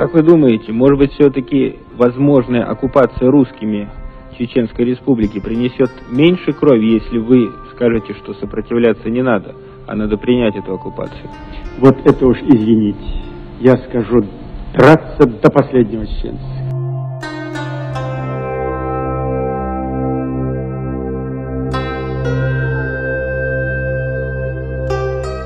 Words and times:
Как 0.00 0.12
вы 0.12 0.22
думаете, 0.22 0.72
может 0.72 0.98
быть, 0.98 1.12
все-таки 1.12 1.78
возможная 1.96 2.64
оккупация 2.64 3.30
русскими 3.30 3.88
Чеченской 4.38 4.84
Республики 4.84 5.40
принесет 5.40 5.90
меньше 6.10 6.52
крови, 6.52 7.00
если 7.00 7.18
вы 7.18 7.50
скажете, 7.74 8.14
что 8.14 8.34
сопротивляться 8.34 9.08
не 9.08 9.22
надо, 9.22 9.54
а 9.86 9.94
надо 9.94 10.18
принять 10.18 10.54
эту 10.54 10.74
оккупацию? 10.74 11.30
Вот 11.78 11.96
это 12.04 12.26
уж 12.26 12.36
извините. 12.42 12.98
Я 13.60 13.76
скажу 13.88 14.26
драться 14.74 15.26
до 15.26 15.50
последнего 15.50 16.06
чеченца. 16.06 16.44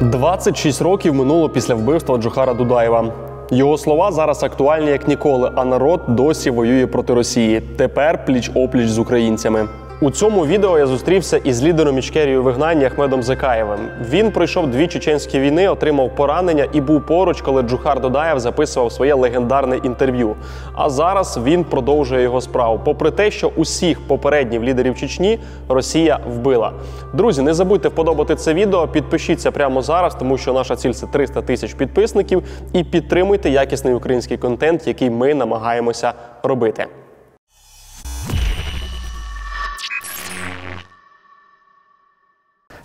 Двадцять 0.01 0.57
шість 0.57 0.83
років 0.83 1.15
минуло 1.15 1.49
після 1.49 1.75
вбивства 1.75 2.19
Джохара 2.19 2.55
Дудаєва. 2.55 3.24
Його 3.51 3.79
слова 3.79 4.13
зараз 4.13 4.43
актуальні 4.43 4.91
як 4.91 5.09
ніколи, 5.09 5.53
а 5.55 5.65
народ 5.65 6.01
досі 6.09 6.51
воює 6.51 6.87
проти 6.87 7.15
Росії. 7.15 7.61
Тепер 7.61 8.25
пліч 8.25 8.51
опліч 8.55 8.89
з 8.89 8.99
українцями. 8.99 9.69
У 10.02 10.12
цьому 10.12 10.46
відео 10.46 10.80
я 10.80 10.88
зустрівся 10.88 11.38
із 11.38 11.64
лідером 11.64 11.98
Ічкерії 11.98 12.38
у 12.38 12.44
вигнанні 12.44 12.86
Ахмедом 12.86 13.24
Закаєвим. 13.24 13.80
Він 14.10 14.32
пройшов 14.32 14.68
дві 14.68 14.88
чеченські 14.88 15.40
війни, 15.40 15.70
отримав 15.70 16.16
поранення 16.16 16.68
і 16.74 16.82
був 16.82 17.06
поруч, 17.06 17.42
коли 17.42 17.62
Джухар 17.62 18.02
Додаєв 18.02 18.40
записував 18.40 18.92
своє 18.92 19.14
легендарне 19.14 19.78
інтерв'ю. 19.78 20.36
А 20.74 20.90
зараз 20.90 21.40
він 21.44 21.64
продовжує 21.64 22.24
його 22.24 22.42
справу. 22.42 22.80
Попри 22.86 23.12
те, 23.12 23.32
що 23.32 23.52
усіх 23.56 24.08
попередніх 24.08 24.62
лідерів 24.62 24.96
Чечні 24.98 25.40
Росія 25.70 26.20
вбила. 26.30 26.72
Друзі, 27.14 27.42
не 27.42 27.54
забудьте 27.54 27.90
вподобати 27.90 28.36
це 28.36 28.54
відео, 28.54 28.88
підпишіться 28.88 29.52
прямо 29.52 29.82
зараз, 29.82 30.16
тому 30.16 30.38
що 30.38 30.54
наша 30.54 30.76
ціль 30.76 30.92
це 30.92 31.08
300 31.08 31.42
тисяч 31.42 31.74
підписників, 31.74 32.44
і 32.74 32.84
підтримуйте 32.84 33.50
якісний 33.50 33.94
український 33.94 34.38
контент, 34.38 34.88
який 34.88 35.10
ми 35.10 35.34
намагаємося 35.34 36.14
робити. 36.44 36.86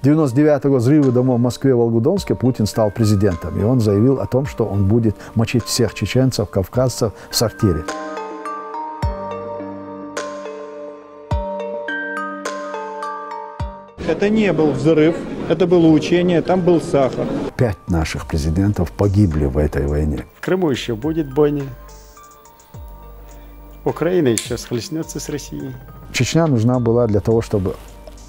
В 0.00 0.02
99 0.02 0.64
взрывы 0.64 1.12
домов 1.12 1.38
в 1.38 1.42
Москве 1.42 1.72
и 1.72 1.74
Волгодонске 1.74 2.34
Путин 2.34 2.64
стал 2.64 2.90
президентом. 2.90 3.60
И 3.60 3.62
он 3.62 3.80
заявил 3.80 4.18
о 4.18 4.26
том, 4.26 4.46
что 4.46 4.64
он 4.64 4.86
будет 4.86 5.14
мочить 5.34 5.62
всех 5.62 5.92
чеченцев, 5.92 6.48
кавказцев 6.48 7.12
в 7.28 7.36
сортире. 7.36 7.84
Это 14.08 14.30
не 14.30 14.50
был 14.54 14.70
взрыв, 14.70 15.16
это 15.50 15.66
было 15.66 15.86
учение, 15.88 16.40
там 16.40 16.62
был 16.62 16.80
сахар. 16.80 17.26
Пять 17.58 17.76
наших 17.86 18.26
президентов 18.26 18.92
погибли 18.92 19.44
в 19.44 19.58
этой 19.58 19.86
войне. 19.86 20.24
В 20.38 20.40
Крыму 20.40 20.70
еще 20.70 20.94
будет 20.94 21.30
бойня. 21.34 21.64
Украина 23.84 24.28
еще 24.28 24.56
схлестнется 24.56 25.20
с 25.20 25.28
Россией. 25.28 25.74
Чечня 26.14 26.46
нужна 26.46 26.80
была 26.80 27.06
для 27.06 27.20
того, 27.20 27.42
чтобы 27.42 27.76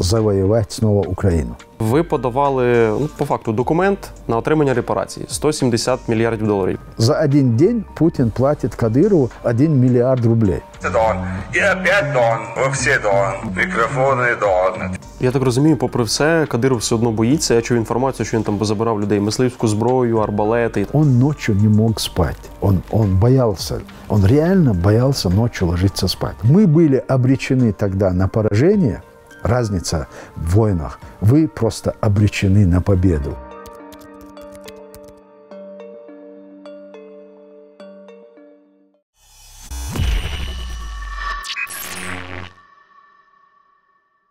завоевать 0.00 0.72
снова 0.72 1.08
Украину. 1.08 1.56
Ви 1.78 2.02
подавали 2.02 2.88
ну, 3.00 3.08
по 3.18 3.24
факту 3.24 3.52
документ 3.52 3.98
на 4.28 4.36
отримання 4.36 4.74
репарацій 4.74 5.24
170 5.28 6.08
мільярдів 6.08 6.46
доларів. 6.46 6.78
За 6.98 7.24
один 7.24 7.56
день 7.56 7.84
Путин 7.94 8.30
платит 8.30 8.74
Кадырову 8.74 9.30
1 9.42 9.80
миллиард 9.80 10.26
рублей. 10.26 10.60
Дон. 10.82 11.16
И 11.54 11.58
опять 11.58 12.12
Дон. 12.12 12.38
Во 12.56 12.70
все 12.70 12.98
Дон. 12.98 13.52
Микрофоны 13.56 14.40
Дон. 14.40 14.96
Я 15.20 15.30
так 15.30 15.42
розумію, 15.42 15.76
попри 15.76 16.04
все, 16.04 16.46
Кадиров 16.46 16.78
все 16.78 16.94
одно 16.94 17.10
боїться. 17.10 17.54
Я 17.54 17.62
чув 17.62 17.76
інформацію, 17.76 18.26
що 18.26 18.36
він 18.36 18.44
там 18.44 18.58
позабирав 18.58 19.00
людей 19.00 19.20
мисливську 19.20 19.68
зброю, 19.68 20.18
арбалети. 20.18 20.86
Он 20.92 21.18
ночью 21.18 21.54
не 21.54 21.68
мог 21.68 22.00
спать. 22.00 22.50
Он, 22.60 22.82
он 22.90 23.16
боялся. 23.16 23.80
Он 24.08 24.26
реально 24.26 24.74
боялся 24.74 25.30
ночью 25.30 25.68
ложиться 25.68 26.08
спать. 26.08 26.36
Мы 26.42 26.66
были 26.66 27.02
обречены 27.08 27.72
тогда 27.72 28.12
на 28.12 28.28
поражение. 28.28 29.02
Разница 29.43 30.07
в 30.35 30.55
войнах. 30.55 30.99
Вы 31.19 31.47
просто 31.47 31.95
обречены 32.01 32.65
на 32.65 32.81
победу. 32.81 33.37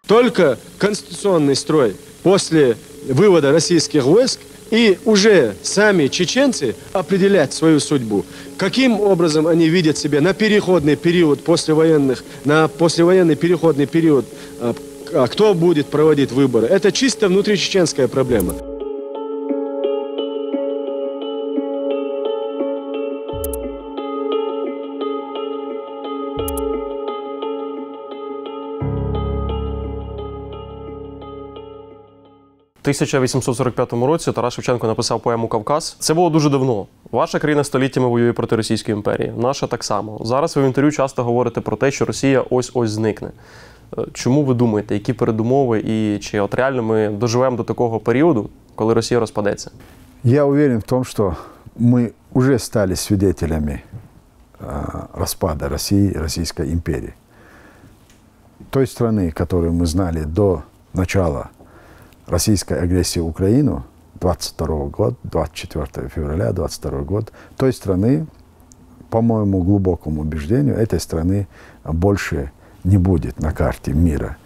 Только 0.07 0.59
конституционный 0.79 1.55
строй 1.55 1.97
после 2.25 2.77
вывода 3.09 3.53
российских 3.53 4.03
войск 4.03 4.41
и 4.71 4.99
уже 5.05 5.55
сами 5.63 6.09
чеченцы 6.09 6.75
определять 6.93 7.53
свою 7.53 7.79
судьбу. 7.79 8.25
Каким 8.57 9.01
образом 9.01 9.47
они 9.47 9.69
видят 9.69 9.99
себя 9.99 10.21
на 10.21 10.35
переходный 10.35 10.97
период 10.97 11.45
послевоенных, 11.45 12.25
на 12.45 12.67
послевоенный 12.69 13.37
переходный 13.37 13.87
период, 13.87 14.27
а 14.61 14.75
кто 15.30 15.54
будет 15.54 15.88
проводить 15.88 16.32
выборы. 16.32 16.68
Это 16.68 16.92
чисто 16.92 17.28
внутричеченская 17.28 18.08
проблема. 18.08 18.54
У 32.78 32.88
1845 32.88 33.94
році 33.94 34.32
Тарас 34.32 34.54
Шевченко 34.54 34.88
написав 34.88 35.22
поему 35.22 35.48
Кавказ. 35.48 35.96
Це 36.00 36.14
було 36.14 36.30
дуже 36.30 36.50
давно. 36.50 36.86
Ваша 37.12 37.40
країна 37.40 37.64
століттями 37.64 38.08
воює 38.08 38.34
проти 38.34 38.56
Російської 38.56 38.96
імперії. 38.96 39.34
Наша 39.38 39.68
так 39.68 39.84
само. 39.84 40.22
Зараз 40.24 40.56
ви 40.56 40.62
в 40.62 40.66
інтерв'ю 40.66 40.92
часто 40.92 41.24
говорите 41.24 41.62
про 41.62 41.78
те, 41.78 41.92
що 41.92 42.06
Росія 42.06 42.44
ось 42.50 42.72
ось 42.74 42.90
зникне. 42.90 43.32
Е, 43.98 44.06
Чому 44.14 44.44
ви 44.44 44.54
думаєте, 44.54 44.94
які 44.94 45.14
передумови 45.14 45.80
і 45.86 46.20
чи 46.20 46.40
от 46.40 46.54
реально 46.54 46.84
ми 46.84 47.10
доживемо 47.10 47.58
до 47.58 47.64
такого 47.64 48.00
періоду, 48.00 48.50
коли 48.76 48.94
Росія 48.94 49.20
розпадеться? 49.20 49.72
Я 50.24 50.46
уверен 50.46 50.80
в 50.80 50.84
том, 50.84 51.04
что 51.04 51.36
мы 51.80 52.12
уже 52.34 52.60
стали 52.60 52.96
свидетелями 52.96 53.84
а, 54.60 55.08
распада 55.14 55.70
России, 55.70 56.12
Российской 56.14 56.72
империи. 56.74 57.14
Той 58.72 58.88
страны, 58.88 59.32
которую 59.32 59.74
мы 59.74 59.86
знали 59.86 60.24
до 60.24 60.64
начала 60.94 61.50
российской 62.28 62.80
агрессии 62.80 63.20
в 63.20 63.28
Украину, 63.28 63.84
22 64.20 64.86
год, 64.86 65.16
24 65.24 66.10
февраля 66.10 66.52
22 66.54 67.02
год, 67.02 67.32
той 67.58 67.72
страны, 67.74 68.26
по 69.10 69.22
моему 69.22 69.62
глубокому 69.62 70.22
убеждению, 70.22 70.76
этой 70.76 71.00
страны 71.00 71.48
больше 71.84 72.52
не 72.85 72.99
будет 72.99 73.41
на 73.41 73.53
карте 73.53 73.93
мира. 73.93 74.37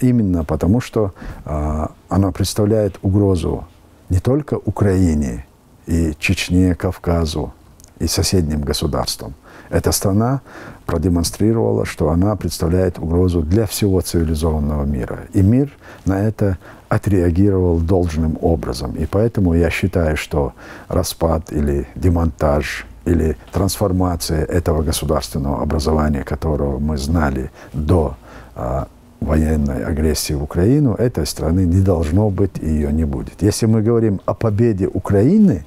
Именно 0.00 0.44
потому, 0.44 0.80
что 0.80 1.14
а, 1.44 1.92
она 2.08 2.32
представляет 2.32 2.98
угрозу 3.02 3.66
не 4.08 4.18
только 4.18 4.54
Украине 4.54 5.46
и 5.86 6.14
Чечне, 6.18 6.74
Кавказу 6.74 7.52
и 7.98 8.06
соседним 8.06 8.62
государствам. 8.62 9.34
Эта 9.70 9.90
страна 9.92 10.42
продемонстрировала, 10.84 11.84
что 11.86 12.10
она 12.10 12.36
представляет 12.36 12.98
угрозу 12.98 13.42
для 13.42 13.66
всего 13.66 14.00
цивилизованного 14.00 14.84
мира. 14.84 15.20
И 15.32 15.42
мир 15.42 15.72
на 16.04 16.20
это 16.20 16.58
отреагировал 16.88 17.78
должным 17.78 18.38
образом. 18.40 18.92
И 18.92 19.06
поэтому 19.06 19.54
я 19.54 19.70
считаю, 19.70 20.16
что 20.16 20.52
распад 20.88 21.52
или 21.52 21.88
демонтаж 21.96 22.86
или 23.06 23.36
трансформация 23.52 24.44
этого 24.44 24.82
государственного 24.82 25.62
образования, 25.62 26.24
которого 26.24 26.78
мы 26.78 26.98
знали 26.98 27.50
до 27.72 28.16
а, 28.54 28.88
военной 29.20 29.84
агрессии 29.84 30.34
в 30.34 30.42
Украину, 30.42 30.94
этой 30.94 31.26
страны 31.26 31.60
не 31.60 31.80
должно 31.80 32.30
быть 32.30 32.58
и 32.60 32.66
ее 32.66 32.92
не 32.92 33.04
будет. 33.04 33.42
Если 33.42 33.66
мы 33.66 33.82
говорим 33.82 34.20
о 34.26 34.34
победе 34.34 34.88
Украины 34.88 35.64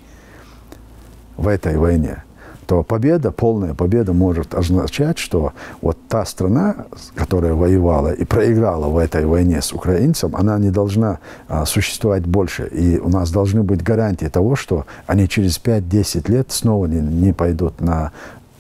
в 1.38 1.48
этой 1.48 1.78
войне, 1.78 2.24
то 2.70 2.84
победа, 2.84 3.32
полная 3.32 3.74
победа 3.74 4.14
может 4.14 4.54
означать, 4.54 5.18
что 5.18 5.54
вот 5.82 5.98
та 6.08 6.24
страна, 6.24 6.86
которая 7.16 7.56
воевала 7.56 8.10
и 8.10 8.26
проиграла 8.26 8.90
в 8.90 9.00
этой 9.00 9.26
войне 9.26 9.60
с 9.64 9.74
украинцем, 9.74 10.36
она 10.36 10.60
не 10.60 10.70
должна 10.70 11.18
а, 11.48 11.66
существовать 11.66 12.28
больше. 12.28 12.68
И 12.68 13.00
у 13.00 13.10
нас 13.10 13.32
должны 13.32 13.64
быть 13.64 13.82
гарантии 13.82 14.28
того, 14.28 14.56
что 14.56 14.86
они 15.08 15.28
через 15.28 15.60
5-10 15.60 16.32
лет 16.32 16.52
снова 16.52 16.86
не, 16.86 17.00
не 17.00 17.34
пойдут 17.34 17.82
на 17.82 18.12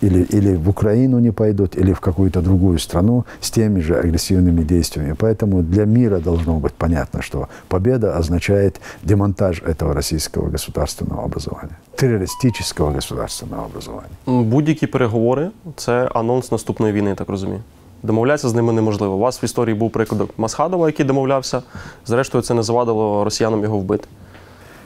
или, 0.02 0.26
или 0.36 0.56
в 0.56 0.68
Украину 0.68 1.18
не 1.20 1.30
пойдут, 1.32 1.76
или 1.76 1.92
в 1.92 2.00
какую-то 2.00 2.40
другую 2.40 2.78
страну 2.78 3.24
с 3.40 3.50
теми 3.50 3.80
же 3.80 3.94
агрессивными 3.94 4.62
действиями. 4.64 5.14
Поэтому 5.14 5.62
для 5.62 5.84
мира 5.86 6.18
должно 6.18 6.58
быть 6.58 6.72
понятно, 6.78 7.22
что 7.22 7.48
победа 7.68 8.18
означает 8.18 8.80
демонтаж 9.02 9.62
этого 9.62 9.94
российского 9.94 10.48
государственного 10.50 11.22
образования, 11.24 11.78
террористического 11.96 12.90
государственного 12.92 13.64
образования. 13.64 14.10
М, 14.28 14.44
Будь-які 14.44 14.86
переговори 14.86 15.50
це 15.76 16.08
анонс 16.14 16.52
наступної 16.52 16.92
війни, 16.92 17.08
я 17.10 17.14
так 17.16 17.28
розумію. 17.28 17.60
Домовлятися 18.02 18.48
з 18.48 18.54
ними 18.54 18.72
неможливо. 18.72 19.14
У 19.14 19.18
вас 19.18 19.42
в 19.42 19.44
історії 19.44 19.74
був 19.74 19.90
приклад 19.90 20.28
Масхадова, 20.38 20.86
який 20.86 21.06
домовлявся. 21.06 21.62
Зрештою, 22.06 22.42
це 22.42 22.54
не 22.54 22.62
завадило 22.62 23.24
росіянам 23.24 23.62
його 23.62 23.78
вбити. 23.78 24.04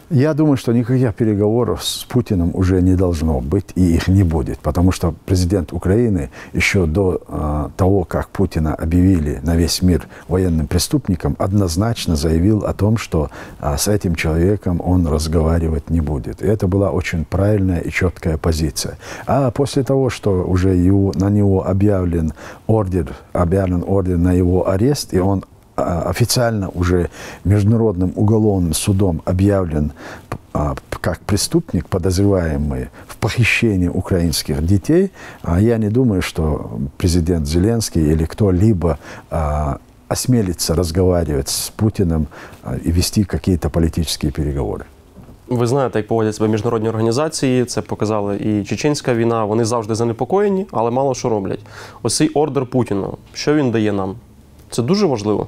Я 0.10 0.34
думаю, 0.34 0.58
что 0.58 0.74
никаких 0.74 1.16
переговоров 1.16 1.84
с 1.84 2.04
Путиным 2.04 2.52
уже 2.54 2.82
не 2.82 2.96
должно 2.96 3.40
быть, 3.40 3.66
и 3.76 3.96
их 3.96 4.08
не 4.08 4.24
будет, 4.24 4.60
потому 4.60 4.92
что 4.92 5.14
президент 5.26 5.72
Украины 5.74 6.30
еще 6.54 6.86
до 6.86 7.22
э, 7.28 7.70
того, 7.78 8.04
как 8.04 8.30
Путина 8.30 8.76
объявили 8.76 9.40
на 9.44 9.56
весь 9.56 9.82
мир 9.82 10.08
военным 10.28 10.68
преступником, 10.68 11.36
однозначно 11.40 12.16
заявил 12.16 12.66
о 12.66 12.74
том, 12.74 12.98
что 12.98 13.30
э, 13.60 13.76
с 13.78 13.88
этим 13.88 14.16
человеком 14.16 14.82
он 14.84 15.08
разговаривать 15.08 15.90
не 15.90 16.02
будет. 16.02 16.42
И 16.42 16.48
это 16.48 16.68
была 16.68 16.92
очень 16.92 17.26
правильная 17.26 17.80
и 17.80 17.90
четкая 17.90 18.38
позиция. 18.38 18.98
А 19.26 19.52
после 19.52 19.84
того, 19.84 20.10
что 20.10 20.44
уже 20.44 20.76
его, 20.76 21.14
на 21.16 21.30
него 21.30 21.66
объявлен 21.66 22.34
ордер, 22.68 23.14
объявлен 23.32 23.84
ордер 23.88 24.18
на 24.18 24.34
его 24.34 24.70
арест, 24.70 25.14
и 25.14 25.20
он 25.20 25.46
официально 25.77 26.69
уже 26.71 27.09
Международным 27.45 28.13
уголовным 28.17 28.75
судом 28.75 29.23
объявлен 29.25 29.93
а, 30.53 30.75
как 31.01 31.21
преступник, 31.21 31.89
подозреваемый 31.89 32.89
в 33.07 33.17
похищении 33.17 33.89
украинских 33.89 34.65
детей, 34.67 35.13
а 35.43 35.61
я 35.61 35.79
не 35.79 35.89
думаю, 35.89 36.21
что 36.23 36.71
президент 36.97 37.47
Зеленский 37.47 38.03
или 38.13 38.25
кто-либо 38.25 38.99
осмелится 40.09 40.75
разговаривать 40.75 41.49
з 41.49 41.71
Путіним 41.71 42.27
і 42.85 42.93
вести 42.93 43.25
какие-то 43.25 43.71
політичні 43.71 44.31
переговори. 44.31 44.85
Ви 45.49 45.67
знаєте, 45.67 45.99
як 45.99 46.09
поводять 46.09 46.35
себе 46.35 46.49
міжнародні 46.49 46.89
організації. 46.89 47.65
Це 47.65 47.83
показала 47.83 48.35
і 48.35 48.65
чеченська 48.65 49.15
війна. 49.15 49.45
Вони 49.45 49.65
завжди 49.65 49.95
занепокоєні, 49.95 50.67
але 50.71 50.91
мало 50.91 51.15
що 51.15 51.29
роблять. 51.29 51.61
Ось 52.03 52.17
цей 52.17 52.29
ордер 52.29 52.67
Путіну. 52.67 53.17
Що 53.33 53.55
він 53.55 53.71
дає 53.71 53.93
нам? 53.93 54.15
Це 54.71 54.83
дуже 54.83 55.07
важливо. 55.07 55.47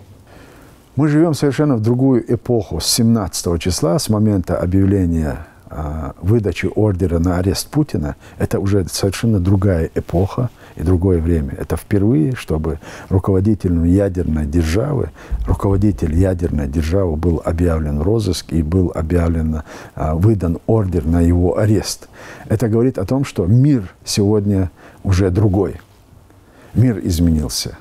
Мы 0.95 1.09
живем 1.09 1.33
совершенно 1.33 1.75
в 1.75 1.81
другую 1.81 2.23
эпоху. 2.33 2.79
С 2.79 2.85
17 2.85 3.59
числа, 3.61 3.99
с 3.99 4.07
момента 4.07 4.57
объявления 4.57 5.45
э, 5.69 6.11
выдачи 6.21 6.67
ордера 6.73 7.19
на 7.19 7.37
арест 7.37 7.67
Путина, 7.67 8.15
это 8.37 8.61
уже 8.61 8.87
совершенно 8.87 9.41
другая 9.41 9.89
эпоха 9.93 10.49
и 10.77 10.83
другое 10.83 11.19
время. 11.19 11.53
Это 11.57 11.75
впервые, 11.75 12.33
чтобы 12.35 12.79
руководителю 13.09 13.83
ядерной 13.83 14.45
державы, 14.45 15.09
руководитель 15.45 16.15
ядерной 16.15 16.69
державы 16.69 17.17
был 17.17 17.41
объявлен 17.43 17.99
в 17.99 18.03
розыск 18.03 18.53
и 18.53 18.63
был 18.63 18.93
объявлен, 18.95 19.63
э, 19.97 20.13
выдан 20.13 20.59
ордер 20.65 21.05
на 21.05 21.19
его 21.19 21.57
арест. 21.57 22.07
Это 22.47 22.69
говорит 22.69 22.97
о 22.99 23.05
том, 23.05 23.25
что 23.25 23.45
мир 23.45 23.93
сегодня 24.05 24.71
уже 25.03 25.29
другой. 25.29 25.75
Мир 26.73 27.01
изменился. 27.03 27.77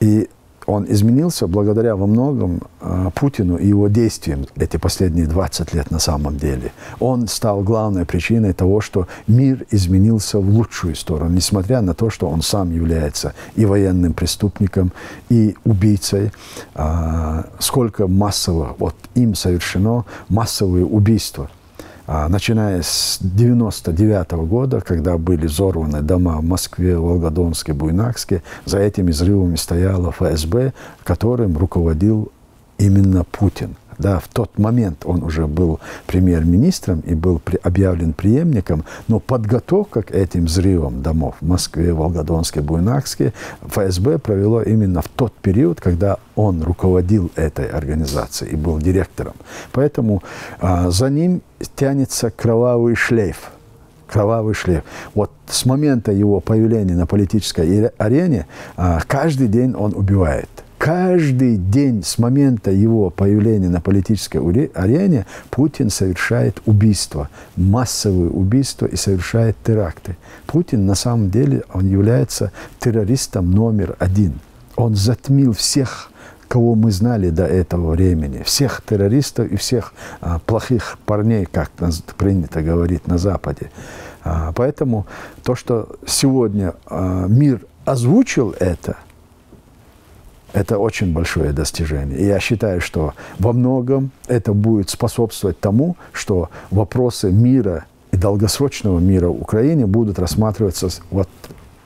И 0.00 0.28
он 0.70 0.86
изменился 0.88 1.46
благодаря 1.48 1.96
во 1.96 2.06
многом 2.06 2.60
э, 2.80 3.10
Путину 3.14 3.56
и 3.56 3.66
его 3.66 3.88
действиям 3.88 4.46
эти 4.56 4.76
последние 4.76 5.26
20 5.26 5.74
лет 5.74 5.90
на 5.90 5.98
самом 5.98 6.36
деле. 6.36 6.72
Он 7.00 7.26
стал 7.26 7.62
главной 7.62 8.04
причиной 8.04 8.52
того, 8.52 8.80
что 8.80 9.08
мир 9.26 9.66
изменился 9.70 10.38
в 10.38 10.48
лучшую 10.48 10.94
сторону, 10.94 11.30
несмотря 11.30 11.80
на 11.80 11.94
то, 11.94 12.08
что 12.08 12.28
он 12.28 12.42
сам 12.42 12.72
является 12.72 13.34
и 13.56 13.64
военным 13.64 14.12
преступником, 14.12 14.92
и 15.28 15.56
убийцей. 15.64 16.30
Э, 16.74 17.42
сколько 17.58 18.06
массово, 18.06 18.76
вот 18.78 18.94
им 19.14 19.34
совершено 19.34 20.04
массовые 20.28 20.86
убийства– 20.86 21.50
а, 21.59 21.59
начиная 22.28 22.82
с 22.82 23.18
99 23.20 24.32
года, 24.48 24.80
когда 24.80 25.16
были 25.16 25.46
взорваны 25.46 26.02
дома 26.02 26.38
в 26.38 26.44
Москве, 26.44 26.98
Волгодонске, 26.98 27.72
Буйнакске, 27.72 28.42
за 28.64 28.80
этими 28.80 29.12
взрывами 29.12 29.54
стояла 29.54 30.10
ФСБ, 30.10 30.72
которым 31.04 31.56
руководил 31.56 32.32
именно 32.78 33.22
Путин. 33.22 33.76
Да, 34.00 34.18
в 34.18 34.28
тот 34.28 34.58
момент 34.58 35.02
он 35.04 35.22
уже 35.22 35.46
был 35.46 35.78
премьер-министром 36.06 37.00
и 37.00 37.14
был 37.14 37.38
при, 37.38 37.58
объявлен 37.62 38.14
преемником, 38.14 38.84
но 39.08 39.20
подготовка 39.20 40.02
к 40.02 40.10
этим 40.10 40.46
взрывам 40.46 41.02
домов 41.02 41.36
в 41.40 41.46
Москве, 41.46 41.92
Волгодонске, 41.92 42.62
Буйнакске 42.62 43.34
ФСБ 43.60 44.18
провело 44.18 44.62
именно 44.62 45.02
в 45.02 45.08
тот 45.08 45.34
период, 45.34 45.82
когда 45.82 46.16
он 46.34 46.62
руководил 46.62 47.30
этой 47.36 47.66
организацией 47.66 48.52
и 48.52 48.56
был 48.56 48.78
директором. 48.78 49.34
Поэтому 49.70 50.22
а, 50.60 50.90
за 50.90 51.10
ним 51.10 51.42
тянется 51.76 52.30
кровавый 52.30 52.94
шлейф 52.94 53.50
кровавый 54.08 54.54
шлейф. 54.54 54.82
Вот 55.14 55.30
с 55.46 55.64
момента 55.64 56.10
его 56.10 56.40
появления 56.40 56.94
на 56.94 57.06
политической 57.06 57.86
арене 57.96 58.46
а, 58.76 58.98
каждый 59.06 59.46
день 59.46 59.72
он 59.76 59.94
убивает– 59.94 60.48
Каждый 60.80 61.58
день 61.58 62.02
с 62.02 62.18
момента 62.18 62.70
его 62.70 63.10
появления 63.10 63.68
на 63.68 63.82
политической 63.82 64.38
арене 64.72 65.26
Путин 65.50 65.90
совершает 65.90 66.62
убийства, 66.64 67.28
массовые 67.54 68.30
убийства 68.30 68.86
и 68.86 68.96
совершает 68.96 69.58
теракты. 69.62 70.16
Путин 70.46 70.86
на 70.86 70.94
самом 70.94 71.30
деле 71.30 71.64
он 71.74 71.86
является 71.86 72.50
террористом 72.78 73.50
номер 73.50 73.94
один. 73.98 74.40
Он 74.74 74.94
затмил 74.94 75.52
всех 75.52 76.09
кого 76.50 76.74
мы 76.74 76.90
знали 76.90 77.30
до 77.30 77.46
этого 77.46 77.92
времени, 77.92 78.42
всех 78.42 78.82
террористов 78.82 79.46
и 79.46 79.56
всех 79.56 79.94
а, 80.20 80.40
плохих 80.40 80.98
парней, 81.06 81.46
как 81.46 81.70
принято 82.16 82.60
говорить 82.60 83.06
на 83.06 83.18
Западе. 83.18 83.70
А, 84.24 84.52
поэтому 84.52 85.06
то, 85.44 85.54
что 85.54 85.88
сегодня 86.06 86.74
а, 86.86 87.26
мир 87.28 87.60
озвучил 87.84 88.54
это– 88.58 88.96
это 90.52 90.78
очень 90.78 91.12
большое 91.12 91.52
достижение. 91.52 92.18
И 92.18 92.26
я 92.26 92.40
считаю, 92.40 92.80
что 92.80 93.14
во 93.38 93.52
многом 93.52 94.10
это 94.26 94.52
будет 94.52 94.90
способствовать 94.90 95.60
тому, 95.60 95.96
что 96.12 96.50
вопросы 96.70 97.30
мира 97.30 97.84
и 98.10 98.16
долгосрочного 98.16 98.98
мира 98.98 99.28
в 99.28 99.40
Украине 99.40 99.86
будут 99.86 100.18
рассматриваться 100.18 100.88
вот 101.12 101.28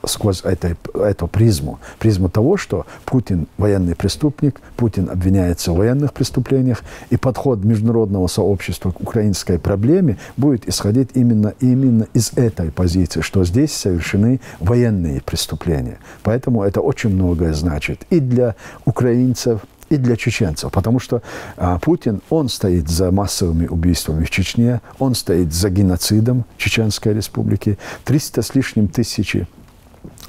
сквозь 0.07 0.41
это, 0.43 0.75
эту 0.93 1.27
призму. 1.27 1.79
Призму 1.99 2.29
того, 2.29 2.57
что 2.57 2.85
Путин 3.05 3.47
военный 3.57 3.95
преступник, 3.95 4.61
Путин 4.75 5.09
обвиняется 5.09 5.71
в 5.71 5.77
военных 5.77 6.13
преступлениях, 6.13 6.83
и 7.09 7.17
подход 7.17 7.63
международного 7.63 8.27
сообщества 8.27 8.91
к 8.91 9.01
украинской 9.01 9.59
проблеме 9.59 10.17
будет 10.37 10.67
исходить 10.67 11.09
именно, 11.13 11.53
именно 11.59 12.07
из 12.13 12.33
этой 12.35 12.71
позиции, 12.71 13.21
что 13.21 13.43
здесь 13.45 13.73
совершены 13.73 14.39
военные 14.59 15.21
преступления. 15.21 15.99
Поэтому 16.23 16.63
это 16.63 16.81
очень 16.81 17.11
многое 17.11 17.53
значит 17.53 18.05
и 18.09 18.19
для 18.19 18.55
украинцев, 18.85 19.61
и 19.89 19.97
для 19.97 20.15
чеченцев, 20.15 20.71
потому 20.71 20.99
что 20.99 21.21
а, 21.57 21.77
Путин, 21.79 22.21
он 22.29 22.49
стоит 22.49 22.89
за 22.89 23.11
массовыми 23.11 23.67
убийствами 23.67 24.23
в 24.25 24.29
Чечне, 24.29 24.81
он 24.99 25.15
стоит 25.15 25.53
за 25.53 25.69
геноцидом 25.69 26.45
Чеченской 26.57 27.13
республики, 27.13 27.77
300 28.03 28.41
с 28.41 28.55
лишним 28.55 28.87
тысячи 28.87 29.47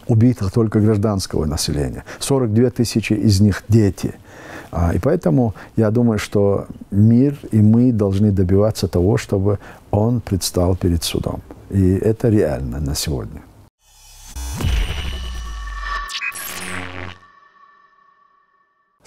убитых 0.08 0.52
только 0.52 0.80
гражданского 0.80 1.46
населения. 1.46 2.04
42 2.20 2.70
тысячи 2.70 3.12
из 3.12 3.40
них 3.40 3.62
дети. 3.68 4.14
А, 4.70 4.92
и 4.94 4.98
поэтому 4.98 5.54
я 5.76 5.90
думаю, 5.90 6.18
что 6.18 6.66
мир 6.90 7.38
и 7.52 7.62
мы 7.62 7.92
должны 7.92 8.32
добиваться 8.32 8.88
того, 8.88 9.16
чтобы 9.16 9.58
он 9.90 10.20
предстал 10.20 10.76
перед 10.76 11.02
судом. 11.02 11.40
И 11.70 11.94
это 11.94 12.28
реально 12.28 12.80
на 12.80 12.94
сегодня. 12.94 13.40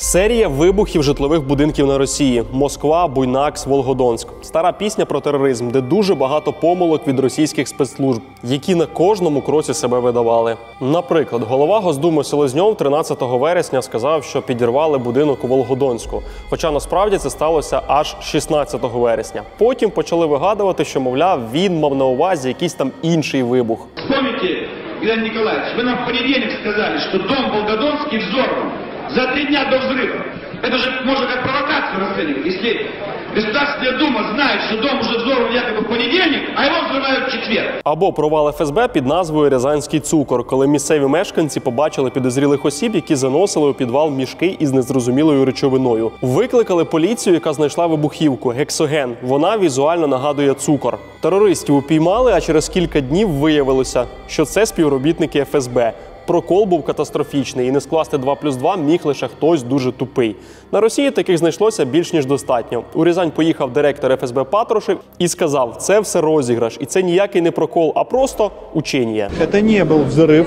Серія 0.01 0.47
вибухів 0.47 1.03
житлових 1.03 1.41
будинків 1.43 1.87
на 1.87 1.97
Росії: 1.97 2.43
Москва, 2.51 3.07
Буйнакс, 3.07 3.65
Волгодонськ. 3.65 4.27
Стара 4.41 4.71
пісня 4.71 5.05
про 5.05 5.19
тероризм, 5.19 5.71
де 5.71 5.81
дуже 5.81 6.15
багато 6.15 6.53
помилок 6.53 7.07
від 7.07 7.19
російських 7.19 7.67
спецслужб, 7.67 8.21
які 8.43 8.75
на 8.75 8.85
кожному 8.85 9.41
кроці 9.41 9.73
себе 9.73 9.99
видавали. 9.99 10.57
Наприклад, 10.81 11.43
голова 11.43 11.79
Госдуми 11.79 12.23
Селезньов 12.23 12.77
13 12.77 13.17
вересня 13.21 13.81
сказав, 13.81 14.23
що 14.23 14.41
підірвали 14.41 14.97
будинок 14.97 15.43
у 15.43 15.47
Волгодонську. 15.47 16.21
Хоча 16.49 16.71
насправді 16.71 17.17
це 17.17 17.29
сталося 17.29 17.81
аж 17.87 18.15
16 18.21 18.81
вересня. 18.83 19.43
Потім 19.57 19.89
почали 19.89 20.25
вигадувати, 20.25 20.85
що 20.85 21.01
мовляв 21.01 21.41
він 21.53 21.79
мав 21.79 21.95
на 21.95 22.05
увазі 22.05 22.47
якийсь 22.47 22.73
там 22.73 22.91
інший 23.01 23.43
вибух. 23.43 23.87
Помните, 24.07 24.69
Иван 25.01 25.23
Николаевич, 25.23 25.75
вы 25.77 25.83
нам 25.83 25.97
в 26.03 26.05
понедельник 26.05 26.51
сказали, 26.61 26.97
что 26.99 27.17
дом 27.17 27.51
Волгодонский 27.53 28.19
взорван 28.19 28.88
за 29.10 29.26
три 29.32 29.46
дня 29.46 29.64
до 29.70 29.78
взрыва. 29.78 30.24
Это 30.62 30.78
же 30.78 30.90
можно 31.04 31.26
как 31.26 31.42
провокацию 31.42 32.00
расценивать. 32.00 32.46
Если 32.46 32.86
Государственная 33.34 33.98
Дума 33.98 34.32
знает, 34.32 34.60
что 34.62 34.80
дом 34.80 35.00
уже 35.00 35.18
взорван 35.18 35.52
якобы 35.52 35.80
в 35.80 35.88
понедельник, 35.88 36.50
а 36.56 36.66
его 36.66 36.76
взрывают 36.88 37.28
в 37.28 37.32
четверг. 37.32 37.80
Або 37.84 38.12
провал 38.12 38.52
ФСБ 38.52 38.88
під 38.88 39.06
назвою 39.06 39.50
Рязанський 39.50 40.00
цукор, 40.00 40.46
коли 40.46 40.66
місцеві 40.66 41.06
мешканці 41.06 41.60
побачили 41.60 42.10
підозрілих 42.10 42.64
осіб, 42.64 42.94
які 42.94 43.14
заносили 43.14 43.68
у 43.68 43.74
підвал 43.74 44.10
мішки 44.10 44.56
із 44.58 44.72
незрозумілою 44.72 45.44
речовиною. 45.44 46.10
Викликали 46.22 46.84
поліцію, 46.84 47.34
яка 47.34 47.52
знайшла 47.52 47.86
вибухівку 47.86 48.48
гексоген. 48.48 49.16
Вона 49.22 49.58
візуально 49.58 50.06
нагадує 50.06 50.54
цукор. 50.54 50.98
Терористів 51.20 51.76
упіймали, 51.76 52.32
а 52.32 52.40
через 52.40 52.68
кілька 52.68 53.00
днів 53.00 53.28
виявилося, 53.28 54.06
що 54.26 54.44
це 54.44 54.66
співробітники 54.66 55.44
ФСБ. 55.44 55.92
прокол 56.28 56.64
був 56.64 56.84
катастрофічний, 56.84 57.68
і 57.68 57.70
не 57.70 57.80
скласти 57.80 58.18
2 58.18 58.34
плюс 58.34 58.56
2 58.56 58.76
міг 58.76 59.00
лише 59.04 59.28
хтось 59.28 59.62
дуже 59.62 59.92
тупий. 59.92 60.36
На 60.72 60.80
Росії 60.80 61.10
таких 61.10 61.38
знайшлося 61.38 61.84
більш 61.84 62.12
ніж 62.12 62.26
достатньо. 62.26 62.82
У 62.94 63.04
Рязань 63.04 63.30
поїхав 63.30 63.72
директор 63.72 64.16
ФСБ 64.16 64.44
Патрушев 64.44 64.98
і 65.18 65.28
сказав: 65.28 65.76
це 65.78 66.00
все 66.00 66.20
розіграш, 66.20 66.76
і 66.80 66.86
це 66.86 67.02
ніякий 67.02 67.42
не 67.42 67.50
прокол, 67.50 67.92
а 67.96 68.04
просто 68.04 68.50
учення. 68.74 69.30
Это 69.40 69.62
не 69.62 69.84
был 69.84 70.04
взрыв, 70.04 70.46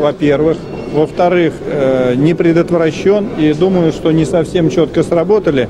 во-первых. 0.00 0.56
Во-вторых, 0.94 1.52
э, 1.70 2.14
не 2.16 2.34
предотвращен. 2.34 3.28
И 3.38 3.54
думаю, 3.54 3.92
что 3.92 4.12
не 4.12 4.24
совсем 4.24 4.70
четко 4.70 5.02
сработали. 5.02 5.68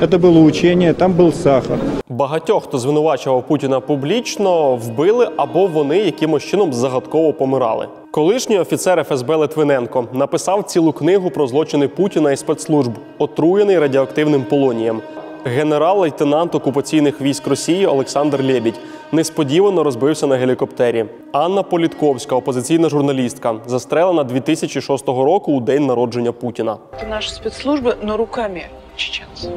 Это 0.00 0.18
было 0.18 0.40
учение, 0.40 0.92
там 0.92 1.12
был 1.12 1.32
сахар. 1.32 1.78
Багатьох, 2.08 2.64
хто 2.64 2.78
звинувачував 2.78 3.46
Путіна 3.46 3.80
публічно, 3.80 4.76
вбили 4.76 5.28
або 5.36 5.66
вони 5.66 5.98
якимось 5.98 6.42
чином 6.42 6.72
загадково 6.72 7.32
помирали. 7.32 7.88
Колишній 8.10 8.58
офіцер 8.58 9.04
ФСБ 9.04 9.36
Литвиненко 9.36 10.04
написав 10.12 10.62
цілу 10.62 10.92
книгу 10.92 11.30
про 11.30 11.46
злочини 11.46 11.88
Путіна 11.88 12.32
і 12.32 12.36
спецслужб, 12.36 12.92
отруєний 13.18 13.78
радіоактивним 13.78 14.44
полонієм. 14.44 15.02
Генерал-лейтенант 15.44 16.54
окупаційних 16.54 17.20
військ 17.20 17.46
Росії 17.46 17.86
Олександр 17.86 18.42
Лєбідь 18.42 18.80
несподівано 19.12 19.82
розбився 19.82 20.26
на 20.26 20.36
гелікоптері. 20.36 21.04
Анна 21.32 21.62
Політковська, 21.62 22.36
опозиційна 22.36 22.88
журналістка, 22.88 23.54
застрелена 23.66 24.24
2006 24.24 25.08
року 25.08 25.52
у 25.52 25.60
день 25.60 25.86
народження 25.86 26.32
Путіна. 26.32 26.76
Это 26.92 27.08
наши 27.08 27.30
спецслужбы, 27.30 27.94
но 28.02 28.16
руками 28.16 28.62
чеченцев. 28.96 29.50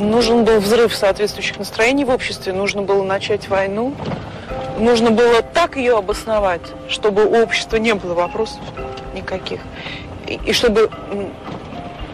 Нужен 0.00 0.44
был 0.44 0.58
взрыв 0.58 0.94
соответствующих 0.94 1.58
настроений 1.58 2.04
в 2.04 2.10
обществе, 2.10 2.52
нужно 2.52 2.82
было 2.82 3.02
начать 3.02 3.48
войну, 3.48 3.92
нужно 4.77 5.11
было 5.11 5.41
так 5.41 5.75
ее 5.77 5.97
обосновать, 5.97 6.61
чтобы 6.89 7.25
у 7.25 7.41
общества 7.41 7.77
не 7.77 7.93
было 7.93 8.13
вопросов 8.13 8.59
никаких, 9.13 9.59
и, 10.27 10.39
и 10.45 10.53
чтобы 10.53 10.89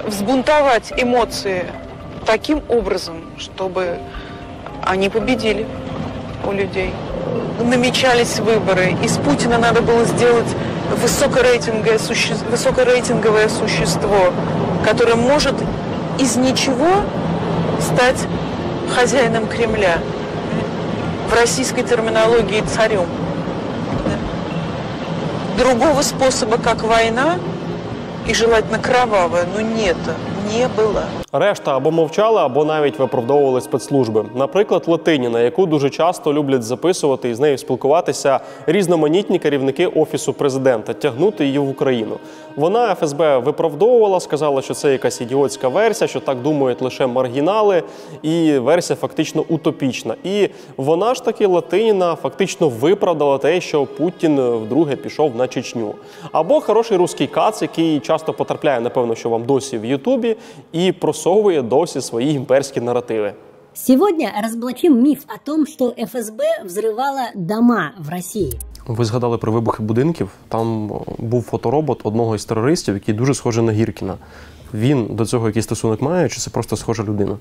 взбунтовать 0.06 0.94
эмоции 0.98 1.66
таким 2.26 2.62
образом, 2.70 3.24
чтобы 3.38 4.00
они 4.84 5.10
победили 5.10 5.66
у 6.46 6.52
людей. 6.52 6.94
Намечались 7.60 8.40
выборы. 8.40 8.96
Из 9.04 9.18
Путина 9.18 9.58
надо 9.58 9.82
было 9.82 10.06
сделать 10.06 10.48
высокорейтинговое, 11.02 12.00
суще... 12.00 12.34
высокорейтинговое 12.50 13.50
существо, 13.50 14.32
которое 14.86 15.16
может 15.16 15.56
из 16.18 16.36
ничего 16.36 16.90
стать 17.80 18.18
хозяином 18.96 19.48
Кремля. 19.48 20.00
В 21.30 21.34
российской 21.34 21.84
терминологии 21.84 22.62
царем. 22.62 23.06
Другого 25.60 26.02
способа, 26.02 26.58
как 26.58 26.82
война, 26.82 27.38
и 28.28 28.34
желательно 28.34 28.80
кровавая, 28.80 29.46
но 29.54 29.62
нет, 29.62 29.98
не 30.52 30.68
было. 30.68 31.04
Решта 31.32 31.78
або 31.78 31.92
мовчали, 31.92 32.42
або 32.42 32.66
навіть 32.66 33.00
виправдовували 33.00 33.62
спецслужби. 33.62 34.26
Наприклад, 34.36 34.84
Латиніна, 34.88 35.42
яку 35.42 35.66
дуже 35.66 35.90
часто 35.90 36.34
люблять 36.34 36.64
записувати 36.64 37.30
і 37.30 37.34
з 37.34 37.40
нею 37.40 37.58
спілкуватися 37.58 38.40
різноманітні 38.68 39.40
керівники 39.40 39.88
офісу 39.88 40.34
президента, 40.34 40.94
тягнути 40.94 41.46
її 41.46 41.60
в 41.60 41.70
Україну. 41.70 42.18
Вона 42.56 42.96
ФСБ 42.96 43.38
виправдовувала, 43.38 44.20
сказала, 44.20 44.62
що 44.62 44.74
це 44.74 44.92
якась 44.92 45.22
ідіотська 45.22 45.68
версія, 45.68 46.08
що 46.08 46.20
так 46.20 46.42
думають 46.42 46.82
лише 46.82 47.08
маргінали, 47.08 47.84
і 48.22 48.58
версія 48.58 48.98
фактично 48.98 49.46
утопічна. 49.50 50.16
І 50.24 50.50
вона 50.78 51.14
ж 51.14 51.24
таки 51.24 51.48
Латиніна 51.48 52.16
фактично 52.16 52.70
виправдала 52.70 53.38
те, 53.38 53.62
що 53.62 53.86
Путін 53.86 54.42
вдруге 54.42 54.96
пішов 54.96 55.36
на 55.36 55.48
Чечню. 55.48 55.96
Або 56.32 56.62
хороший 56.62 56.98
русський 56.98 57.28
кац, 57.28 57.62
який 57.62 58.00
часто 58.00 58.34
потрапляє, 58.34 58.80
напевно, 58.82 59.16
що 59.16 59.30
вам 59.30 59.44
досі 59.44 59.78
в 59.78 59.86
Ютубі, 59.86 60.36
і 60.72 60.92
просовує 61.19 61.63
досі 61.63 62.01
свої 62.01 62.35
імперські 62.35 62.81
наративи. 62.81 63.33
Сегодня 63.75 64.31
разоблачим 64.43 65.03
миф 65.03 65.25
о 65.27 65.39
том, 65.45 65.67
что 65.67 65.95
ФСБ 65.99 66.45
взрывала 66.65 67.31
дома 67.35 67.93
в 67.99 68.09
России. 68.09 68.53
Ви 68.87 69.05
згадали 69.05 69.39
про 69.39 69.53
вибухи 69.53 69.83
будинків. 69.83 70.29
Там 70.49 70.93
о, 70.93 71.05
був 71.19 71.43
фоторобот 71.43 72.01
одного 72.05 72.35
із 72.35 72.45
терористів, 72.45 72.95
який 72.95 73.15
дуже 73.15 73.35
схожий 73.35 73.65
на 73.65 73.73
Гіркіна. 73.73 74.15
Він 74.75 75.07
до 75.11 75.27
цього 75.27 75.47
якийсь 75.47 75.65
стосунок 75.65 76.03
має, 76.03 76.29
чи 76.29 76.41
це 76.41 76.51
просто 76.51 76.77
схожа 76.77 77.03
людина? 77.03 77.37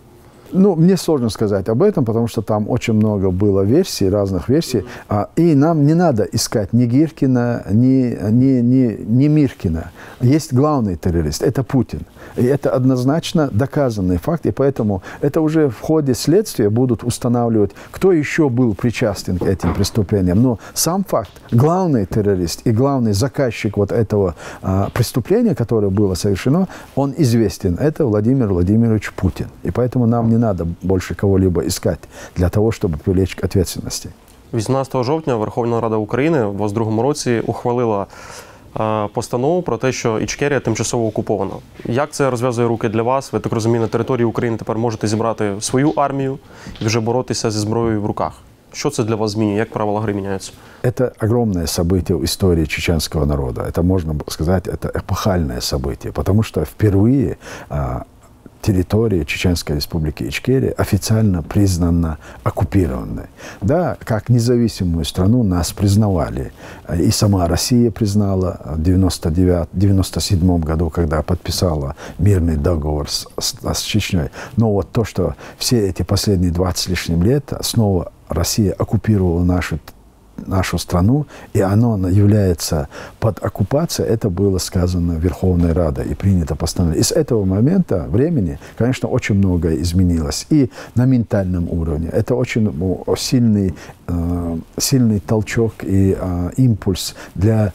Ну, 0.51 0.75
мне 0.75 0.98
сложно 0.98 1.29
сказать 1.29 1.69
об 1.69 1.81
этом, 1.81 2.05
потому 2.05 2.27
что 2.27 2.41
там 2.41 2.69
очень 2.69 2.93
много 2.93 3.31
было 3.31 3.65
версий, 3.65 4.10
разных 4.10 4.50
версий. 4.50 4.83
А, 5.10 5.27
и 5.36 5.55
нам 5.55 5.86
не 5.86 5.95
надо 5.95 6.24
искать 6.24 6.74
ни 6.74 6.86
Гиркина, 6.86 7.63
ни, 7.72 8.15
ни, 8.31 8.62
ни, 8.62 8.98
ни 9.00 9.27
Миркина. 9.27 9.91
Есть 10.22 10.53
главный 10.53 10.95
террорист, 10.95 11.41
это 11.41 11.63
Путин. 11.63 12.01
И 12.37 12.44
это 12.44 12.70
однозначно 12.70 13.49
доказанный 13.52 14.18
факт, 14.18 14.47
и 14.47 14.50
поэтому 14.50 15.02
это 15.20 15.40
уже 15.40 15.68
в 15.68 15.80
ходе 15.80 16.14
следствия 16.14 16.70
будут 16.70 17.04
устанавливать, 17.04 17.70
кто 17.90 18.12
еще 18.12 18.49
был 18.49 18.75
причастен 18.75 19.38
к 19.38 19.47
этим 19.47 19.75
преступлениям. 19.75 20.42
Но 20.42 20.58
сам 20.75 21.04
факт, 21.04 21.30
главный 21.50 22.06
террорист 22.06 22.66
и 22.66 22.73
главный 22.73 23.12
заказчик 23.12 23.76
вот 23.76 23.92
этого 23.92 24.35
а, 24.62 24.88
преступления, 24.94 25.54
которое 25.54 25.90
было 25.90 26.14
совершено, 26.14 26.68
он 26.94 27.14
известен. 27.18 27.76
Это 27.80 28.06
Владимир 28.06 28.49
Владимирович 28.49 29.12
Путин. 29.12 29.47
И 29.62 29.70
поэтому 29.70 30.06
нам 30.06 30.28
не 30.28 30.38
надо 30.38 30.66
больше 30.82 31.14
кого-либо 31.14 31.66
искать 31.66 32.00
для 32.37 32.49
того, 32.49 32.70
чтобы 32.73 32.99
привлечь 32.99 33.35
к 33.35 33.44
ответственности. 33.44 34.11
18 34.52 35.04
жовтня 35.04 35.37
Верховна 35.37 35.80
Рада 35.80 35.97
України 35.97 36.44
в 36.44 36.56
22 36.56 37.02
році 37.02 37.42
ухвалила 37.47 38.06
постанову 39.13 39.62
про 39.62 39.77
те, 39.77 39.91
що 39.91 40.19
Ічкерія 40.19 40.60
тимчасово 40.60 41.07
окупована. 41.07 41.51
Як 41.86 42.12
це 42.12 42.29
розв'язує 42.29 42.67
руки 42.67 42.89
для 42.89 43.01
вас? 43.01 43.33
Ви 43.33 43.39
так 43.39 43.53
розумію, 43.53 43.81
на 43.81 43.88
території 43.88 44.25
України 44.25 44.57
тепер 44.57 44.77
можете 44.77 45.07
зібрати 45.07 45.55
свою 45.60 45.89
армію 45.89 46.39
і 46.81 46.86
вже 46.86 47.00
боротися 47.00 47.51
зі 47.51 47.60
зброєю 47.60 48.01
в 48.01 48.05
руках. 48.05 48.33
Що 48.72 48.89
це 48.89 49.03
для 49.03 49.15
вас 49.15 49.31
змінює? 49.31 49.57
Як 49.57 49.72
правила 49.72 50.01
гри 50.01 50.13
міняються? 50.13 50.51
Это 50.83 51.12
огромное 51.25 51.65
событие 51.65 52.15
в 52.15 52.24
истории 52.24 52.65
чеченского 52.65 53.25
народа. 53.25 53.62
Это, 53.62 53.83
можно 53.83 54.15
сказать, 54.27 54.67
это 54.67 54.89
эпохальное 54.89 55.62
событие, 55.62 56.12
потому 56.12 56.43
что 56.43 56.62
впервые 56.62 57.38
а, 57.69 58.03
территория 58.68 59.25
Чеченской 59.25 59.76
республики 59.76 60.25
Ичкерия 60.25 60.72
официально 60.72 61.42
признана 61.42 62.18
оккупированной. 62.44 63.28
Да, 63.62 63.96
как 63.98 64.28
независимую 64.28 65.06
страну 65.06 65.42
нас 65.42 65.72
признавали. 65.72 66.52
И 66.94 67.10
сама 67.10 67.48
Россия 67.48 67.90
признала 67.90 68.60
в 68.62 68.78
1997 68.80 70.60
году, 70.60 70.90
когда 70.90 71.22
подписала 71.22 71.96
мирный 72.18 72.56
договор 72.56 73.08
с, 73.08 73.26
с, 73.40 73.54
с 73.62 73.80
Чечней. 73.80 74.28
Но 74.56 74.70
вот 74.70 74.92
то, 74.92 75.02
что 75.04 75.34
все 75.56 75.88
эти 75.88 76.02
последние 76.02 76.50
20 76.50 76.78
с 76.78 76.88
лишним 76.88 77.22
лет 77.22 77.50
снова 77.62 78.12
Россия 78.28 78.75
оккупировала 78.75 79.42
нашу 79.44 79.78
нашу 80.47 80.78
страну, 80.78 81.26
и 81.52 81.61
оно 81.61 82.09
является 82.09 82.88
под 83.21 83.42
оккупацией, 83.42 84.09
это 84.09 84.30
было 84.30 84.59
сказано 84.59 85.12
Верховной 85.12 85.73
Радой 85.73 86.07
и 86.07 86.14
принято 86.14 86.54
постановление. 86.54 87.00
И 87.00 87.04
с 87.04 87.12
этого 87.12 87.45
момента 87.45 88.07
времени, 88.09 88.59
конечно, 88.76 89.09
очень 89.09 89.37
многое 89.37 89.76
изменилось. 89.83 90.47
И 90.50 90.71
на 90.95 91.04
ментальном 91.04 91.68
уровне. 91.68 92.09
Это 92.09 92.35
очень 92.35 92.73
сильный, 93.16 93.75
э, 94.07 94.59
сильный 94.78 95.21
толчок 95.21 95.75
и 95.83 96.16
э, 96.18 96.50
импульс 96.57 97.14
для, 97.35 97.66
э, 97.66 97.71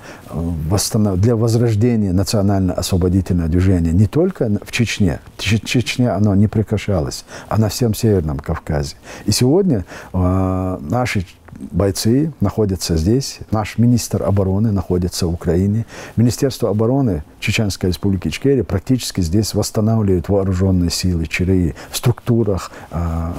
восстанов... 0.70 1.20
для 1.20 1.36
возрождения 1.36 2.14
национально-освободительного 2.14 3.50
движения 3.50 3.92
не 3.92 4.08
только 4.08 4.50
в 4.66 4.72
Чечне. 4.72 5.20
Чечне 5.38 6.10
оно 6.10 6.36
не 6.36 6.48
прекращалось, 6.48 7.26
а 7.50 7.60
на 7.60 7.70
всем 7.70 7.94
Северном 7.94 8.40
Кавказе. 8.40 8.96
И 9.26 9.32
сегодня 9.32 9.86
э, 10.14 10.78
наши 10.82 11.26
бойцы 11.72 12.32
находятся 12.40 12.98
здесь. 12.98 13.40
Наш 13.52 13.78
министр 13.78 14.24
обороны 14.24 14.72
находится 14.72 15.28
в 15.28 15.34
Украине. 15.34 15.86
Министерство 16.16 16.70
обороны 16.70 17.24
Чеченской 17.40 17.90
республики 17.90 18.28
Ичкерия 18.28 18.64
практически 18.64 19.22
здесь 19.22 19.54
восстанавливает 19.54 20.30
вооруженные 20.30 20.90
силы 20.90 21.26
ЧРИ 21.26 21.76
в 21.92 21.98
структурах, 21.98 22.72
э, 22.92 23.32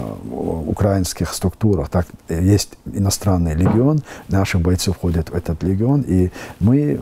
украинских 0.66 1.32
структурах. 1.32 1.88
Так, 1.88 2.06
есть 2.28 2.70
иностранный 2.84 3.54
легион, 3.54 4.02
наши 4.28 4.58
бойцы 4.58 4.92
входят 4.92 5.30
в 5.30 5.34
этот 5.34 5.62
легион, 5.62 6.02
и 6.02 6.30
мы 6.60 6.98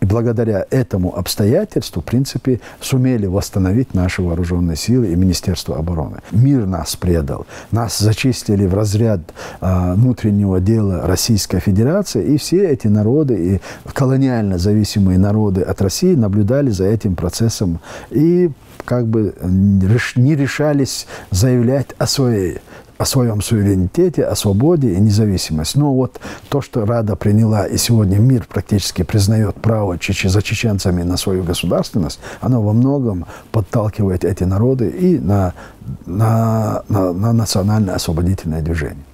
и 0.00 0.04
благодаря 0.04 0.66
этому 0.70 1.16
обстоятельству, 1.16 2.02
в 2.02 2.04
принципе, 2.04 2.60
сумели 2.80 3.26
восстановить 3.26 3.94
наши 3.94 4.22
вооруженные 4.22 4.76
силы 4.76 5.12
и 5.12 5.16
Министерство 5.16 5.76
обороны. 5.78 6.18
Мир 6.32 6.66
нас 6.66 6.96
предал. 6.96 7.46
Нас 7.70 7.98
зачистили 7.98 8.66
в 8.66 8.74
разряд 8.74 9.20
а, 9.60 9.94
внутреннего 9.94 10.60
дела 10.60 11.06
Российской 11.06 11.60
Федерации. 11.60 12.34
И 12.34 12.36
все 12.36 12.68
эти 12.68 12.88
народы, 12.88 13.34
и 13.34 13.90
колониально 13.92 14.58
зависимые 14.58 15.18
народы 15.18 15.62
от 15.62 15.80
России 15.80 16.14
наблюдали 16.14 16.70
за 16.70 16.84
этим 16.84 17.16
процессом. 17.16 17.80
И 18.10 18.50
как 18.84 19.06
бы 19.06 19.34
не 19.42 20.36
решались 20.36 21.06
заявлять 21.30 21.88
о 21.98 22.06
своей 22.06 22.58
о 22.98 23.04
своем 23.04 23.40
суверенитете, 23.40 24.24
о 24.24 24.34
свободе 24.34 24.92
и 24.92 25.00
независимости. 25.00 25.78
Но 25.78 25.94
вот 25.94 26.20
то, 26.48 26.60
что 26.60 26.84
Рада 26.84 27.16
приняла, 27.16 27.66
и 27.66 27.76
сегодня 27.76 28.18
мир 28.18 28.46
практически 28.48 29.02
признает 29.02 29.54
право 29.56 29.98
чечи, 29.98 30.28
за 30.28 30.42
чеченцами 30.42 31.02
на 31.02 31.16
свою 31.16 31.44
государственность, 31.44 32.20
оно 32.40 32.62
во 32.62 32.72
многом 32.72 33.26
подталкивает 33.52 34.24
эти 34.24 34.44
народы 34.44 34.88
и 34.88 35.18
на, 35.18 35.54
на, 36.06 36.82
на, 36.88 37.12
на 37.12 37.32
национальное 37.32 37.94
освободительное 37.94 38.62
движение. 38.62 39.05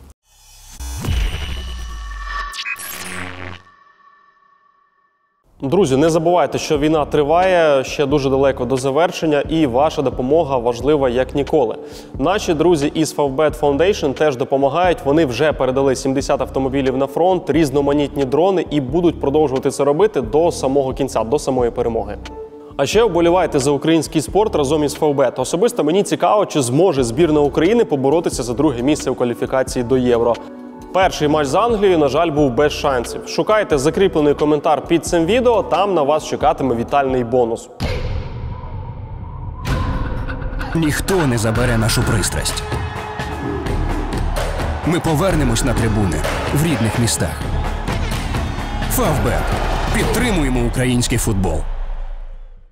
Друзі, 5.62 5.96
не 5.96 6.10
забувайте, 6.10 6.58
що 6.58 6.78
війна 6.78 7.04
триває 7.04 7.84
ще 7.84 8.06
дуже 8.06 8.30
далеко 8.30 8.64
до 8.64 8.76
завершення, 8.76 9.42
і 9.48 9.66
ваша 9.66 10.02
допомога 10.02 10.58
важлива 10.58 11.08
як 11.08 11.34
ніколи. 11.34 11.76
Наші 12.18 12.54
друзі 12.54 12.90
із 12.94 13.16
Favbet 13.16 13.60
Foundation 13.60 14.12
теж 14.12 14.36
допомагають. 14.36 14.98
Вони 15.04 15.26
вже 15.26 15.52
передали 15.52 15.96
70 15.96 16.40
автомобілів 16.40 16.96
на 16.96 17.06
фронт, 17.06 17.50
різноманітні 17.50 18.24
дрони 18.24 18.66
і 18.70 18.80
будуть 18.80 19.20
продовжувати 19.20 19.70
це 19.70 19.84
робити 19.84 20.20
до 20.20 20.52
самого 20.52 20.92
кінця, 20.92 21.24
до 21.24 21.38
самої 21.38 21.70
перемоги. 21.70 22.16
А 22.76 22.86
ще 22.86 23.04
вболівайте 23.04 23.58
за 23.58 23.70
український 23.70 24.20
спорт 24.20 24.56
разом 24.56 24.84
із 24.84 25.00
Favbet. 25.00 25.40
Особисто 25.40 25.84
мені 25.84 26.02
цікаво, 26.02 26.46
чи 26.46 26.62
зможе 26.62 27.04
збірна 27.04 27.40
України 27.40 27.84
поборотися 27.84 28.42
за 28.42 28.54
друге 28.54 28.82
місце 28.82 29.10
у 29.10 29.14
кваліфікації 29.14 29.84
до 29.84 29.96
євро. 29.96 30.34
Перший 30.92 31.28
матч 31.28 31.46
з 31.46 31.54
Англією, 31.54 31.98
на 31.98 32.08
жаль, 32.08 32.30
був 32.30 32.52
без 32.52 32.72
шансів. 32.72 33.28
Шукайте 33.28 33.78
закріплений 33.78 34.34
коментар 34.34 34.82
під 34.86 35.06
цим 35.06 35.26
відео. 35.26 35.62
Там 35.62 35.94
на 35.94 36.02
вас 36.02 36.26
чекатиме 36.26 36.74
вітальний 36.74 37.24
бонус. 37.24 37.68
Ніхто 40.74 41.26
не 41.26 41.38
забере 41.38 41.78
нашу 41.78 42.02
пристрасть. 42.02 42.62
Ми 44.86 45.00
повернемось 45.00 45.64
на 45.64 45.74
трибуни 45.74 46.16
в 46.54 46.64
рідних 46.64 46.98
містах. 46.98 47.40
Фавбет. 48.90 49.42
Підтримуємо 49.94 50.60
український 50.66 51.18
футбол. 51.18 51.60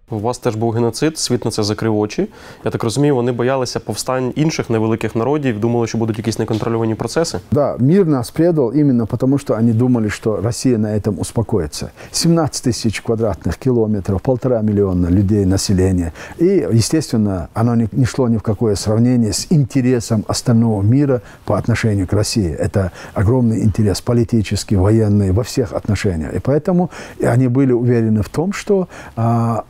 У 0.10 0.20
вас 0.20 0.38
теж 0.38 0.56
був 0.56 0.72
геноцид, 0.72 1.18
світ 1.18 1.46
на 1.46 1.51
це 1.51 1.63
закрив 1.63 1.98
очі. 1.98 2.27
Я 2.65 2.72
так 2.72 2.84
розумію, 2.84 3.15
вони 3.15 3.32
боялися 3.32 3.80
повстань 3.80 4.34
інших 4.36 4.70
невеликих 4.70 5.15
народів, 5.15 5.60
думали, 5.60 5.88
що 5.88 5.98
будуть 5.98 6.18
якісь 6.18 6.39
неконтрольовані 6.39 6.96
процеси. 6.96 7.39
Да, 7.51 7.75
мир 7.80 8.06
нас 8.06 8.32
предал 8.32 8.72
именно 8.75 9.06
потому, 9.06 9.38
что 9.38 9.54
они 9.54 9.74
думали, 9.74 10.10
что 10.10 10.42
Россия 10.44 10.77
на 10.77 10.88
этом 10.88 11.20
успокоится. 11.20 11.92
17 12.12 12.68
тысяч 12.68 13.01
квадратных 13.01 13.58
километров, 13.58 14.22
полтора 14.22 14.62
миллиона 14.62 15.10
людей, 15.10 15.46
населения. 15.46 16.12
И, 16.42 16.68
естественно, 16.74 17.48
оно 17.56 17.75
не, 17.75 17.88
не 17.92 18.06
шло 18.06 18.27
ни 18.27 18.38
в 18.38 18.44
какое 18.44 18.75
сравнение 18.75 19.32
с 19.32 19.48
интересом 19.50 20.24
остального 20.27 20.84
мира 20.84 21.22
по 21.46 21.58
отношению 21.58 22.08
к 22.08 22.13
России. 22.13 22.54
Это 22.54 22.92
огромный 23.15 23.63
интерес 23.63 24.01
политический, 24.01 24.75
военный, 24.75 25.32
во 25.32 25.42
всех 25.42 25.74
отношениях. 25.74 26.34
И 26.36 26.39
поэтому 26.39 26.89
они 27.24 27.48
были 27.48 27.74
уверены 27.74 28.22
в 28.22 28.30
том, 28.30 28.54
что 28.54 28.88
а, 29.15 29.63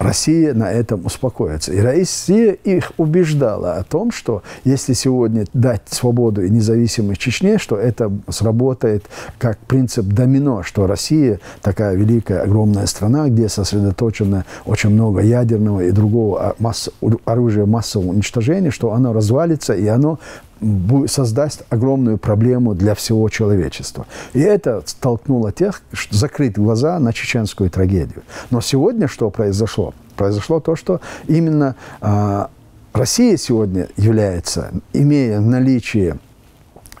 Россия 0.00 0.54
на 0.54 0.72
этом 0.72 1.04
успокоится. 1.04 1.74
И 1.74 1.78
Россия 1.78 2.52
их 2.52 2.92
убеждала 2.96 3.74
о 3.74 3.84
том, 3.84 4.10
что 4.12 4.42
если 4.64 4.94
сегодня 4.94 5.44
дать 5.52 5.82
свободу 5.90 6.42
и 6.42 6.48
независимость 6.48 7.20
Чечне, 7.20 7.58
что 7.58 7.76
это 7.76 8.10
сработает 8.30 9.04
как 9.38 9.58
принцип 9.58 10.06
домино, 10.06 10.62
что 10.62 10.86
Россия 10.86 11.38
такая 11.60 11.94
великая, 11.96 12.40
огромная 12.40 12.86
страна, 12.86 13.28
где 13.28 13.50
сосредоточено 13.50 14.46
очень 14.64 14.88
много 14.88 15.20
ядерного 15.20 15.82
и 15.82 15.90
другого 15.90 16.56
масс, 16.58 16.88
оружия 17.26 17.66
массового 17.66 18.08
уничтожения, 18.08 18.70
что 18.70 18.94
оно 18.94 19.12
развалится 19.12 19.74
и 19.74 19.86
оно 19.86 20.18
создаст 21.06 21.64
огромную 21.70 22.18
проблему 22.18 22.74
для 22.74 22.94
всего 22.94 23.28
человечества. 23.28 24.06
И 24.32 24.40
это 24.40 24.82
столкнуло 24.84 25.52
тех, 25.52 25.82
что 25.92 26.16
закрыть 26.16 26.56
глаза 26.56 26.98
на 26.98 27.12
чеченскую 27.12 27.70
трагедию. 27.70 28.22
Но 28.50 28.60
сегодня 28.60 29.08
что 29.08 29.30
произошло? 29.30 29.94
Произошло 30.16 30.60
то, 30.60 30.76
что 30.76 31.00
именно 31.28 31.76
э, 32.00 32.46
Россия 32.92 33.36
сегодня 33.36 33.88
является, 33.96 34.70
имея 34.92 35.40
в 35.40 35.46
наличии 35.46 36.16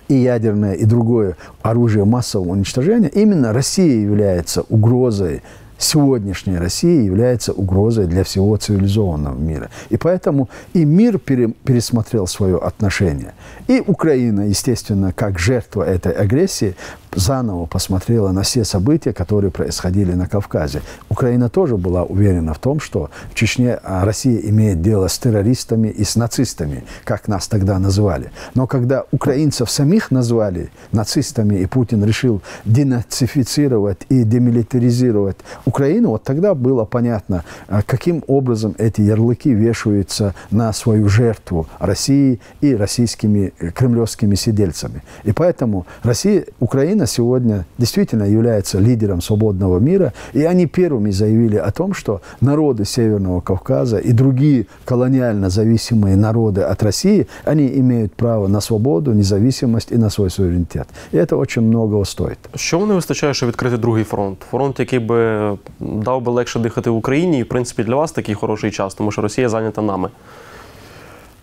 и 0.08 0.14
ядерное, 0.14 0.74
и 0.74 0.84
другое 0.84 1.36
оружие 1.62 2.04
массового 2.04 2.50
уничтожения, 2.50 3.08
именно 3.08 3.52
Россия 3.52 4.00
является 4.00 4.62
угрозой 4.62 5.42
сегодняшняя 5.80 6.58
Россия 6.58 7.02
является 7.02 7.52
угрозой 7.52 8.06
для 8.06 8.22
всего 8.22 8.56
цивилизованного 8.56 9.34
мира. 9.34 9.70
И 9.88 9.96
поэтому 9.96 10.48
и 10.74 10.84
мир 10.84 11.18
пере, 11.18 11.48
пересмотрел 11.48 12.26
свое 12.26 12.58
отношение. 12.58 13.34
И 13.66 13.82
Украина, 13.84 14.42
естественно, 14.42 15.12
как 15.12 15.38
жертва 15.38 15.82
этой 15.82 16.12
агрессии, 16.12 16.76
заново 17.14 17.66
посмотрела 17.66 18.30
на 18.30 18.42
все 18.42 18.64
события, 18.64 19.12
которые 19.12 19.50
происходили 19.50 20.12
на 20.12 20.26
Кавказе. 20.26 20.82
Украина 21.08 21.48
тоже 21.48 21.76
была 21.76 22.04
уверена 22.04 22.54
в 22.54 22.58
том, 22.58 22.80
что 22.80 23.10
в 23.30 23.34
Чечне 23.34 23.74
а, 23.82 24.04
Россия 24.04 24.38
имеет 24.38 24.82
дело 24.82 25.08
с 25.08 25.18
террористами 25.18 25.88
и 25.88 26.04
с 26.04 26.16
нацистами, 26.16 26.84
как 27.04 27.28
нас 27.28 27.48
тогда 27.48 27.78
называли. 27.78 28.30
Но 28.54 28.66
когда 28.66 29.04
украинцев 29.10 29.70
самих 29.70 30.10
назвали 30.10 30.70
нацистами, 30.92 31.56
и 31.56 31.66
Путин 31.66 32.04
решил 32.04 32.42
денацифицировать 32.64 33.98
и 34.08 34.22
демилитаризировать 34.22 35.38
Украину, 35.70 36.10
вот 36.10 36.24
тогда 36.24 36.54
было 36.54 36.84
понятно, 36.84 37.44
а, 37.68 37.82
каким 37.82 38.24
образом 38.26 38.74
эти 38.78 39.02
ярлыки 39.02 39.54
вешаются 39.54 40.34
на 40.50 40.72
свою 40.72 41.08
жертву 41.08 41.66
России 41.78 42.40
и 42.60 42.74
российскими 42.74 43.52
э, 43.60 43.70
кремлевскими 43.70 44.34
сидельцами. 44.34 45.02
И 45.24 45.32
поэтому 45.32 45.86
Россия, 46.02 46.44
Украина 46.58 47.06
сегодня 47.06 47.64
действительно 47.78 48.24
является 48.24 48.80
лидером 48.80 49.20
свободного 49.20 49.78
мира, 49.78 50.12
и 50.32 50.42
они 50.42 50.66
первыми 50.66 51.10
заявили 51.12 51.56
о 51.56 51.70
том, 51.70 51.94
что 51.94 52.20
народы 52.40 52.84
Северного 52.84 53.40
Кавказа 53.40 53.98
и 53.98 54.12
другие 54.12 54.66
колониально 54.84 55.50
зависимые 55.50 56.16
народы 56.16 56.62
от 56.62 56.82
России, 56.82 57.26
они 57.44 57.66
имеют 57.80 58.12
право 58.14 58.48
на 58.48 58.60
свободу, 58.60 59.12
независимость 59.12 59.92
и 59.92 59.98
на 59.98 60.10
свой 60.10 60.30
суверенитет. 60.30 60.88
И 61.12 61.16
это 61.16 61.36
очень 61.36 61.62
многого 61.62 62.04
стоит. 62.04 62.38
Що 62.54 62.86
не 62.86 62.94
вистачає, 62.94 63.34
щоб 63.34 63.48
відкрити 63.48 63.76
другий 63.76 64.04
фронт? 64.04 64.38
Фронт, 64.50 64.80
який 64.80 64.98
би 64.98 65.50
дав 65.79 66.21
би 66.21 66.31
легше 66.31 66.59
дихати 66.59 66.89
в 66.89 66.95
Україні, 66.95 67.39
і 67.39 67.43
в 67.43 67.47
принципі 67.47 67.83
для 67.83 67.95
вас 67.95 68.11
такий 68.11 68.35
хороший 68.35 68.71
час, 68.71 68.93
тому 68.93 69.11
що 69.11 69.21
Росія 69.21 69.49
зайнята 69.49 69.81
нами. 69.81 70.09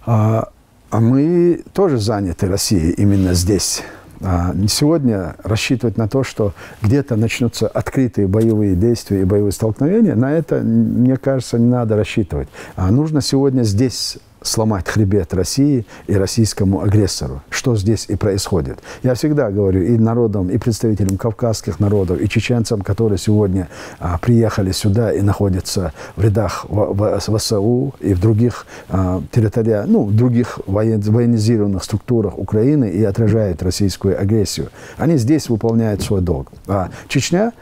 А, 0.06 0.46
а 0.90 1.00
мы 1.00 1.60
тоже 1.72 1.98
заняты 1.98 2.48
Россией 2.48 2.94
именно 2.98 3.34
здесь. 3.34 3.84
А, 4.20 4.54
сегодня 4.68 5.34
рассчитывать 5.42 5.96
на 5.96 6.08
то, 6.08 6.24
что 6.24 6.52
где-то 6.82 7.16
начнутся 7.16 7.66
открытые 7.68 8.26
боевые 8.26 8.74
действия 8.76 9.22
и 9.22 9.24
боевые 9.24 9.52
столкновения, 9.52 10.14
на 10.14 10.32
это, 10.32 10.60
мне 10.60 11.16
кажется, 11.16 11.58
не 11.58 11.66
надо 11.66 11.96
рассчитывать. 11.96 12.48
А 12.76 12.90
нужно 12.90 13.20
сегодня 13.20 13.62
здесь 13.62 14.18
сломать 14.41 14.87
хребет 14.87 15.33
России 15.33 15.85
и 16.07 16.15
российскому 16.15 16.81
агрессору, 16.81 17.41
что 17.49 17.75
здесь 17.75 18.05
и 18.07 18.15
происходит. 18.15 18.79
Я 19.03 19.13
всегда 19.13 19.51
говорю 19.51 19.81
и 19.81 19.97
народам, 19.97 20.49
и 20.49 20.57
представителям 20.57 21.17
кавказских 21.17 21.79
народов, 21.79 22.19
и 22.21 22.29
чеченцам, 22.29 22.81
которые 22.81 23.17
сегодня 23.17 23.67
а, 23.99 24.17
приехали 24.17 24.71
сюда 24.71 25.13
и 25.13 25.21
находятся 25.21 25.93
в 26.15 26.23
рядах 26.23 26.65
ВСУ 26.67 27.93
и 27.99 28.13
в 28.13 28.19
других 28.19 28.65
а, 28.89 29.21
территориях, 29.31 29.85
ну, 29.87 30.05
в 30.05 30.15
других 30.15 30.59
воен, 30.65 31.01
военизированных 31.01 31.83
структурах 31.83 32.37
Украины 32.37 32.89
и 32.89 33.03
отражают 33.03 33.63
российскую 33.63 34.19
агрессию. 34.19 34.69
Они 34.97 35.17
здесь 35.17 35.49
выполняют 35.49 36.01
свой 36.01 36.21
долг. 36.21 36.51
А 36.67 36.89
Чечня 37.07 37.53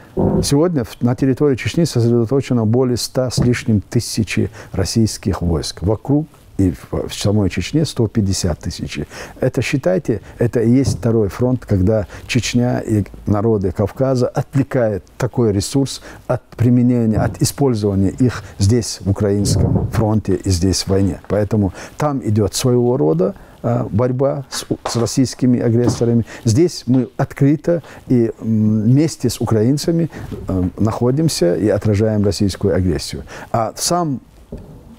сегодня 0.42 0.84
на 1.00 1.14
территории 1.14 1.56
Чечни 1.56 1.84
сосредоточено 1.84 2.64
более 2.64 2.96
ста 2.96 3.30
с 3.30 3.38
лишним 3.38 3.80
тысячи 3.80 4.50
российских 4.72 5.42
войск. 5.42 5.82
Вокруг 5.82 6.26
и 6.58 6.74
в 6.90 7.12
самой 7.12 7.50
Чечне 7.50 7.84
150 7.84 8.58
тысяч. 8.58 9.00
Это, 9.40 9.62
считайте, 9.62 10.20
это 10.38 10.60
и 10.60 10.70
есть 10.70 10.98
второй 10.98 11.28
фронт, 11.28 11.64
когда 11.66 12.06
Чечня 12.26 12.80
и 12.80 13.04
народы 13.26 13.72
Кавказа 13.72 14.28
отвлекают 14.28 15.04
такой 15.18 15.52
ресурс 15.52 16.02
от 16.26 16.42
применения, 16.56 17.18
от 17.18 17.42
использования 17.42 18.10
их 18.10 18.42
здесь, 18.58 19.00
в 19.00 19.10
украинском 19.10 19.88
фронте 19.90 20.34
и 20.34 20.50
здесь 20.50 20.82
в 20.82 20.88
войне. 20.88 21.20
Поэтому 21.28 21.72
там 21.96 22.20
идет 22.26 22.54
своего 22.54 22.96
рода 22.96 23.34
а, 23.62 23.86
борьба 23.90 24.44
с, 24.48 24.64
с 24.88 24.96
российскими 24.96 25.60
агрессорами. 25.60 26.24
Здесь 26.44 26.84
мы 26.86 27.08
открыто 27.16 27.82
и 28.06 28.30
вместе 28.38 29.28
с 29.28 29.40
украинцами 29.40 30.10
э, 30.48 30.68
находимся 30.78 31.56
и 31.56 31.68
отражаем 31.68 32.24
российскую 32.24 32.74
агрессию. 32.76 33.24
А 33.52 33.72
сам 33.76 34.20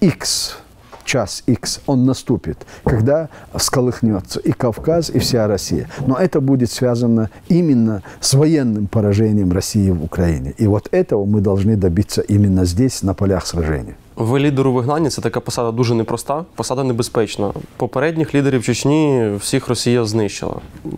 X 0.01 0.57
час 1.06 1.42
X, 1.48 1.80
он 1.86 2.04
наступит, 2.04 2.56
когда 2.84 3.28
всколыхнется 3.54 4.40
и 4.40 4.52
Кавказ, 4.52 5.10
и 5.14 5.18
вся 5.18 5.46
Россия. 5.46 5.88
Но 6.06 6.14
это 6.16 6.40
будет 6.40 6.70
связано 6.70 7.28
именно 7.50 8.02
с 8.20 8.34
военным 8.34 8.86
поражением 8.86 9.52
России 9.52 9.90
в 9.90 10.04
Украине. 10.04 10.54
И 10.60 10.66
вот 10.66 10.88
этого 10.92 11.24
мы 11.24 11.40
должны 11.40 11.76
добиться 11.76 12.22
именно 12.30 12.64
здесь, 12.64 13.02
на 13.02 13.14
полях 13.14 13.46
сражения. 13.46 13.94
Ви 14.16 14.40
лідер 14.40 14.68
у 14.68 14.72
вигнанні 14.72 15.08
це 15.08 15.22
така 15.22 15.40
посада 15.40 15.70
дуже 15.72 15.94
непроста, 15.94 16.44
посада 16.54 16.84
небезпечна. 16.84 17.52
Попередніх 17.76 18.34
лідерів 18.34 18.62
Чечні 18.64 19.30
всіх 19.40 19.68
Росія 19.68 20.04
знищила. 20.04 20.54
М, 20.86 20.92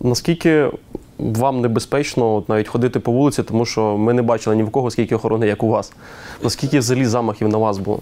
Наскільки 0.00 0.70
вам 1.18 1.60
небезпечно 1.60 2.34
от, 2.34 2.48
навіть 2.48 2.68
ходити 2.68 3.00
по 3.00 3.12
вулиці, 3.12 3.42
тому 3.42 3.64
що 3.64 3.96
ми 3.98 4.12
не 4.12 4.22
бачили 4.22 4.56
ні 4.56 4.62
в 4.62 4.70
кого 4.70 4.90
скільки 4.90 5.14
охорони, 5.16 5.46
як 5.46 5.62
у 5.62 5.68
вас. 5.68 5.92
Наскільки 6.42 6.78
взагалі 6.78 7.06
замахів 7.06 7.48
на 7.48 7.58
вас 7.58 7.78
було? 7.78 8.00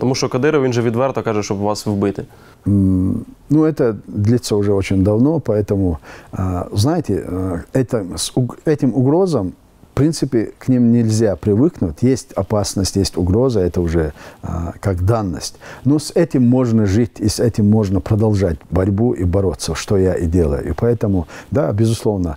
Тому 0.00 0.14
що 0.14 0.28
Кадиров 0.28 0.62
він 0.64 0.72
же 0.72 0.82
відверто 0.82 1.22
каже, 1.22 1.42
щоб 1.42 1.58
вас 1.58 1.86
вбити. 1.86 2.24
Ну, 2.66 3.64
это 3.64 3.96
длится 4.06 4.56
уже 4.56 4.72
очень 4.72 5.04
давно, 5.04 5.38
поэтому, 5.38 5.98
а, 6.32 6.66
знаете, 6.72 7.24
а, 7.28 7.60
это, 7.72 8.16
с 8.16 8.32
этим 8.64 8.92
угрозам, 8.94 9.52
в 9.92 9.94
принципе, 9.94 10.50
к 10.58 10.68
ним 10.68 10.92
нельзя 10.92 11.36
привыкнуть. 11.36 12.02
Есть 12.02 12.32
опасность, 12.32 12.96
есть 12.96 13.16
угроза, 13.16 13.60
это 13.60 13.80
уже 13.80 14.12
а, 14.42 14.72
как 14.80 15.04
данность. 15.04 15.58
Но 15.84 15.98
с 15.98 16.12
этим 16.16 16.42
можно 16.42 16.86
жить, 16.86 17.20
и 17.20 17.28
с 17.28 17.38
этим 17.40 17.70
можно 17.70 18.00
продолжать 18.00 18.58
борьбу 18.70 19.12
и 19.12 19.24
бороться, 19.24 19.74
что 19.74 19.96
я 19.96 20.14
и 20.14 20.26
делаю. 20.26 20.68
И 20.70 20.72
поэтому, 20.72 21.26
да, 21.50 21.72
безусловно, 21.72 22.36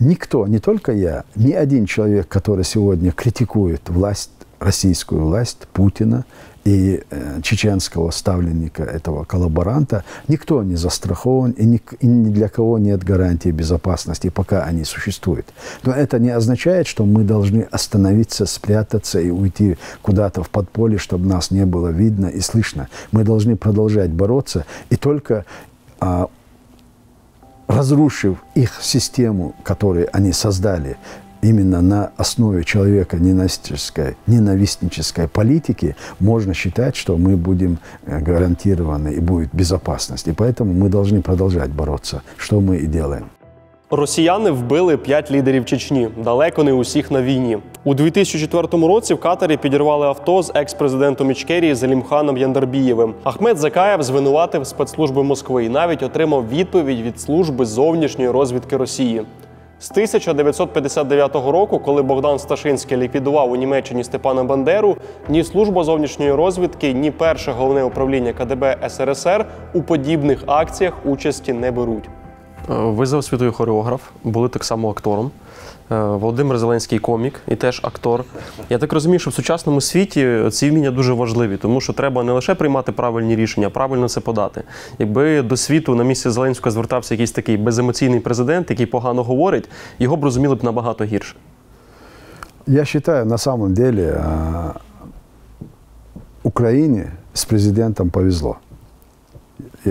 никто, 0.00 0.46
не 0.46 0.58
только 0.58 0.92
я, 0.92 1.24
ни 1.36 1.52
один 1.52 1.86
человек, 1.86 2.28
который 2.28 2.64
сегодня 2.64 3.12
критикует 3.12 3.90
власть, 3.90 4.30
российскую 4.60 5.20
власть, 5.22 5.68
Путина 5.72 6.24
и 6.68 7.02
э, 7.10 7.40
чеченского 7.42 8.10
ставленника, 8.10 8.82
этого 8.82 9.24
коллаборанта, 9.24 10.04
никто 10.28 10.62
не 10.62 10.76
застрахован, 10.76 11.52
и 11.52 11.64
ни, 11.64 12.30
для 12.30 12.50
кого 12.50 12.78
нет 12.78 13.02
гарантии 13.02 13.48
безопасности, 13.48 14.28
пока 14.28 14.64
они 14.64 14.84
существуют. 14.84 15.46
Но 15.84 15.92
это 15.92 16.18
не 16.18 16.28
означает, 16.28 16.86
что 16.86 17.06
мы 17.06 17.24
должны 17.24 17.62
остановиться, 17.70 18.44
спрятаться 18.44 19.18
и 19.18 19.30
уйти 19.30 19.78
куда-то 20.02 20.42
в 20.42 20.50
подполье, 20.50 20.98
чтобы 20.98 21.26
нас 21.26 21.50
не 21.50 21.64
было 21.64 21.88
видно 21.88 22.26
и 22.26 22.40
слышно. 22.40 22.88
Мы 23.12 23.24
должны 23.24 23.56
продолжать 23.56 24.10
бороться, 24.10 24.66
и 24.90 24.96
только 24.96 25.46
а, 26.00 26.28
разрушив 27.66 28.36
их 28.54 28.78
систему, 28.82 29.54
которую 29.64 30.08
они 30.12 30.32
создали, 30.32 30.98
именно 31.43 31.81
на 31.81 32.11
основе 32.17 32.63
человека 32.63 33.17
ненавистнической, 33.17 34.15
ненавистнической 34.27 35.27
политики, 35.27 35.95
можно 36.19 36.53
считать, 36.53 36.95
что 36.95 37.17
мы 37.17 37.35
будем 37.35 37.77
э, 38.05 38.19
гарантированы 38.19 39.13
и 39.13 39.19
будет 39.19 39.49
безопасность. 39.53 40.27
И 40.27 40.31
поэтому 40.31 40.73
мы 40.73 40.89
должны 40.89 41.21
продолжать 41.21 41.69
бороться, 41.69 42.21
что 42.37 42.61
мы 42.61 42.77
и 42.77 42.87
делаем. 42.87 43.25
Росіяни 43.95 44.51
вбили 44.51 44.97
п'ять 44.97 45.31
лідерів 45.31 45.65
Чечні, 45.65 46.09
далеко 46.23 46.63
не 46.63 46.73
усіх 46.73 47.11
на 47.11 47.21
війні. 47.21 47.57
У 47.83 47.93
2004 47.93 48.87
році 48.87 49.13
в 49.13 49.19
Катарі 49.19 49.57
підірвали 49.57 50.07
авто 50.07 50.43
з 50.43 50.51
екс-президентом 50.55 51.31
Ічкерії 51.31 51.75
Залімханом 51.75 52.37
Яндарбієвим. 52.37 53.13
Ахмед 53.23 53.57
Закаєв 53.57 54.03
звинуватив 54.03 54.67
спецслужби 54.67 55.23
Москви 55.23 55.65
і 55.65 55.69
навіть 55.69 56.03
отримав 56.03 56.49
відповідь 56.49 57.01
від 57.01 57.19
служби 57.19 57.65
зовнішньої 57.65 58.29
розвідки 58.29 58.77
Росії. 58.77 59.21
З 59.80 59.90
1959 59.90 61.34
року, 61.34 61.78
коли 61.78 62.02
Богдан 62.02 62.38
Сташинський 62.38 62.96
ліквідував 62.96 63.52
у 63.52 63.56
Німеччині 63.56 64.04
Степана 64.04 64.44
Бандеру, 64.44 64.96
ні 65.28 65.44
служба 65.44 65.84
зовнішньої 65.84 66.32
розвідки, 66.32 66.92
ні 66.92 67.10
перше 67.10 67.52
головне 67.52 67.84
управління 67.84 68.32
КДБ 68.32 68.76
СРСР 68.88 69.46
у 69.74 69.82
подібних 69.82 70.42
акціях 70.46 70.94
участі 71.04 71.52
не 71.52 71.70
беруть. 71.70 72.04
Е, 72.70 72.74
Ви 72.74 73.06
за 73.06 73.16
освітою 73.16 73.52
хореограф, 73.52 74.02
були 74.24 74.48
так 74.48 74.64
само 74.64 74.90
актором. 74.90 75.30
Е, 75.90 76.00
Володимир 76.00 76.58
Зеленський 76.58 76.98
комік 76.98 77.40
і 77.48 77.56
теж 77.56 77.80
актор. 77.84 78.24
Я 78.70 78.78
так 78.78 78.92
розумію, 78.92 79.18
що 79.18 79.30
в 79.30 79.34
сучасному 79.34 79.80
світі 79.80 80.42
ці 80.50 80.70
вміння 80.70 80.90
дуже 80.90 81.12
важливі, 81.12 81.56
тому 81.56 81.80
що 81.80 81.92
треба 81.92 82.22
не 82.22 82.32
лише 82.32 82.54
приймати 82.54 82.92
правильні 82.92 83.36
рішення, 83.36 83.66
а 83.66 83.70
правильно 83.70 84.08
це 84.08 84.20
подати. 84.20 84.62
Якби 84.98 85.42
до 85.42 85.56
світу 85.56 85.94
на 85.94 86.04
місці 86.04 86.30
Зеленського 86.30 86.70
звертався 86.70 87.14
якийсь 87.14 87.32
такий 87.32 87.56
беземоційний 87.56 88.20
президент, 88.20 88.70
який 88.70 88.86
погано 88.86 89.22
говорить, 89.22 89.68
його 89.98 90.16
б 90.16 90.24
розуміли 90.24 90.54
б 90.54 90.64
набагато 90.64 91.04
гірше. 91.04 91.36
Я 92.66 92.84
считаю, 92.84 93.24
на 93.24 93.38
самом 93.38 93.74
деле, 93.74 94.24
а, 94.24 94.74
Украине 96.42 97.12
с 97.34 97.44
президентом 97.44 98.10
повезло. 98.10 98.56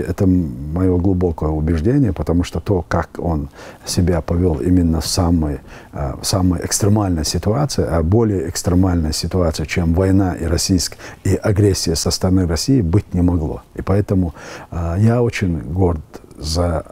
Это 0.00 0.26
мое 0.26 0.96
глубокое 0.98 1.50
убеждение, 1.50 2.12
потому 2.12 2.44
что 2.44 2.60
то, 2.60 2.84
как 2.88 3.10
он 3.18 3.48
себя 3.84 4.20
повел 4.20 4.56
именно 4.56 5.00
в 5.00 5.06
самой, 5.06 5.60
а, 5.92 6.18
в 6.20 6.26
самой 6.26 6.64
экстремальной 6.64 7.24
ситуации, 7.24 7.86
а 7.88 8.02
более 8.02 8.48
экстремальной 8.48 9.12
ситуации, 9.12 9.64
чем 9.64 9.94
война 9.94 10.34
и, 10.34 10.44
российск, 10.44 10.96
и 11.24 11.34
агрессия 11.34 11.96
со 11.96 12.10
стороны 12.10 12.46
России, 12.46 12.80
быть 12.80 13.14
не 13.14 13.22
могло. 13.22 13.62
И 13.74 13.82
поэтому 13.82 14.34
а, 14.70 14.96
я 14.98 15.22
очень 15.22 15.60
горд 15.60 16.00
за 16.38 16.84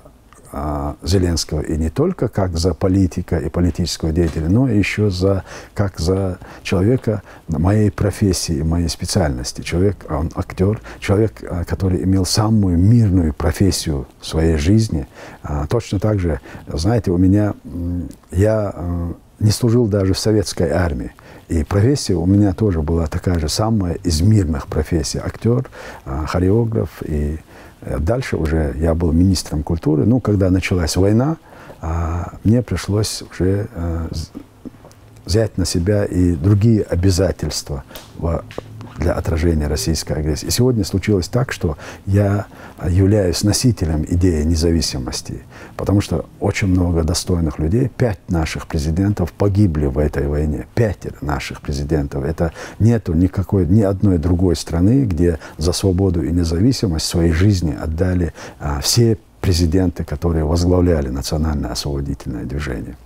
Зеленского 1.02 1.60
и 1.60 1.76
не 1.76 1.90
только 1.90 2.28
как 2.28 2.56
за 2.56 2.74
политика 2.74 3.36
и 3.36 3.48
политического 3.48 4.12
деятеля, 4.12 4.48
но 4.48 4.68
еще 4.68 5.10
за, 5.10 5.44
как 5.74 5.98
за 5.98 6.38
человека 6.62 7.22
моей 7.48 7.90
профессии, 7.90 8.62
моей 8.62 8.88
специальности. 8.88 9.62
Человек, 9.62 10.04
а 10.08 10.18
он 10.18 10.30
актер, 10.34 10.80
человек, 11.00 11.42
а, 11.42 11.64
который 11.64 12.02
имел 12.04 12.24
самую 12.24 12.78
мирную 12.78 13.34
профессию 13.34 14.06
в 14.20 14.26
своей 14.26 14.56
жизни. 14.56 15.06
А, 15.42 15.66
Точно 15.66 15.98
так 15.98 16.18
же, 16.18 16.40
знаете, 16.66 17.10
у 17.10 17.18
меня, 17.18 17.54
я 18.30 18.74
не 19.38 19.50
служил 19.50 19.86
даже 19.86 20.14
в 20.14 20.18
советской 20.18 20.70
армии. 20.70 21.12
И 21.48 21.62
профессия 21.62 22.14
у 22.14 22.26
меня 22.26 22.52
тоже 22.52 22.82
была 22.82 23.06
такая 23.06 23.38
же 23.38 23.48
самая 23.48 23.94
из 23.94 24.20
мирных 24.20 24.66
профессий. 24.66 25.18
Актер, 25.18 25.68
а, 26.04 26.26
хореограф 26.26 27.02
и 27.04 27.38
Дальше 27.98 28.36
уже 28.36 28.74
я 28.78 28.94
был 28.94 29.12
министром 29.12 29.62
культуры. 29.62 30.04
Ну, 30.04 30.20
когда 30.20 30.50
началась 30.50 30.96
война, 30.96 31.36
а, 31.80 32.34
мне 32.42 32.62
пришлось 32.62 33.22
уже 33.30 33.68
э, 33.72 34.08
взять 35.24 35.58
на 35.58 35.64
себя 35.64 36.04
и 36.04 36.32
другие 36.32 36.82
обязательства 36.82 37.84
для 38.98 39.12
отражения 39.12 39.66
российской 39.66 40.14
агрессии. 40.14 40.46
И 40.46 40.50
сегодня 40.50 40.84
случилось 40.84 41.28
так, 41.28 41.52
что 41.52 41.76
я 42.06 42.46
являюсь 42.88 43.42
носителем 43.44 44.04
идеи 44.08 44.42
независимости, 44.42 45.42
потому 45.76 46.00
что 46.00 46.26
очень 46.40 46.68
много 46.68 47.02
достойных 47.02 47.58
людей, 47.58 47.88
пять 47.88 48.18
наших 48.28 48.66
президентов 48.66 49.32
погибли 49.32 49.86
в 49.86 49.98
этой 49.98 50.26
войне, 50.28 50.66
пять 50.74 50.96
наших 51.22 51.60
президентов. 51.60 52.24
Это 52.24 52.52
нету 52.78 53.14
никакой, 53.14 53.66
ни 53.66 53.82
одной 53.82 54.18
другой 54.18 54.56
страны, 54.56 55.04
где 55.04 55.38
за 55.58 55.72
свободу 55.72 56.22
и 56.22 56.30
независимость 56.30 57.06
своей 57.06 57.32
жизни 57.32 57.76
отдали 57.78 58.32
а, 58.58 58.80
все 58.80 59.18
президенты, 59.40 60.04
которые 60.04 60.44
возглавляли 60.44 61.08
национальное 61.08 61.70
освободительное 61.70 62.44
движение. 62.44 62.96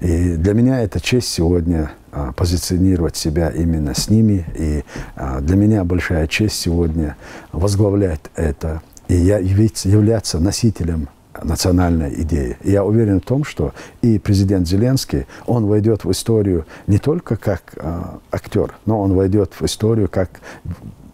И 0.00 0.36
для 0.36 0.52
меня 0.52 0.80
это 0.82 1.00
честь 1.00 1.28
сегодня 1.28 1.90
позиционировать 2.36 3.16
себя 3.16 3.50
именно 3.50 3.94
с 3.94 4.08
ними. 4.08 4.46
И 4.56 4.84
а, 5.14 5.40
для 5.40 5.56
меня 5.56 5.84
большая 5.84 6.26
честь 6.26 6.60
сегодня 6.60 7.16
возглавлять 7.52 8.20
это. 8.34 8.82
И 9.08 9.14
я 9.14 9.38
являться 9.38 10.38
носителем 10.40 11.08
национальной 11.42 12.22
идеи. 12.22 12.56
И 12.62 12.70
я 12.70 12.84
уверен 12.84 13.20
в 13.20 13.24
том, 13.24 13.44
что 13.44 13.72
и 14.02 14.18
президент 14.18 14.66
Зеленский, 14.66 15.26
он 15.46 15.66
войдет 15.66 16.04
в 16.04 16.10
историю 16.10 16.66
не 16.86 16.98
только 16.98 17.36
как 17.36 17.74
а, 17.76 18.18
актер, 18.30 18.74
но 18.86 19.00
он 19.00 19.14
войдет 19.14 19.52
в 19.58 19.64
историю 19.64 20.08
как 20.08 20.40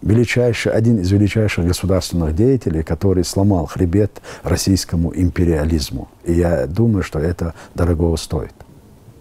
величайший, 0.01 0.71
один 0.71 0.99
из 0.99 1.11
величайших 1.11 1.65
государственных 1.65 2.35
деятелей, 2.35 2.83
который 2.83 3.23
сломал 3.23 3.65
хребет 3.65 4.21
российскому 4.43 5.13
империализму. 5.15 6.09
И 6.25 6.33
я 6.33 6.67
думаю, 6.67 7.03
что 7.03 7.19
это 7.19 7.53
дорогого 7.73 8.17
стоит. 8.17 8.53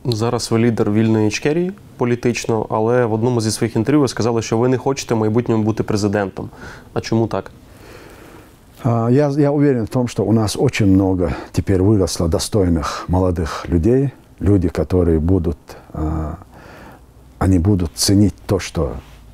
Зараз 0.06 0.52
ви 0.52 0.60
лідер 0.60 0.92
вільної 0.92 1.28
Ічкерії 1.28 1.72
політично, 1.98 2.66
але 2.70 3.06
в 3.06 3.14
одному 3.14 3.42
зі 3.42 3.52
своїх 3.52 3.76
інтерв'ю 3.76 4.02
ви 4.02 4.08
сказали, 4.08 4.42
що 4.42 4.58
ви 4.58 4.68
не 4.68 4.78
хочете 4.78 5.16
в 5.16 5.18
майбутньому 5.18 5.64
бути 5.64 5.84
президентом. 5.84 6.50
А 6.94 7.02
чому 7.02 7.28
так? 7.28 7.52
А, 8.84 9.10
Я, 9.12 9.30
я 9.30 9.52
уверен 9.52 9.86
в 9.86 9.90
том, 9.90 10.08
что 10.08 10.24
у 10.24 10.34
нас 10.34 10.58
очень 10.60 10.88
много 10.94 11.36
теперь 11.52 11.82
выросло 11.82 12.28
достойных 12.28 13.06
молодых 13.08 13.70
людей, 13.70 14.12
люди, 14.40 14.70
которые 14.70 15.20
будут, 15.20 15.58
а, 15.94 16.36
они 17.40 17.60
будут 17.60 17.92
ценить 17.96 18.36
то, 18.46 18.60
что 18.60 18.92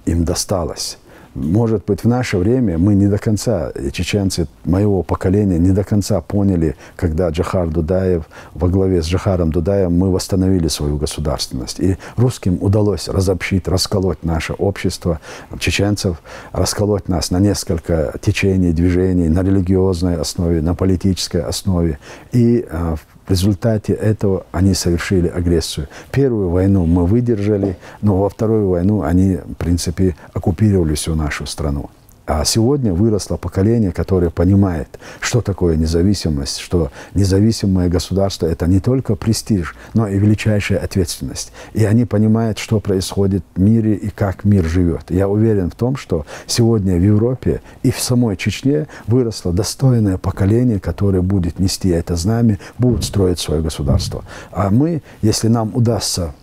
им 0.07 0.23
досталось. 0.23 0.97
Может 1.38 1.84
быть, 1.86 2.04
в 2.04 2.08
наше 2.08 2.36
время 2.38 2.78
мы 2.78 2.94
не 2.94 3.06
до 3.06 3.18
конца, 3.18 3.72
чеченцы 3.92 4.48
моего 4.64 5.02
поколения, 5.02 5.58
не 5.58 5.70
до 5.70 5.84
конца 5.84 6.20
поняли, 6.20 6.76
когда 6.96 7.28
Джахар 7.30 7.68
Дудаев 7.68 8.24
во 8.54 8.68
главе 8.68 9.02
с 9.02 9.06
Джахаром 9.06 9.52
Дудаевым 9.52 9.96
мы 9.98 10.10
восстановили 10.10 10.68
свою 10.68 10.96
государственность. 10.96 11.80
И 11.80 11.96
русским 12.16 12.58
удалось 12.60 13.08
разобщить, 13.08 13.68
расколоть 13.68 14.24
наше 14.24 14.52
общество 14.52 15.20
чеченцев, 15.58 16.20
расколоть 16.52 17.08
нас 17.08 17.30
на 17.30 17.38
несколько 17.38 18.14
течений, 18.20 18.72
движений, 18.72 19.28
на 19.28 19.42
религиозной 19.42 20.16
основе, 20.16 20.60
на 20.60 20.74
политической 20.74 21.42
основе. 21.42 21.98
И 22.32 22.66
а, 22.70 22.96
В 23.28 23.30
результате 23.30 23.92
этого 23.92 24.46
они 24.52 24.72
совершили 24.72 25.28
агрессию. 25.28 25.86
Первую 26.10 26.48
войну 26.48 26.86
мы 26.86 27.04
выдержали, 27.04 27.76
но 28.00 28.22
во 28.22 28.30
вторую 28.30 28.70
войну 28.70 29.02
они, 29.02 29.36
в 29.36 29.54
принципе, 29.54 30.16
оккупировали 30.32 30.94
всю 30.94 31.14
нашу 31.14 31.44
страну. 31.44 31.90
А 32.28 32.44
сегодня 32.44 32.92
выросло 32.92 33.38
поколение, 33.38 33.90
которое 33.90 34.28
понимает, 34.28 34.98
что 35.18 35.40
такое 35.40 35.76
независимость, 35.76 36.58
что 36.58 36.92
независимое 37.14 37.88
государство– 37.88 38.46
это 38.48 38.66
не 38.66 38.80
только 38.80 39.14
престиж, 39.14 39.74
но 39.94 40.06
и 40.06 40.18
величайшая 40.18 40.78
ответственность. 40.78 41.52
И 41.72 41.86
они 41.86 42.04
понимают, 42.04 42.58
что 42.58 42.80
происходит 42.80 43.44
в 43.56 43.60
мире 43.60 43.94
и 43.94 44.10
как 44.10 44.44
мир 44.44 44.66
живет. 44.66 45.04
Я 45.08 45.26
уверен 45.26 45.70
в 45.70 45.74
том, 45.74 45.96
что 45.96 46.26
сегодня 46.46 46.98
в 46.98 47.02
Европе 47.02 47.62
и 47.82 47.90
в 47.90 47.98
самой 47.98 48.36
Чечне 48.36 48.88
выросло 49.06 49.50
достойное 49.50 50.18
поколение, 50.18 50.80
которое 50.80 51.22
будет 51.22 51.58
нести 51.58 51.88
это 51.88 52.14
знамя, 52.14 52.58
будет 52.76 53.04
строить 53.04 53.38
свое 53.38 53.62
государство. 53.62 54.22
А 54.52 54.68
мы, 54.68 55.00
если 55.22 55.48
нам 55.48 55.74
удастся 55.74 56.34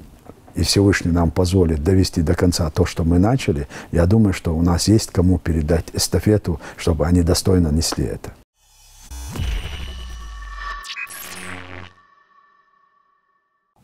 и 0.55 0.63
Всевышний 0.63 1.11
нам 1.11 1.31
позволит 1.31 1.83
довести 1.83 2.21
до 2.21 2.33
конца 2.33 2.69
то, 2.69 2.85
что 2.85 3.03
мы 3.03 3.19
начали, 3.19 3.67
я 3.91 4.05
думаю, 4.05 4.33
что 4.33 4.55
у 4.55 4.61
нас 4.61 4.87
есть 4.87 5.11
кому 5.11 5.37
передать 5.37 5.85
эстафету, 5.93 6.59
чтобы 6.77 7.05
они 7.05 7.21
достойно 7.21 7.67
несли 7.67 8.05
это. 8.05 8.33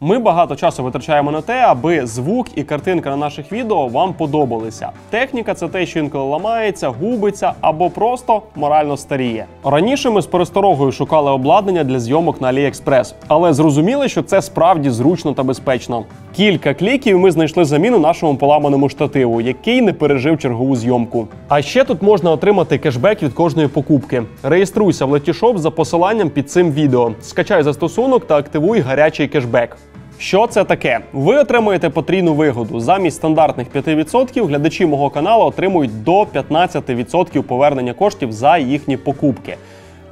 Ми 0.03 0.19
багато 0.19 0.55
часу 0.55 0.83
витрачаємо 0.83 1.31
на 1.31 1.41
те, 1.41 1.59
аби 1.67 2.05
звук 2.05 2.47
і 2.55 2.63
картинка 2.63 3.09
на 3.09 3.17
наших 3.17 3.51
відео 3.51 3.87
вам 3.87 4.13
подобалися. 4.13 4.89
Техніка 5.09 5.53
це 5.53 5.67
те, 5.67 5.85
що 5.85 5.99
інколи 5.99 6.23
ламається, 6.23 6.89
губиться 6.89 7.53
або 7.61 7.89
просто 7.89 8.41
морально 8.55 8.97
старіє. 8.97 9.45
Раніше 9.63 10.09
ми 10.09 10.21
з 10.21 10.25
пересторогою 10.25 10.91
шукали 10.91 11.31
обладнання 11.31 11.83
для 11.83 11.99
зйомок 11.99 12.41
на 12.41 12.51
AliExpress, 12.53 13.13
але 13.27 13.53
зрозуміли, 13.53 14.09
що 14.09 14.23
це 14.23 14.41
справді 14.41 14.89
зручно 14.89 15.33
та 15.33 15.43
безпечно. 15.43 16.03
Кілька 16.35 16.73
кліків 16.73 17.19
ми 17.19 17.31
знайшли 17.31 17.65
заміну 17.65 17.99
нашому 17.99 18.35
поламаному 18.35 18.89
штативу, 18.89 19.41
який 19.41 19.81
не 19.81 19.93
пережив 19.93 20.37
чергову 20.37 20.75
зйомку. 20.75 21.27
А 21.47 21.61
ще 21.61 21.83
тут 21.83 22.01
можна 22.01 22.31
отримати 22.31 22.77
кешбек 22.77 23.23
від 23.23 23.33
кожної 23.33 23.67
покупки. 23.67 24.23
Реєструйся 24.43 25.05
в 25.05 25.13
Letysshop 25.13 25.57
за 25.57 25.71
посиланням 25.71 26.29
під 26.29 26.51
цим 26.51 26.71
відео. 26.71 27.11
Скачай 27.21 27.63
застосунок 27.63 28.27
та 28.27 28.37
активуй 28.37 28.79
гарячий 28.79 29.27
кешбек. 29.27 29.77
Що 30.21 30.47
це 30.47 30.63
таке? 30.63 30.99
Ви 31.13 31.37
отримуєте 31.37 31.89
потрійну 31.89 32.33
вигоду. 32.33 32.79
Замість 32.79 33.17
стандартних 33.17 33.67
5% 33.75 34.45
глядачі 34.45 34.85
мого 34.85 35.09
каналу 35.09 35.45
отримують 35.45 36.03
до 36.03 36.23
15% 36.23 37.41
повернення 37.41 37.93
коштів 37.93 38.31
за 38.31 38.57
їхні 38.57 38.97
покупки. 38.97 39.55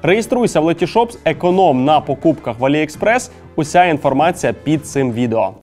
Реєструйся 0.02 0.60
в 0.60 0.66
Letyshops, 0.66 1.18
економ 1.26 1.86
на 1.86 2.02
покупках 2.02 2.60
в 2.60 2.64
AliExpress. 2.64 3.30
Уся 3.56 3.86
інформація 3.86 4.54
під 4.54 4.86
цим 4.86 5.12
відео. 5.12 5.54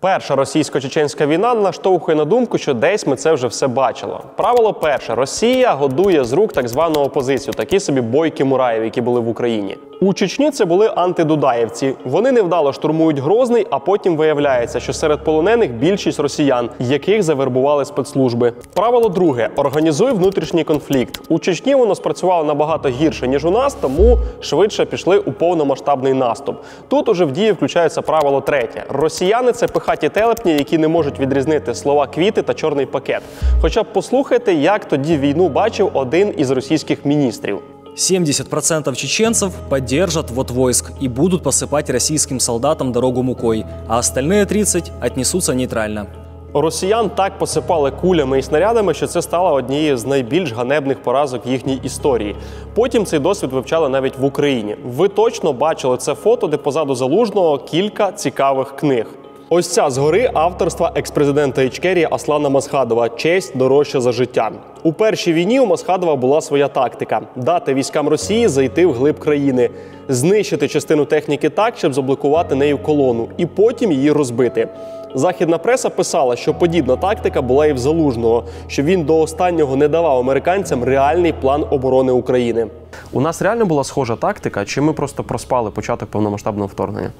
Перша 0.00 0.36
російсько-чеченська 0.36 1.26
війна 1.26 1.54
наштовхує 1.54 2.16
на 2.16 2.24
думку, 2.24 2.58
що 2.58 2.74
десь 2.74 3.06
ми 3.06 3.16
це 3.16 3.32
вже 3.32 3.46
все 3.46 3.66
бачили. 3.66 4.18
Правило 4.36 4.74
перше: 4.74 5.14
Росія 5.14 5.74
годує 5.74 6.24
з 6.24 6.32
рук 6.32 6.52
так 6.52 6.68
звану 6.68 7.00
опозицію, 7.00 7.54
такі 7.54 7.80
собі 7.80 8.00
бойки 8.00 8.44
Мураєв, 8.44 8.84
які 8.84 9.00
були 9.00 9.20
в 9.20 9.28
Україні. 9.28 9.78
У 10.01 10.13
Чечні 10.13 10.51
це 10.51 10.65
були 10.65 10.91
антидудаєвці. 10.95 11.95
Вони 12.05 12.31
невдало 12.31 12.73
штурмують 12.73 13.19
Грозний, 13.19 13.67
а 13.69 13.79
потім 13.79 14.15
виявляється, 14.17 14.79
що 14.79 14.93
серед 14.93 15.23
полонених 15.23 15.73
більшість 15.73 16.19
росіян, 16.19 16.69
яких 16.79 17.23
завербували 17.23 17.85
спецслужби. 17.85 18.53
Правило 18.73 19.09
друге: 19.09 19.49
організуй 19.55 20.11
внутрішній 20.11 20.63
конфлікт. 20.63 21.21
У 21.29 21.39
Чечні 21.39 21.75
воно 21.75 21.95
спрацювало 21.95 22.43
набагато 22.43 22.89
гірше 22.89 23.27
ніж 23.27 23.45
у 23.45 23.51
нас, 23.51 23.73
тому 23.73 24.17
швидше 24.41 24.85
пішли 24.85 25.17
у 25.17 25.31
повномасштабний 25.31 26.13
наступ. 26.13 26.55
Тут 26.87 27.09
уже 27.09 27.25
в 27.25 27.31
дії 27.31 27.51
включається 27.51 28.01
правило 28.01 28.41
третє: 28.41 28.83
росіяни 28.89 29.51
це 29.51 29.67
пихаті 29.67 30.09
телепні, 30.09 30.51
які 30.51 30.77
не 30.77 30.87
можуть 30.87 31.19
відрізнити 31.19 31.75
слова 31.75 32.07
квіти 32.07 32.41
та 32.41 32.53
чорний 32.53 32.85
пакет. 32.85 33.21
Хоча 33.61 33.83
б 33.83 33.85
послухайте, 33.93 34.53
як 34.53 34.85
тоді 34.85 35.17
війну 35.17 35.49
бачив 35.49 35.89
один 35.93 36.33
із 36.37 36.51
російських 36.51 37.05
міністрів. 37.05 37.59
70% 37.97 38.95
чеченцев 38.95 39.53
поддержат 39.69 40.29
вот 40.29 40.51
войск 40.51 40.91
и 41.01 41.07
будут 41.07 41.41
посыпать 41.41 41.89
российским 41.89 42.39
солдатам 42.39 42.91
дорогу 42.91 43.23
мукой, 43.23 43.65
а 43.87 43.99
остальные 43.99 44.45
30 44.45 44.91
отнесутся 45.01 45.53
нейтрально. 45.53 46.05
Росіян 46.53 47.09
так 47.09 47.39
посипали 47.39 47.91
кулями 47.91 48.39
і 48.39 48.41
снарядами, 48.41 48.93
що 48.93 49.07
це 49.07 49.21
стало 49.21 49.53
однією 49.53 49.97
з 49.97 50.05
найбільш 50.05 50.51
ганебних 50.51 51.03
поразок 51.03 51.45
в 51.45 51.49
їхній 51.49 51.79
історії. 51.83 52.35
Потім 52.75 53.05
цей 53.05 53.19
досвід 53.19 53.51
вивчали 53.53 53.89
навіть 53.89 54.17
в 54.17 54.25
Україні. 54.25 54.75
Ви 54.85 55.07
точно 55.07 55.53
бачили 55.53 55.97
це 55.97 56.15
фото, 56.15 56.47
де 56.47 56.57
позаду 56.57 56.95
залужного 56.95 57.57
кілька 57.57 58.11
цікавих 58.11 58.75
книг. 58.75 59.05
Ось 59.49 59.67
ця 59.67 59.89
згори 59.89 60.31
авторства 60.33 60.91
експрезидента 60.95 61.61
Ічкерії 61.61 62.07
Аслана 62.11 62.49
Масхадова 62.49 63.09
Честь 63.09 63.57
дорожча 63.57 64.01
за 64.01 64.11
життя. 64.11 64.51
У 64.83 64.93
першій 64.93 65.33
війні 65.33 65.59
у 65.59 65.65
Масхадова 65.65 66.15
була 66.15 66.41
своя 66.41 66.67
тактика: 66.67 67.21
дати 67.35 67.73
військам 67.73 68.07
Росії 68.07 68.47
зайти 68.47 68.85
в 68.85 68.93
глиб 68.93 69.19
країни, 69.19 69.69
знищити 70.07 70.67
частину 70.67 71.05
техніки 71.05 71.49
так, 71.49 71.77
щоб 71.77 71.93
заблокувати 71.93 72.55
нею 72.55 72.77
колону, 72.77 73.27
і 73.37 73.45
потім 73.45 73.91
її 73.91 74.11
розбити. 74.11 74.67
Західна 75.15 75.57
преса 75.57 75.89
писала, 75.89 76.35
що 76.35 76.53
подібна 76.53 76.95
тактика 76.95 77.41
була 77.41 77.65
і 77.65 77.73
в 77.73 77.77
залужного, 77.77 78.43
що 78.67 78.83
він 78.83 79.03
до 79.03 79.19
останнього 79.19 79.75
не 79.75 79.87
давав 79.87 80.17
американцям 80.17 80.83
реальний 80.83 81.33
план 81.33 81.65
оборони 81.69 82.11
України. 82.11 82.67
У 83.11 83.21
нас 83.21 83.41
реально 83.41 83.65
була 83.65 83.83
схожа 83.83 84.15
тактика, 84.15 84.65
чи 84.65 84.81
ми 84.81 84.93
просто 84.93 85.23
проспали 85.23 85.71
початок 85.71 86.09
повномасштабного 86.09 86.67
вторгнення? 86.67 87.11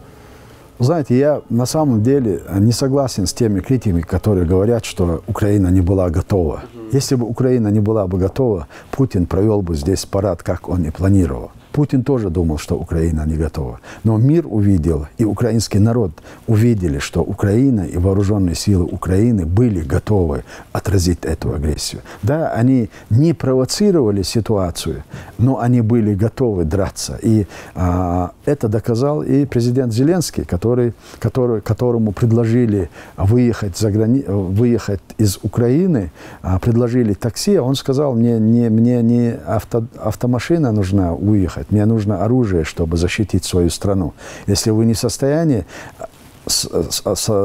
Знаете, 0.79 1.17
я 1.17 1.41
на 1.49 1.65
самом 1.65 2.03
деле 2.03 2.41
не 2.53 2.71
согласен 2.71 3.25
с 3.25 3.33
теми 3.33 3.61
критиками, 3.61 4.01
которые 4.01 4.45
говорят, 4.45 4.85
что 4.85 5.23
Украина 5.27 5.69
не 5.69 5.81
была 5.81 6.09
готова. 6.09 6.63
Если 6.91 7.15
бы 7.15 7.25
Украина 7.25 7.69
не 7.69 7.79
была 7.79 8.07
бы 8.07 8.19
готова, 8.19 8.67
Путин 8.91 9.25
провел 9.25 9.61
бы 9.61 9.75
здесь 9.75 10.05
парад, 10.05 10.43
как 10.43 10.69
он 10.69 10.83
и 10.83 10.91
планировал. 10.91 11.51
Путин 11.77 12.03
тоже 12.03 12.31
думал, 12.31 12.57
что 12.57 12.75
Украина 12.75 13.23
не 13.27 13.35
готова. 13.35 13.79
Но 14.03 14.17
мир 14.17 14.47
увидел, 14.49 15.05
и 15.19 15.25
украинский 15.25 15.79
народ 15.79 16.11
увидели, 16.47 16.97
что 16.97 17.21
Украина 17.21 17.81
и 17.81 17.97
вооруженные 17.97 18.55
силы 18.55 18.85
Украины 18.85 19.45
были 19.45 19.81
готовы 19.81 20.43
отразить 20.71 21.19
эту 21.21 21.53
агрессию. 21.53 22.01
Да, 22.23 22.51
они 22.51 22.89
не 23.11 23.33
провоцировали 23.33 24.23
ситуацию, 24.23 25.03
но 25.37 25.59
они 25.59 25.81
были 25.81 26.15
готовы 26.15 26.65
драться. 26.65 27.19
И 27.21 27.45
а, 27.75 28.31
это 28.45 28.67
доказал 28.69 29.21
и 29.21 29.45
президент 29.45 29.93
Зеленский, 29.93 30.45
который, 30.45 30.93
который, 31.19 31.61
которому 31.61 32.11
предложили 32.11 32.89
выехать, 33.17 33.77
за 33.77 33.91
грани... 33.91 34.23
выехать 34.27 35.01
из 35.19 35.37
Украины, 35.43 36.11
а, 36.41 36.57
предложили 36.57 37.13
такси, 37.13 37.55
а 37.55 37.61
он 37.61 37.75
сказал, 37.75 38.15
мне 38.15 38.39
не, 38.39 38.69
мне 38.69 39.03
не 39.03 39.35
авто, 39.45 39.85
автомашина 39.99 40.71
нужна 40.71 41.13
уехать, 41.13 41.66
мне 41.69 41.85
нужно 41.85 42.23
оружие, 42.23 42.63
чтобы 42.63 42.97
защитить 42.97 43.45
свою 43.45 43.69
страну. 43.69 44.13
Если 44.47 44.71
вы 44.71 44.85
не 44.85 44.93
в 44.93 44.99
состоянии 44.99 45.65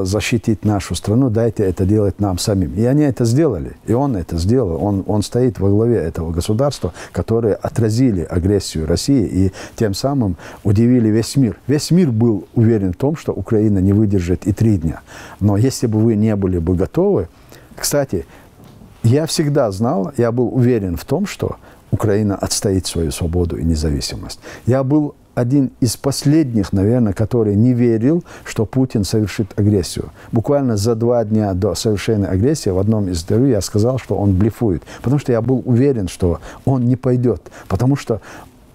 защитить 0.04 0.64
нашу 0.64 0.94
страну, 0.94 1.28
дайте 1.28 1.64
это 1.64 1.84
делать 1.84 2.20
нам 2.20 2.38
самим. 2.38 2.72
И 2.74 2.84
они 2.84 3.02
это 3.02 3.24
сделали. 3.24 3.72
И 3.86 3.92
он 3.92 4.16
это 4.16 4.38
сделал. 4.38 4.82
Он, 4.82 5.02
он 5.06 5.22
стоит 5.22 5.58
во 5.58 5.70
главе 5.70 5.96
этого 5.96 6.30
государства, 6.30 6.92
которые 7.10 7.54
отразили 7.54 8.22
агрессию 8.22 8.86
России 8.86 9.26
и 9.26 9.52
тем 9.76 9.94
самым 9.94 10.36
удивили 10.62 11.08
весь 11.08 11.36
мир. 11.36 11.58
Весь 11.66 11.90
мир 11.90 12.10
был 12.10 12.46
уверен 12.54 12.92
в 12.92 12.96
том, 12.96 13.16
что 13.16 13.32
Украина 13.32 13.80
не 13.80 13.92
выдержит 13.92 14.46
и 14.46 14.52
три 14.52 14.78
дня. 14.78 15.00
Но 15.40 15.56
если 15.56 15.86
бы 15.86 15.98
вы 15.98 16.14
не 16.14 16.36
были 16.36 16.58
бы 16.58 16.74
готовы... 16.76 17.28
Кстати, 17.74 18.26
я 19.02 19.26
всегда 19.26 19.70
знал, 19.72 20.12
я 20.16 20.30
был 20.30 20.54
уверен 20.54 20.96
в 20.96 21.04
том, 21.04 21.26
что 21.26 21.56
Украина 21.92 22.34
отстоит 22.34 22.86
свою 22.86 23.12
свободу 23.12 23.56
и 23.56 23.64
независимость. 23.64 24.40
Я 24.66 24.82
был 24.82 25.14
один 25.34 25.70
из 25.80 25.96
последних, 25.96 26.72
наверное, 26.72 27.12
который 27.12 27.54
не 27.54 27.74
верил, 27.74 28.24
что 28.44 28.66
Путин 28.66 29.04
совершит 29.04 29.58
агрессию. 29.58 30.10
Буквально 30.32 30.76
за 30.76 30.94
два 30.94 31.24
дня 31.24 31.54
до 31.54 31.74
совершения 31.74 32.26
агрессии 32.26 32.70
в 32.70 32.78
одном 32.78 33.08
из 33.08 33.22
интервью 33.22 33.50
я 33.50 33.60
сказал, 33.60 33.98
что 33.98 34.16
он 34.16 34.36
блефует. 34.36 34.82
Потому 35.02 35.18
что 35.18 35.32
я 35.32 35.40
был 35.40 35.62
уверен, 35.64 36.08
что 36.08 36.40
он 36.64 36.86
не 36.86 36.96
пойдет. 36.96 37.42
Потому 37.68 37.96
что 37.96 38.20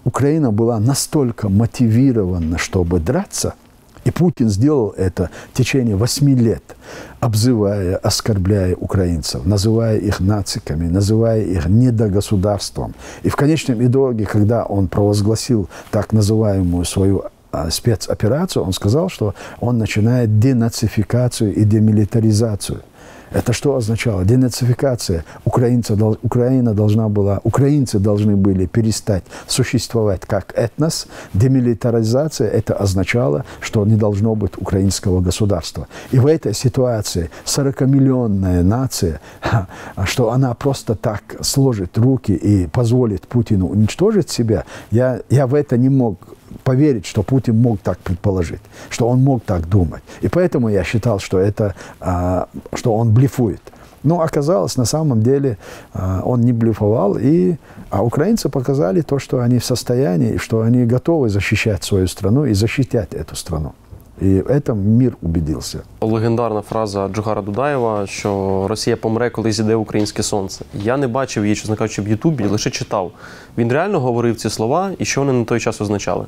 Украина 0.04 0.50
была 0.50 0.80
настолько 0.80 1.48
мотивирована, 1.48 2.56
чтобы 2.56 2.98
драться– 3.00 3.54
и 4.08 4.10
Путин 4.10 4.48
сделал 4.48 4.94
это 4.96 5.28
в 5.52 5.56
течение 5.58 5.94
восьми 5.94 6.34
лет, 6.34 6.62
обзывая, 7.20 7.96
оскорбляя 7.96 8.74
украинцев, 8.74 9.44
называя 9.44 9.98
их 9.98 10.20
нациками, 10.20 10.88
называя 10.88 11.42
их 11.42 11.66
недогосударством. 11.66 12.94
И 13.22 13.28
в 13.28 13.36
конечном 13.36 13.86
итоге, 13.86 14.24
когда 14.24 14.64
он 14.64 14.88
провозгласил 14.88 15.68
так 15.90 16.14
называемую 16.14 16.86
свою 16.86 17.24
а, 17.52 17.70
спецоперацию, 17.70 18.64
он 18.64 18.72
сказал, 18.72 19.10
что 19.10 19.34
он 19.60 19.76
начинает 19.76 20.40
денацификацию 20.40 21.54
и 21.54 21.64
демилитаризацию. 21.64 22.80
Это 23.30 23.52
что 23.52 23.76
означало? 23.76 24.24
Денацификация. 24.24 25.24
Украинцы, 25.44 25.94
Украина 26.22 26.74
должна 26.74 27.08
была, 27.08 27.40
украинцы 27.44 27.98
должны 27.98 28.36
были 28.36 28.66
перестать 28.66 29.24
существовать 29.46 30.22
как 30.26 30.52
этнос. 30.56 31.06
Демилитаризация 31.34 32.48
это 32.48 32.74
означало, 32.74 33.44
что 33.60 33.84
не 33.84 33.96
должно 33.96 34.34
быть 34.34 34.52
украинского 34.56 35.20
государства. 35.20 35.88
И 36.10 36.18
в 36.18 36.26
этой 36.26 36.54
ситуации 36.54 37.30
40-миллионная 37.44 38.62
нация, 38.62 39.20
что 40.04 40.30
она 40.30 40.54
просто 40.54 40.94
так 40.94 41.22
сложит 41.40 41.98
руки 41.98 42.32
и 42.32 42.66
позволит 42.66 43.26
Путину 43.28 43.68
уничтожить 43.68 44.30
себя, 44.30 44.64
я, 44.90 45.20
я 45.28 45.46
в 45.46 45.54
это 45.54 45.76
не 45.76 45.88
мог 45.88 46.37
поверить, 46.64 47.06
что 47.06 47.22
Путин 47.22 47.60
мог 47.60 47.80
так 47.80 47.98
предположить, 47.98 48.60
что 48.90 49.08
он 49.08 49.22
мог 49.22 49.42
так 49.44 49.68
думать. 49.68 50.02
И 50.20 50.28
поэтому 50.28 50.68
я 50.68 50.84
считал, 50.84 51.18
что, 51.18 51.38
это, 51.38 51.74
а, 52.00 52.48
что 52.74 52.94
он 52.94 53.12
блефует. 53.12 53.60
Но 54.02 54.20
оказалось, 54.20 54.76
на 54.76 54.84
самом 54.84 55.22
деле 55.22 55.58
а, 55.92 56.22
он 56.24 56.40
не 56.40 56.52
блефовал, 56.52 57.16
и, 57.18 57.56
а 57.90 58.02
украинцы 58.02 58.48
показали 58.48 59.00
то, 59.00 59.18
что 59.18 59.40
они 59.40 59.58
в 59.58 59.64
состоянии, 59.64 60.36
что 60.36 60.60
они 60.60 60.84
готовы 60.84 61.28
защищать 61.28 61.84
свою 61.84 62.06
страну 62.06 62.44
и 62.44 62.54
защищать 62.54 63.14
эту 63.14 63.36
страну. 63.36 63.72
І 64.21 64.25
в 64.25 64.47
этом 64.47 64.75
мір 64.75 65.17
убедився. 65.21 65.79
Легендарна 66.01 66.61
фраза 66.61 67.07
Джохара 67.07 67.41
Дудаєва, 67.41 68.07
що 68.07 68.65
Росія 68.69 68.97
помре, 68.97 69.29
коли 69.29 69.51
зійде 69.51 69.75
українське 69.75 70.23
сонце. 70.23 70.65
Я 70.73 70.97
не 70.97 71.07
бачив 71.07 71.43
її, 71.43 71.55
чесно 71.55 71.75
кажучи, 71.75 72.01
в 72.01 72.07
Ютубі, 72.07 72.45
лише 72.45 72.69
читав. 72.69 73.11
Він 73.57 73.71
реально 73.71 73.99
говорив 73.99 74.35
ці 74.35 74.49
слова 74.49 74.91
і 74.99 75.05
що 75.05 75.21
вони 75.21 75.33
на 75.33 75.45
той 75.45 75.59
час 75.59 75.81
означали. 75.81 76.25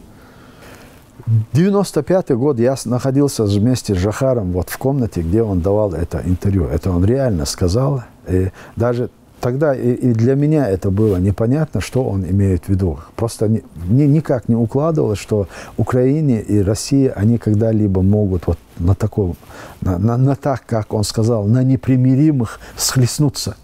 95 1.54 2.32
год 2.32 2.60
я 2.60 2.76
находился 2.86 3.44
вместе 3.44 3.94
с 3.94 3.98
Жахаром 3.98 4.52
вот 4.52 4.70
в 4.70 4.78
комнате, 4.78 5.22
где 5.22 5.42
он 5.42 5.62
давал 5.62 5.94
это 5.94 6.22
интервью. 6.26 6.66
Это 6.66 6.92
он 6.92 7.06
реально 7.06 7.46
сказал. 7.46 8.04
И 8.30 8.52
даже 8.76 9.10
тогда 9.41 9.75
и, 9.75 9.93
и 9.93 10.13
для 10.13 10.35
меня 10.35 10.69
это 10.69 10.91
было 10.91 11.17
непонятно, 11.17 11.81
что 11.81 12.05
он 12.05 12.25
имеет 12.25 12.65
в 12.65 12.69
виду. 12.69 12.99
Просто 13.17 13.49
не, 13.49 13.63
мне 13.75 14.07
никак 14.07 14.49
не 14.49 14.55
укладывалось, 14.55 15.19
что 15.19 15.49
Украине 15.77 16.41
и 16.41 16.61
Россия, 16.61 17.13
они 17.13 17.39
когда-либо 17.39 18.03
могут 18.03 18.47
вот 18.47 18.59
на 18.79 18.95
таком, 18.95 19.37
на, 19.81 19.99
на, 19.99 20.17
на 20.17 20.37
так, 20.37 20.65
как 20.67 20.93
он 20.93 21.05
сказал, 21.05 21.45
на 21.45 21.63
непримиримых 21.63 22.61
схлестнуться. 22.77 23.57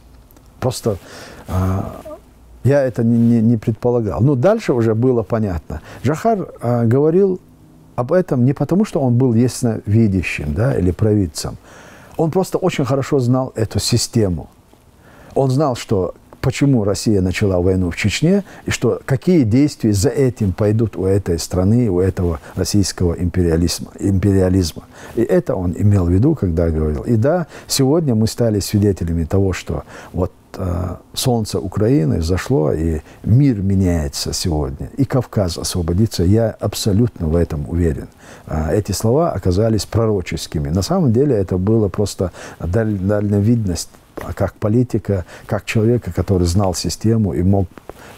Просто 0.60 0.96
а, 1.48 2.00
я 2.64 2.82
это 2.82 3.04
не, 3.04 3.18
не, 3.18 3.40
не 3.40 3.56
предполагал. 3.56 4.20
Но 4.20 4.34
дальше 4.34 4.72
уже 4.72 4.94
было 4.94 5.22
понятно. 5.22 5.82
Жахар 6.02 6.48
а, 6.60 6.84
говорил 6.84 7.40
об 7.94 8.12
этом 8.12 8.44
не 8.44 8.52
потому, 8.52 8.84
что 8.84 9.00
он 9.00 9.16
был 9.16 9.34
ясновидящим 9.34 10.54
да, 10.54 10.74
или 10.74 10.90
провидцем. 10.90 11.56
Он 12.16 12.30
просто 12.30 12.58
очень 12.58 12.84
хорошо 12.84 13.18
знал 13.18 13.52
эту 13.56 13.78
систему. 13.78 14.48
Он 15.36 15.50
знал, 15.50 15.76
что 15.76 16.14
почему 16.40 16.84
Россия 16.84 17.20
начала 17.20 17.60
войну 17.60 17.90
в 17.90 17.96
Чечне, 17.96 18.42
и 18.64 18.70
что 18.70 19.00
какие 19.04 19.42
действия 19.42 19.92
за 19.92 20.08
этим 20.08 20.52
пойдут 20.52 20.96
у 20.96 21.04
этой 21.04 21.38
страны, 21.38 21.90
у 21.90 22.00
этого 22.00 22.40
российского 22.54 23.12
империализма. 23.14 23.88
империализма. 23.98 24.84
И 25.14 25.22
это 25.22 25.54
он 25.56 25.74
имел 25.76 26.06
в 26.06 26.10
виду, 26.10 26.34
когда 26.34 26.70
говорил. 26.70 27.02
И 27.02 27.16
да, 27.16 27.48
сегодня 27.66 28.14
мы 28.14 28.28
стали 28.28 28.60
свидетелями 28.60 29.24
того, 29.24 29.52
что 29.52 29.82
вот 30.12 30.32
э, 30.56 30.96
солнце 31.12 31.58
Украины 31.58 32.18
взошло, 32.18 32.72
и 32.72 33.00
мир 33.24 33.60
меняется 33.60 34.32
сегодня, 34.32 34.88
и 34.96 35.04
Кавказ 35.04 35.58
освободится. 35.58 36.22
Я 36.24 36.50
абсолютно 36.60 37.26
в 37.26 37.36
этом 37.36 37.68
уверен. 37.68 38.08
Э, 38.46 38.72
эти 38.72 38.92
слова 38.92 39.32
оказались 39.32 39.84
пророческими. 39.84 40.70
На 40.70 40.82
самом 40.82 41.12
деле 41.12 41.36
это 41.36 41.58
было 41.58 41.88
просто 41.88 42.30
даль, 42.58 42.96
дальновидность 42.96 43.90
как 44.34 44.54
политика, 44.54 45.24
как 45.46 45.64
человека, 45.64 46.12
который 46.12 46.46
знал 46.46 46.74
систему 46.74 47.32
и 47.34 47.42
мог 47.42 47.66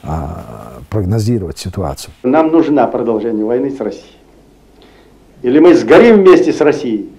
а, 0.02 0.80
прогнозировать 0.90 1.58
ситуацию. 1.58 2.12
Нам 2.22 2.52
нужна 2.52 2.86
продолжение 2.86 3.44
войны 3.44 3.70
с 3.70 3.80
Россией. 3.80 4.16
Или 5.42 5.58
мы 5.60 5.74
сгорим 5.74 6.22
вместе 6.22 6.52
с 6.52 6.60
Россией, 6.60 7.10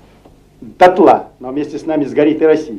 дотла, 0.62 1.30
но 1.40 1.50
вместе 1.50 1.78
с 1.78 1.86
нами 1.86 2.06
сгорит 2.06 2.42
и 2.42 2.46
Россия. 2.46 2.78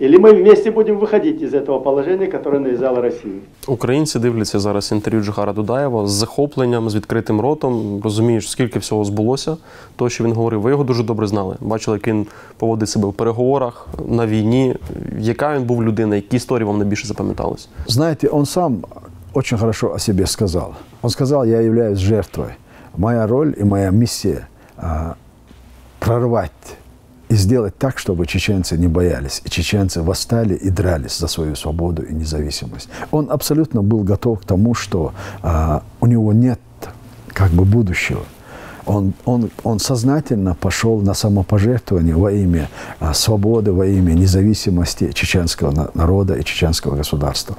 Или 0.00 0.18
ми 0.18 0.32
вместе 0.32 0.70
будемо 0.70 1.00
виходити 1.00 1.44
із 1.44 1.50
цього 1.66 1.80
положення, 1.80 2.22
яке 2.24 2.50
нав'язала 2.50 3.00
Росія. 3.00 3.34
Українці 3.66 4.18
дивляться 4.18 4.58
зараз 4.58 4.92
інтерв'ю 4.92 5.22
Джохара 5.22 5.52
Дудаєва 5.52 6.06
з 6.06 6.10
захопленням, 6.10 6.90
з 6.90 6.94
відкритим 6.94 7.40
ротом. 7.40 8.00
Розумієш, 8.04 8.50
скільки 8.50 8.78
всього 8.78 9.04
збулося, 9.04 9.56
то 9.96 10.08
що 10.08 10.24
він 10.24 10.32
говорив. 10.32 10.60
Ви 10.60 10.70
його 10.70 10.84
дуже 10.84 11.02
добре 11.02 11.26
знали. 11.26 11.56
Бачили, 11.60 11.96
як 11.96 12.08
він 12.08 12.26
поводить 12.56 12.88
себе 12.88 13.08
в 13.08 13.12
переговорах 13.12 13.88
на 14.08 14.26
війні. 14.26 14.74
Яка 15.18 15.56
він 15.56 15.64
був 15.64 15.84
людина, 15.84 16.16
які 16.16 16.36
історії 16.36 16.66
вам 16.66 16.78
найбільше 16.78 17.06
запам'ятались? 17.06 17.68
Знаєте, 17.86 18.28
він 18.32 18.46
сам 18.46 18.76
дуже 19.34 19.56
хорошо 19.56 19.92
о 19.94 19.98
себе 19.98 20.26
сказав. 20.26 20.74
Він 21.04 21.10
сказав, 21.10 21.48
я 21.48 21.60
являюсь 21.60 21.98
жертвою. 21.98 22.50
Моя 22.96 23.26
роль 23.26 23.52
і 23.60 23.64
моя 23.64 23.90
місія 23.90 24.46
прорвати 25.98 26.77
и 27.28 27.34
сделать 27.34 27.76
так, 27.76 27.98
чтобы 27.98 28.26
чеченцы 28.26 28.76
не 28.78 28.88
боялись, 28.88 29.42
и 29.44 29.50
чеченцы 29.50 30.02
восстали 30.02 30.54
и 30.54 30.70
дрались 30.70 31.18
за 31.18 31.28
свою 31.28 31.56
свободу 31.56 32.02
и 32.02 32.14
независимость. 32.14 32.88
Он 33.10 33.30
абсолютно 33.30 33.82
был 33.82 34.02
готов 34.02 34.40
к 34.40 34.44
тому, 34.44 34.74
что 34.74 35.12
а, 35.42 35.82
у 36.00 36.06
него 36.06 36.32
нет 36.32 36.60
как 37.28 37.50
бы 37.50 37.64
будущего. 37.64 38.24
Он, 38.86 39.12
он, 39.26 39.50
он 39.64 39.78
сознательно 39.78 40.54
пошел 40.54 41.00
на 41.00 41.12
самопожертвование 41.12 42.16
во 42.16 42.32
имя 42.32 42.68
а, 43.00 43.12
свободы, 43.12 43.72
во 43.72 43.86
имя 43.86 44.14
независимости 44.14 45.12
чеченского 45.12 45.90
народа 45.94 46.34
и 46.34 46.44
чеченского 46.44 46.96
государства. 46.96 47.56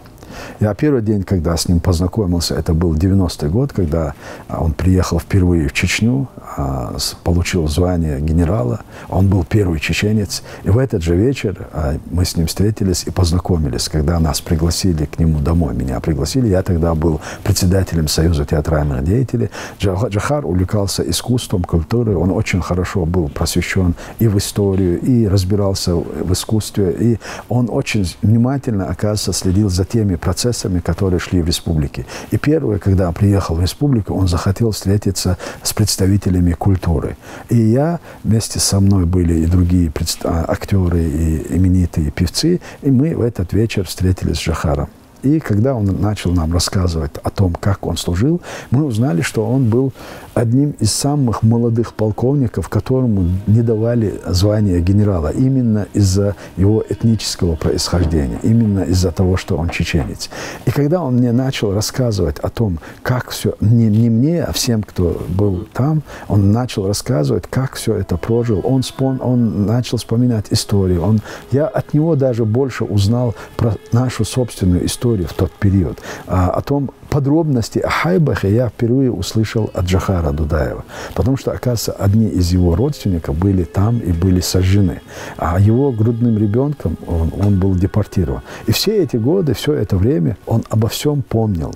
Я 0.60 0.74
первый 0.74 1.02
день, 1.02 1.24
когда 1.24 1.56
с 1.56 1.68
ним 1.68 1.80
познакомился, 1.80 2.56
это 2.56 2.74
был 2.74 2.94
90-й 2.96 3.50
год, 3.50 3.74
когда 3.74 4.14
а, 4.48 4.64
он 4.64 4.74
приехал 4.74 5.20
впервые 5.20 5.70
в 5.70 5.74
Чечню, 5.74 6.28
а, 6.58 6.96
получил 7.24 7.68
звание 7.68 8.20
генерала. 8.20 8.82
Он 9.10 9.28
был 9.28 9.44
первый 9.44 9.80
чеченец. 9.80 10.44
И 10.64 10.70
в 10.70 10.78
этот 10.78 11.04
же 11.04 11.16
вечер 11.16 11.68
а, 11.74 11.98
мы 12.12 12.26
с 12.26 12.36
ним 12.36 12.48
встретились 12.48 13.04
и 13.06 13.12
познакомились, 13.12 13.88
когда 13.90 14.20
нас 14.20 14.42
пригласили 14.42 15.06
к 15.06 15.20
нему 15.20 15.40
домой. 15.40 15.74
Меня 15.76 16.00
пригласили. 16.00 16.48
Я 16.48 16.64
тогда 16.64 16.96
был 16.96 17.22
председателем 17.44 18.08
Союза 18.08 18.46
театральных 18.46 19.04
деятелей. 19.04 19.50
Джахар 19.80 20.46
увлекался 20.46 21.10
искусством, 21.10 21.64
культурой. 21.64 22.16
Он 22.16 22.32
очень 22.32 22.62
хорошо 22.62 23.06
был 23.06 23.30
просвещен 23.30 23.96
и 24.20 24.28
в 24.28 24.38
историю, 24.38 25.00
и 25.00 25.28
разбирался 25.28 25.96
в 25.96 26.34
искусстве. 26.34 26.96
И 27.00 27.20
он 27.48 27.70
очень 27.70 28.06
внимательно, 28.22 28.88
оказывается, 28.88 29.34
следил 29.34 29.70
за 29.70 29.86
теми 29.86 30.16
процессами, 30.30 30.80
которые 30.80 31.20
шли 31.20 31.42
в 31.42 31.48
республике. 31.48 32.06
И 32.30 32.38
первое, 32.38 32.78
когда 32.78 33.12
приехал 33.12 33.56
в 33.56 33.62
республику, 33.62 34.14
он 34.14 34.28
захотел 34.28 34.70
встретиться 34.70 35.38
с 35.64 35.74
представителями 35.74 36.52
культуры. 36.54 37.18
И 37.50 37.58
я, 37.58 38.00
вместе 38.24 38.60
со 38.60 38.80
мной 38.80 39.06
были 39.06 39.40
и 39.40 39.48
другие 39.48 39.92
а, 40.24 40.46
актеры, 40.48 41.02
и 41.02 41.56
именитые 41.56 42.12
певцы, 42.12 42.60
и 42.84 42.92
мы 42.92 43.16
в 43.16 43.22
этот 43.22 43.54
вечер 43.54 43.86
встретились 43.86 44.38
с 44.38 44.44
Жахаром. 44.44 44.90
И 45.24 45.40
когда 45.40 45.76
он 45.76 45.86
начал 46.02 46.32
нам 46.32 46.54
рассказывать 46.54 47.12
о 47.24 47.30
том, 47.30 47.54
как 47.60 47.86
он 47.86 47.98
служил, 47.98 48.42
мы 48.72 48.86
узнали, 48.86 49.22
что 49.22 49.46
он 49.46 49.70
был 49.70 49.92
одним 50.34 50.72
из 50.80 50.94
самых 50.94 51.44
молодых 51.44 51.94
полковников, 51.94 52.70
которому 52.70 53.30
не 53.48 53.62
давали 53.62 54.22
звание 54.28 54.80
генерала 54.80 55.30
именно 55.30 55.88
из-за 55.94 56.36
его 56.56 56.84
этнического 56.88 57.56
происхождения, 57.56 58.40
именно 58.44 58.84
из-за 58.84 59.12
того, 59.12 59.36
что 59.38 59.58
он 59.58 59.70
чеченец. 59.70 60.30
И 60.66 60.72
когда 60.72 61.02
он 61.02 61.18
мне 61.18 61.32
начал 61.32 61.74
рассказывать 61.74 62.40
о 62.40 62.50
том, 62.50 62.80
как 63.04 63.32
все, 63.32 63.56
не, 63.60 63.88
не 63.88 64.10
мне, 64.10 64.44
а 64.44 64.54
всем, 64.54 64.84
кто 64.84 65.22
был 65.28 65.68
там, 65.74 66.04
он 66.28 66.52
начал 66.52 66.88
рассказывать, 66.88 67.46
как 67.50 67.76
все 67.76 67.96
это 67.96 68.18
прожил. 68.18 68.62
Он, 68.64 68.84
спон, 68.84 69.20
он 69.22 69.66
начал 69.66 69.98
вспоминать 69.98 70.48
историю. 70.52 71.04
Он, 71.04 71.20
я 71.52 71.68
от 71.68 71.94
него 71.94 72.16
даже 72.16 72.46
больше 72.46 72.84
узнал 72.86 73.36
про 73.58 73.76
нашу 73.92 74.24
собственную 74.24 74.86
историю 75.09 75.27
в 75.29 75.33
тот 75.33 75.51
период, 75.53 75.99
а, 76.27 76.51
о 76.51 76.61
том, 76.61 76.91
подробности 77.11 77.79
о 77.79 77.91
Хайбахе 77.91 78.49
я 78.55 78.69
впервые 78.69 79.11
услышал 79.11 79.71
от 79.75 79.85
Джахара 79.85 80.33
Дудаева. 80.33 80.85
Потому 81.15 81.37
что, 81.37 81.53
оказывается, 81.53 81.93
одни 81.93 82.29
из 82.29 82.53
его 82.53 82.77
родственников 82.77 83.37
были 83.37 83.65
там 83.65 83.99
и 83.99 84.13
были 84.13 84.41
сожжены. 84.41 85.01
А 85.37 85.61
его 85.61 85.93
грудным 85.93 86.39
ребенком 86.39 86.97
он, 87.07 87.33
он 87.47 87.61
был 87.61 87.75
депортирован. 87.75 88.41
И 88.67 88.73
все 88.73 89.03
эти 89.03 89.17
годы, 89.17 89.53
все 89.55 89.73
это 89.73 89.97
время 89.97 90.37
он 90.47 90.63
обо 90.71 90.89
всем 90.89 91.23
помнил. 91.23 91.73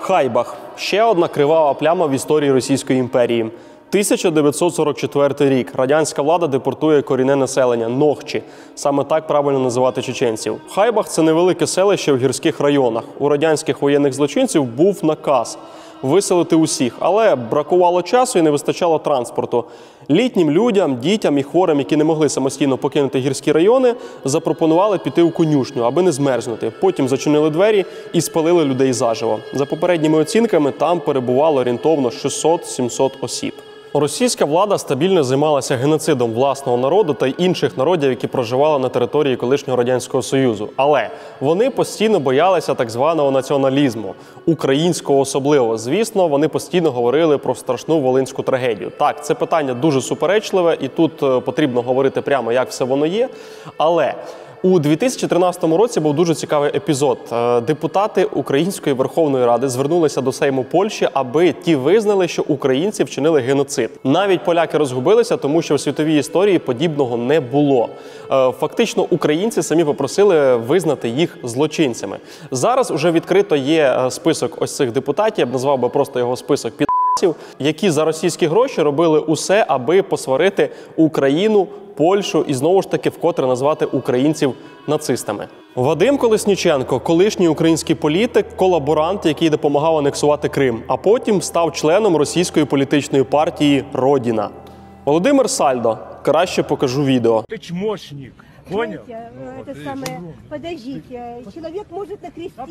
Хайбах 0.00 0.56
ще 0.76 1.02
одна 1.02 1.28
кривава 1.28 1.74
пляма 1.74 2.06
в 2.06 2.12
історії 2.12 2.52
Російської 2.52 2.98
імперії. 2.98 3.50
1944 3.95 5.49
рік 5.49 5.71
радянська 5.75 6.21
влада 6.21 6.47
депортує 6.47 7.01
корінне 7.01 7.35
населення 7.35 7.89
Нохчі. 7.89 8.43
Саме 8.75 9.03
так 9.03 9.27
правильно 9.27 9.59
називати 9.59 10.01
чеченців. 10.01 10.61
Хайбах 10.69 11.09
це 11.09 11.21
невелике 11.21 11.67
селище 11.67 12.11
в 12.13 12.17
гірських 12.17 12.59
районах. 12.59 13.03
У 13.19 13.29
радянських 13.29 13.81
воєнних 13.81 14.13
злочинців 14.13 14.63
був 14.63 15.05
наказ 15.05 15.57
виселити 16.01 16.55
усіх, 16.55 16.95
але 16.99 17.35
бракувало 17.35 18.01
часу 18.01 18.39
і 18.39 18.41
не 18.41 18.51
вистачало 18.51 18.99
транспорту. 18.99 19.63
Літнім 20.09 20.51
людям, 20.51 20.95
дітям 20.95 21.37
і 21.37 21.43
хворим, 21.43 21.79
які 21.79 21.97
не 21.97 22.03
могли 22.03 22.29
самостійно 22.29 22.77
покинути 22.77 23.19
гірські 23.19 23.51
райони, 23.51 23.95
запропонували 24.25 24.97
піти 24.97 25.21
у 25.21 25.29
конюшню, 25.29 25.83
аби 25.83 26.01
не 26.01 26.11
змерзнути. 26.11 26.71
Потім 26.81 27.07
зачинили 27.07 27.49
двері 27.49 27.85
і 28.13 28.21
спалили 28.21 28.65
людей 28.65 28.93
заживо. 28.93 29.39
За 29.53 29.65
попередніми 29.65 30.17
оцінками 30.17 30.71
там 30.71 30.99
перебувало 30.99 31.61
орієнтовно 31.61 32.09
600-700 32.09 33.11
осіб. 33.21 33.53
Російська 33.99 34.45
влада 34.45 34.77
стабільно 34.77 35.23
займалася 35.23 35.75
геноцидом 35.75 36.33
власного 36.33 36.77
народу 36.77 37.13
та 37.13 37.27
інших 37.27 37.77
народів, 37.77 38.09
які 38.09 38.27
проживали 38.27 38.79
на 38.79 38.89
території 38.89 39.35
колишнього 39.35 39.77
радянського 39.77 40.23
союзу. 40.23 40.69
Але 40.75 41.09
вони 41.39 41.69
постійно 41.69 42.19
боялися 42.19 42.73
так 42.73 42.89
званого 42.89 43.31
націоналізму, 43.31 44.15
українського 44.45 45.19
особливо. 45.19 45.77
Звісно, 45.77 46.27
вони 46.27 46.47
постійно 46.47 46.91
говорили 46.91 47.37
про 47.37 47.55
страшну 47.55 47.99
волинську 47.99 48.43
трагедію. 48.43 48.91
Так, 48.97 49.25
це 49.25 49.33
питання 49.33 49.73
дуже 49.73 50.01
суперечливе, 50.01 50.77
і 50.81 50.87
тут 50.87 51.23
е, 51.23 51.39
потрібно 51.39 51.81
говорити 51.81 52.21
прямо, 52.21 52.51
як 52.51 52.69
все 52.69 52.85
воно 52.85 53.05
є. 53.05 53.29
Але 53.77 54.13
у 54.63 54.79
2013 54.79 55.63
році 55.63 55.99
був 55.99 56.15
дуже 56.15 56.35
цікавий 56.35 56.71
епізод. 56.75 57.17
Е, 57.31 57.61
Депутати 57.61 58.25
Української 58.25 58.95
Верховної 58.95 59.45
Ради 59.45 59.69
звернулися 59.69 60.21
до 60.21 60.31
Сейму 60.31 60.63
Польщі, 60.63 61.09
аби 61.13 61.53
ті 61.53 61.75
визнали, 61.75 62.27
що 62.27 62.43
українці 62.47 63.03
вчинили 63.03 63.41
геноцид. 63.41 63.89
Навіть 64.03 64.43
поляки 64.43 64.77
розгубилися, 64.77 65.37
тому 65.37 65.61
що 65.61 65.75
в 65.75 65.79
світовій 65.79 66.17
історії 66.17 66.59
подібного 66.59 67.17
не 67.17 67.39
було. 67.39 67.89
Е, 68.31 68.51
Фактично, 68.51 69.07
українці 69.09 69.63
самі 69.63 69.83
попросили 69.83 70.55
визнати 70.55 71.09
їх 71.09 71.37
злочинцями. 71.43 72.17
Зараз 72.51 72.91
уже 72.91 73.11
відкрито 73.11 73.55
є 73.55 73.97
е, 74.05 74.11
список 74.11 74.61
ось 74.61 74.75
цих 74.75 74.91
депутатів. 74.91 75.39
Я 75.39 75.45
б 75.45 75.53
назвав 75.53 75.79
би 75.79 75.89
просто 75.89 76.19
його 76.19 76.35
список 76.35 76.73
під 76.77 76.87
які 77.58 77.90
за 77.90 78.04
російські 78.04 78.46
гроші 78.46 78.82
робили 78.82 79.20
усе, 79.20 79.64
аби 79.68 80.02
посварити 80.02 80.70
Україну, 80.96 81.66
Польщу 81.94 82.44
і 82.48 82.54
знову 82.54 82.82
ж 82.82 82.90
таки 82.90 83.10
вкотре 83.10 83.46
назвати 83.46 83.84
українців 83.84 84.54
нацистами. 84.86 85.48
Вадим 85.74 86.18
Колесніченко, 86.18 87.00
колишній 87.00 87.48
український 87.48 87.96
політик, 87.96 88.56
колаборант, 88.56 89.26
який 89.26 89.50
допомагав 89.50 89.96
анексувати 89.98 90.48
Крим, 90.48 90.82
а 90.86 90.96
потім 90.96 91.42
став 91.42 91.72
членом 91.72 92.16
російської 92.16 92.64
політичної 92.66 93.24
партії 93.24 93.84
Родіна. 93.92 94.50
Володимир 95.04 95.50
Сальдо. 95.50 95.98
Краще 96.22 96.62
покажу 96.62 97.04
відео. 97.04 97.44
Ты 97.48 97.58
чмошник, 97.58 98.32
понял? 98.70 99.00
Знаете, 99.06 99.30
э, 99.40 99.62
это 99.62 99.84
самое, 99.84 100.20
подождите, 100.48 101.42
человек 101.54 101.86
может 101.90 102.22
на 102.22 102.30
кресте, 102.30 102.62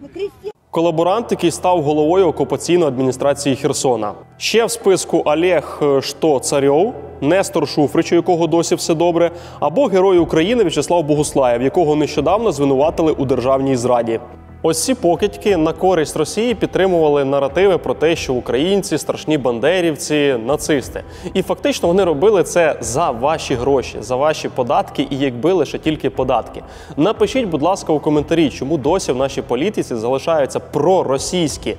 на 0.00 0.08
кресте 0.08 0.50
Колаборант, 0.71 1.31
який 1.31 1.51
став 1.51 1.81
головою 1.81 2.27
окупаційної 2.27 2.87
адміністрації 2.87 3.55
Херсона. 3.55 4.13
Ще 4.37 4.65
в 4.65 4.71
списку 4.71 5.21
Олег 5.25 5.81
Што 6.01 6.39
Царьов, 6.39 6.93
Нестор 7.21 7.67
Шуфрич, 7.67 8.11
у 8.11 8.15
якого 8.15 8.47
досі 8.47 8.75
все 8.75 8.93
добре, 8.95 9.31
або 9.59 9.85
герой 9.85 10.17
України 10.17 10.63
В'ячеслав 10.63 11.03
Богуслаєв, 11.03 11.61
якого 11.61 11.95
нещодавно 11.95 12.51
звинуватили 12.51 13.11
у 13.11 13.25
державній 13.25 13.75
зраді. 13.75 14.19
Ось 14.61 14.83
ці 14.83 14.93
покидьки 14.93 15.57
на 15.57 15.73
користь 15.73 16.17
Росії 16.17 16.55
підтримували 16.55 17.25
наративи 17.25 17.77
про 17.77 17.93
те, 17.93 18.15
що 18.15 18.33
українці 18.33 18.97
страшні 18.97 19.37
бандерівці, 19.37 20.35
нацисти. 20.45 21.03
І 21.33 21.41
фактично 21.41 21.87
вони 21.87 22.03
робили 22.03 22.43
це 22.43 22.75
за 22.81 23.11
ваші 23.11 23.55
гроші, 23.55 23.97
за 24.01 24.15
ваші 24.15 24.49
податки, 24.49 25.07
і 25.09 25.17
якби 25.17 25.53
лише 25.53 25.77
тільки 25.79 26.09
податки. 26.09 26.61
Напишіть, 26.97 27.45
будь 27.47 27.61
ласка, 27.61 27.93
у 27.93 27.99
коментарі, 27.99 28.49
чому 28.49 28.77
досі 28.77 29.11
в 29.11 29.15
нашій 29.15 29.41
політиці 29.41 29.95
залишаються 29.95 30.59
проросійські. 30.59 31.75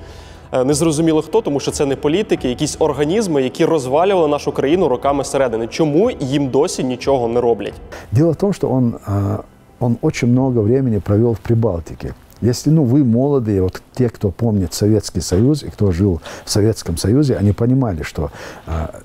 е, 0.53 0.65
Незрозуміло 0.65 1.23
хто, 1.23 1.41
тому 1.41 1.61
що 1.61 1.71
це 1.71 1.87
не 1.87 1.97
політики, 1.97 2.49
якісь 2.49 2.77
організми, 2.79 3.43
які 3.43 3.65
розвалювали 3.65 4.29
нашу 4.29 4.53
країну 4.53 4.89
роками 4.89 5.25
середини. 5.25 5.67
Чому 5.67 6.11
їм 6.21 6.49
досі 6.49 6.85
нічого 6.85 7.29
не 7.29 7.41
роблять? 7.41 7.75
Дело 8.13 8.31
в 8.33 8.37
том, 8.37 8.53
что 8.53 8.71
он, 8.73 8.95
а, 9.07 9.37
он 9.81 9.97
очень 10.03 10.29
много 10.33 10.61
времени 10.63 11.01
провел 11.01 11.33
в 11.33 11.39
Прибалтике. 11.39 12.15
Если 12.41 12.71
ну, 12.71 12.85
вы 12.85 13.05
молодые, 13.05 13.63
вот 13.63 13.83
те, 13.95 14.09
кто 14.09 14.31
помнит 14.31 14.75
Советский 14.75 15.21
Союз 15.21 15.63
и 15.63 15.69
кто 15.69 15.93
жил 15.93 16.21
в 16.45 16.51
Советском 16.51 16.97
Союзе, 16.97 17.37
они 17.37 17.53
понимали, 17.53 18.03
что 18.03 18.31
а, 18.67 19.01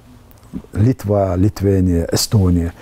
Литва, 0.73 1.35
Литвения, 1.35 2.07
Эстония, 2.11 2.73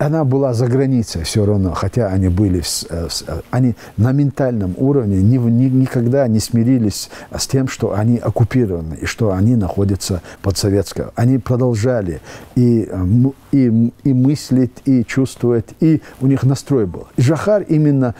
она 0.00 0.24
была 0.24 0.54
за 0.54 0.66
границей 0.66 1.24
все 1.24 1.44
равно, 1.44 1.74
хотя 1.74 2.06
они 2.06 2.28
были, 2.28 2.62
э, 2.88 3.08
э, 3.26 3.40
они 3.50 3.74
на 3.98 4.12
ментальном 4.12 4.74
уровне 4.78 5.20
ни- 5.20 5.36
ни- 5.36 5.68
никогда 5.68 6.26
не 6.26 6.40
смирились 6.40 7.10
с 7.30 7.46
тем, 7.46 7.68
что 7.68 7.92
они 7.92 8.16
оккупированы 8.16 8.94
и 8.94 9.04
что 9.04 9.32
они 9.32 9.56
находятся 9.56 10.22
под 10.40 10.56
советской. 10.56 11.08
Они 11.16 11.36
продолжали 11.36 12.22
и, 12.54 12.88
э, 12.90 13.06
и, 13.52 13.92
и 14.04 14.12
мыслить, 14.14 14.72
и 14.86 15.04
чувствовать, 15.04 15.66
и 15.80 16.00
у 16.22 16.26
них 16.26 16.44
настрой 16.44 16.86
был. 16.86 17.08
И 17.18 17.22
Жахар 17.22 17.60
именно 17.68 18.14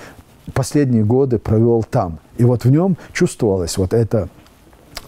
последние 0.50 1.04
годы 1.04 1.38
провел 1.38 1.82
там. 1.82 2.18
И 2.38 2.44
вот 2.44 2.64
в 2.64 2.70
нем 2.70 2.96
чувствовалось 3.12 3.78
вот 3.78 3.94
это 3.94 4.28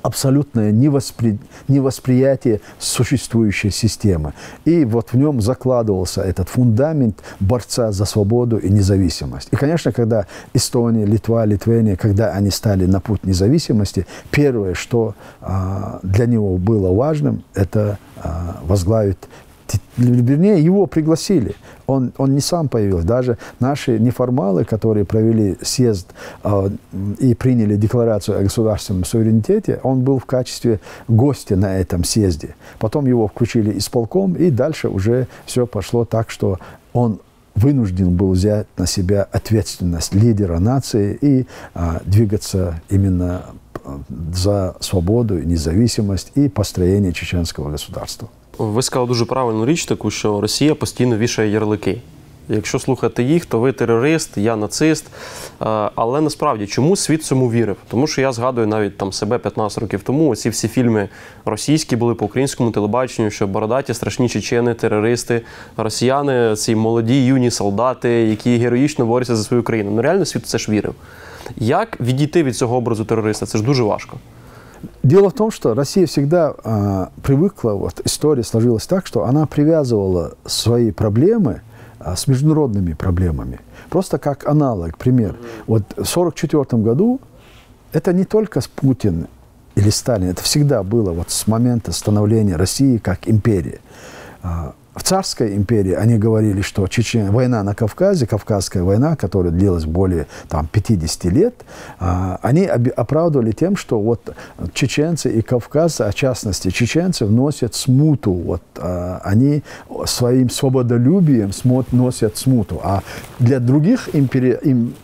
абсолютное 0.03 0.73
невоспри... 0.73 1.39
невосприятие 1.69 2.61
существующей 2.79 3.71
системы. 3.71 4.35
И 4.65 4.85
вот 4.85 5.13
в 5.13 5.17
нем 5.17 5.41
закладывался 5.41 6.23
этот 6.23 6.49
фундамент 6.49 7.21
борца 7.41 7.93
за 7.93 8.05
свободу 8.05 8.59
и 8.59 8.69
независимость. 8.69 9.49
И, 9.53 9.57
конечно, 9.57 9.93
когда 9.93 10.27
Эстония, 10.55 11.07
Литва, 11.07 11.45
Литвения, 11.45 11.97
когда 11.97 12.33
они 12.33 12.51
стали 12.51 12.87
на 12.87 13.01
путь 13.01 13.25
независимости, 13.25 14.07
первое, 14.31 14.75
что 14.75 15.15
а, 15.41 16.01
для 16.03 16.27
него 16.27 16.59
было 16.59 16.93
важным, 16.93 17.45
это 17.55 17.99
а, 18.17 18.59
возглавить 18.65 19.19
Вернее, 19.97 20.63
его 20.63 20.87
пригласили. 20.87 21.55
Он, 21.93 22.13
он 22.17 22.35
не 22.35 22.41
сам 22.41 22.69
появился. 22.69 23.07
Даже 23.07 23.39
наши 23.61 23.99
неформалы, 23.99 24.65
которые 24.65 25.05
провели 25.05 25.57
съезд 25.63 26.09
э, 26.45 26.71
и 27.19 27.35
приняли 27.35 27.77
декларацию 27.77 28.39
о 28.39 28.43
государственном 28.43 29.05
суверенитете, 29.05 29.81
он 29.83 30.01
был 30.01 30.19
в 30.19 30.25
качестве 30.25 30.81
гостя 31.09 31.57
на 31.57 31.79
этом 31.79 32.05
съезде. 32.05 32.55
Потом 32.79 33.07
его 33.07 33.29
включили 33.29 33.77
исполком, 33.79 34.35
и 34.35 34.51
дальше 34.51 34.89
уже 34.89 35.27
все 35.47 35.67
пошло 35.67 36.05
так, 36.05 36.31
что 36.31 36.59
он 36.93 37.21
вынужден 37.55 38.17
был 38.17 38.33
взять 38.33 38.67
на 38.77 38.87
себя 38.87 39.29
ответственность 39.31 40.15
лидера 40.15 40.59
нации 40.59 41.19
и 41.21 41.47
а, 41.75 42.01
двигаться 42.05 42.81
именно 42.89 43.47
а, 43.85 44.01
за 44.33 44.77
свободу 44.81 45.39
независимость 45.43 46.33
и 46.35 46.49
построение 46.49 47.13
чеченского 47.13 47.71
государства. 47.71 48.29
Ви 48.59 48.83
сказали 48.83 49.09
дуже 49.09 49.25
правильну 49.25 49.67
річ, 49.67 49.85
таку 49.85 50.11
що 50.11 50.41
Росія 50.41 50.75
постійно 50.75 51.17
вішає 51.17 51.51
ярлики. 51.51 51.99
Якщо 52.49 52.79
слухати 52.79 53.23
їх, 53.23 53.47
то 53.47 53.59
ви 53.59 53.73
терорист, 53.73 54.37
я 54.37 54.57
нацист. 54.57 55.07
Е, 55.07 55.11
Але 55.95 56.21
насправді 56.21 56.67
чому 56.67 56.97
світ 56.97 57.25
цьому 57.25 57.51
вірив? 57.51 57.77
Тому 57.89 58.07
що 58.07 58.21
я 58.21 58.33
згадую 58.33 58.67
навіть 58.67 58.99
там 58.99 59.13
себе 59.13 59.39
15 59.39 59.79
років 59.79 60.03
тому. 60.03 60.29
Оці 60.29 60.51
всі 60.51 60.69
фільми 60.69 61.09
російські 61.45 61.97
були 61.97 62.15
по 62.15 62.25
українському 62.25 62.71
телебаченню, 62.71 63.31
що 63.31 63.47
бородаті 63.47 63.95
страшні 63.95 64.29
чечени, 64.29 64.75
терористи, 64.75 65.43
росіяни, 65.77 66.57
ці 66.57 66.75
молоді 66.75 67.25
юні 67.25 67.51
солдати, 67.51 68.09
які 68.09 68.57
героїчно 68.57 69.07
борються 69.07 69.37
за 69.37 69.45
свою 69.45 69.63
країну. 69.63 69.91
Ну 69.91 70.03
реально 70.03 70.25
світ 70.25 70.47
це 70.47 70.59
ж 70.59 70.73
вірив. 70.73 70.95
Як 71.57 72.01
відійти 72.01 72.43
від 72.43 72.57
цього 72.57 72.77
образу 72.77 73.05
терориста? 73.05 73.47
Це 73.47 73.59
ж 73.59 73.65
дуже 73.65 73.83
важко. 73.83 74.17
Дело 75.03 75.31
в 75.31 75.35
том, 75.35 75.51
что 75.51 75.75
Россия 75.75 76.07
всегда 76.07 76.55
а, 76.65 77.11
привыкла, 77.23 77.73
вот 77.73 78.01
история 78.05 78.43
сложилась 78.43 78.87
так, 78.87 79.07
что 79.07 79.25
она 79.25 79.47
привязывала 79.47 80.35
свои 80.45 80.91
проблемы 80.91 81.63
а, 81.99 82.17
с 82.17 82.27
международными 82.27 82.93
проблемами. 82.93 83.61
Просто 83.91 84.19
как 84.19 84.47
аналог, 84.47 84.97
пример. 84.99 85.37
Вот 85.67 85.83
в 85.91 86.09
1944 86.15 86.83
году 86.83 87.21
это 87.93 88.13
не 88.13 88.25
только 88.25 88.61
Путин 88.77 89.27
или 89.75 89.91
Сталин, 89.91 90.31
это 90.31 90.43
всегда 90.43 90.83
было 90.83 91.13
вот 91.13 91.31
с 91.31 91.47
момента 91.47 91.93
становления 91.93 92.57
России 92.57 92.99
как 92.99 93.29
империи. 93.29 93.81
В 94.95 95.03
царской 95.03 95.57
империи 95.57 95.93
они 95.93 96.19
говорили, 96.19 96.61
что 96.61 96.87
Чечен... 96.87 97.31
война 97.33 97.63
на 97.63 97.75
Кавказе, 97.75 98.27
Кавказская 98.27 98.83
война, 98.83 99.17
которая 99.17 99.51
длилась 99.51 99.87
более 99.87 100.27
там, 100.49 100.67
50 100.71 101.25
лет, 101.33 101.55
а, 101.99 102.39
они 102.43 102.67
оправдывали 102.67 103.53
тем, 103.53 103.77
что 103.77 103.99
вот 103.99 104.35
чеченцы 104.75 105.33
и 105.33 105.41
кавказцы, 105.41 106.03
а 106.03 106.11
в 106.11 106.15
частности 106.15 106.71
чеченцы, 106.71 107.25
вносят 107.25 107.75
смуту. 107.75 108.33
Вот, 108.33 108.63
а, 108.77 109.21
они 109.25 109.63
своим 110.05 110.51
свободолюбием 110.51 111.53
носят 111.93 112.37
смуту. 112.37 112.81
А 112.85 113.03
для 113.39 113.61
других 113.61 114.15
импери... 114.15 114.59
им- 114.63 114.95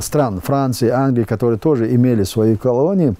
стран, 0.00 0.40
Франции, 0.40 0.88
Англии, 0.88 1.24
которые 1.24 1.58
тоже 1.58 1.94
имели 1.94 2.24
свои 2.24 2.56
колонии, 2.56 3.14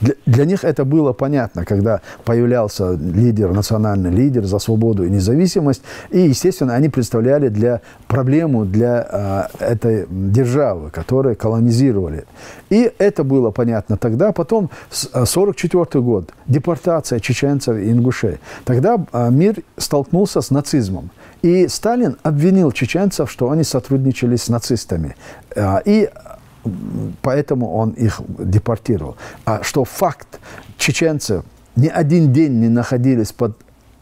Для, 0.00 0.14
для 0.26 0.44
них 0.44 0.64
это 0.64 0.84
было 0.84 1.12
понятно, 1.12 1.64
когда 1.64 2.00
появлялся 2.24 2.92
лидер, 2.92 3.52
национальный 3.52 4.10
лидер 4.10 4.44
за 4.44 4.58
свободу 4.58 5.04
и 5.04 5.10
независимость. 5.10 5.82
И, 6.10 6.20
естественно, 6.20 6.74
они 6.74 6.88
представляли 6.88 7.48
для 7.48 7.80
проблему 8.08 8.64
для 8.64 9.48
э, 9.60 9.72
этой 9.72 10.06
державы, 10.10 10.90
которые 10.90 11.34
колонизировали. 11.34 12.24
И 12.70 12.92
это 12.98 13.24
было 13.24 13.50
понятно 13.50 13.96
тогда. 13.96 14.32
Потом, 14.32 14.70
1944 14.90 16.02
год, 16.02 16.32
депортация 16.46 17.20
чеченцев 17.20 17.76
и 17.76 17.90
ингушей. 17.90 18.38
Тогда 18.64 18.96
э, 19.12 19.30
мир 19.30 19.56
столкнулся 19.76 20.40
с 20.40 20.50
нацизмом. 20.50 21.10
И 21.42 21.68
Сталин 21.68 22.16
обвинил 22.22 22.72
чеченцев, 22.72 23.30
что 23.30 23.50
они 23.50 23.64
сотрудничали 23.64 24.36
с 24.36 24.48
нацистами. 24.48 25.14
И 25.84 26.08
поэтому 27.22 27.72
он 27.74 27.90
их 27.90 28.20
депортировал. 28.38 29.16
А 29.44 29.62
что 29.62 29.84
факт, 29.84 30.40
чеченцы 30.78 31.42
ни 31.76 31.88
один 31.88 32.32
день 32.32 32.60
не 32.60 32.68
находились 32.68 33.32
под 33.32 33.56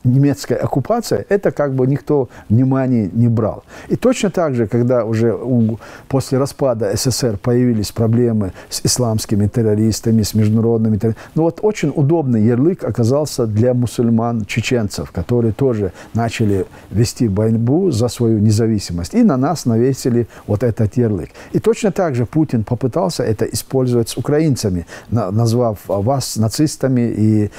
немецкая 0.04 0.56
оккупация, 0.56 1.24
это 1.28 1.50
как 1.50 1.74
бы 1.74 1.86
никто 1.86 2.28
внимания 2.48 3.10
не 3.12 3.28
брал. 3.28 3.64
И 3.88 3.96
точно 3.96 4.30
так 4.30 4.54
же, 4.54 4.66
когда 4.66 5.04
уже 5.04 5.34
у, 5.34 5.78
после 6.08 6.38
распада 6.38 6.92
СССР 6.94 7.38
появились 7.38 7.92
проблемы 7.92 8.52
с 8.68 8.80
исламскими 8.84 9.46
террористами, 9.46 10.22
с 10.22 10.34
международными 10.34 10.96
террористами, 10.96 11.28
ну 11.34 11.42
вот 11.42 11.60
очень 11.62 11.92
удобный 11.94 12.42
ярлык 12.42 12.84
оказался 12.84 13.46
для 13.46 13.74
мусульман-чеченцев, 13.74 15.10
которые 15.12 15.52
тоже 15.52 15.92
начали 16.14 16.66
вести 16.90 17.28
борьбу 17.28 17.90
за 17.90 18.08
свою 18.08 18.38
независимость. 18.38 19.14
И 19.14 19.22
на 19.22 19.36
нас 19.36 19.66
навесили 19.66 20.26
вот 20.46 20.62
этот 20.62 20.96
ярлык. 20.96 21.30
И 21.52 21.58
точно 21.58 21.92
так 21.92 22.14
же 22.14 22.26
Путин 22.26 22.64
попытался 22.64 23.22
это 23.22 23.44
использовать 23.44 24.08
с 24.08 24.16
украинцами, 24.16 24.86
назвав 25.10 25.78
вас 25.86 26.36
нацистами 26.36 27.14
и 27.16 27.50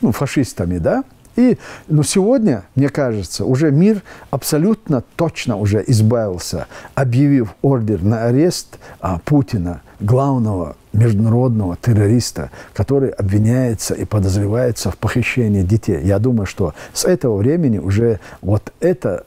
ну, 0.00 0.12
фашистами, 0.12 0.78
да? 0.78 1.04
И, 1.36 1.58
но 1.88 2.02
сегодня, 2.02 2.64
мне 2.74 2.88
кажется, 2.88 3.44
уже 3.44 3.70
мир 3.70 4.02
абсолютно 4.30 5.02
точно 5.16 5.56
уже 5.56 5.82
избавился, 5.86 6.66
объявив 6.94 7.54
ордер 7.62 8.02
на 8.02 8.24
арест 8.24 8.78
а, 9.00 9.20
Путина, 9.24 9.82
главного 10.00 10.76
международного 10.92 11.76
террориста, 11.76 12.50
который 12.72 13.10
обвиняется 13.10 13.94
и 13.94 14.04
подозревается 14.04 14.90
в 14.90 14.98
похищении 14.98 15.62
детей. 15.62 16.00
Я 16.02 16.18
думаю, 16.18 16.46
что 16.46 16.74
с 16.92 17.04
этого 17.04 17.36
времени 17.36 17.78
уже 17.78 18.18
вот 18.42 18.72
эта, 18.80 19.24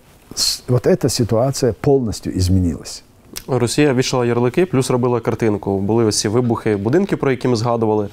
вот 0.68 0.88
эта 0.88 1.10
ситуация 1.10 1.74
полностью 1.74 2.38
изменилась. 2.38 3.04
Росія 3.48 3.94
вішала 3.94 4.26
ярлики, 4.26 4.66
плюс 4.66 4.92
робила 4.92 5.20
картинку. 5.20 5.80
Були 5.80 6.06
ось 6.06 6.20
ці 6.20 6.28
вибухи, 6.28 6.76
будинки, 6.76 7.18
про 7.18 7.32
які 7.32 7.48
ми 7.48 7.56
згадували. 7.56 8.08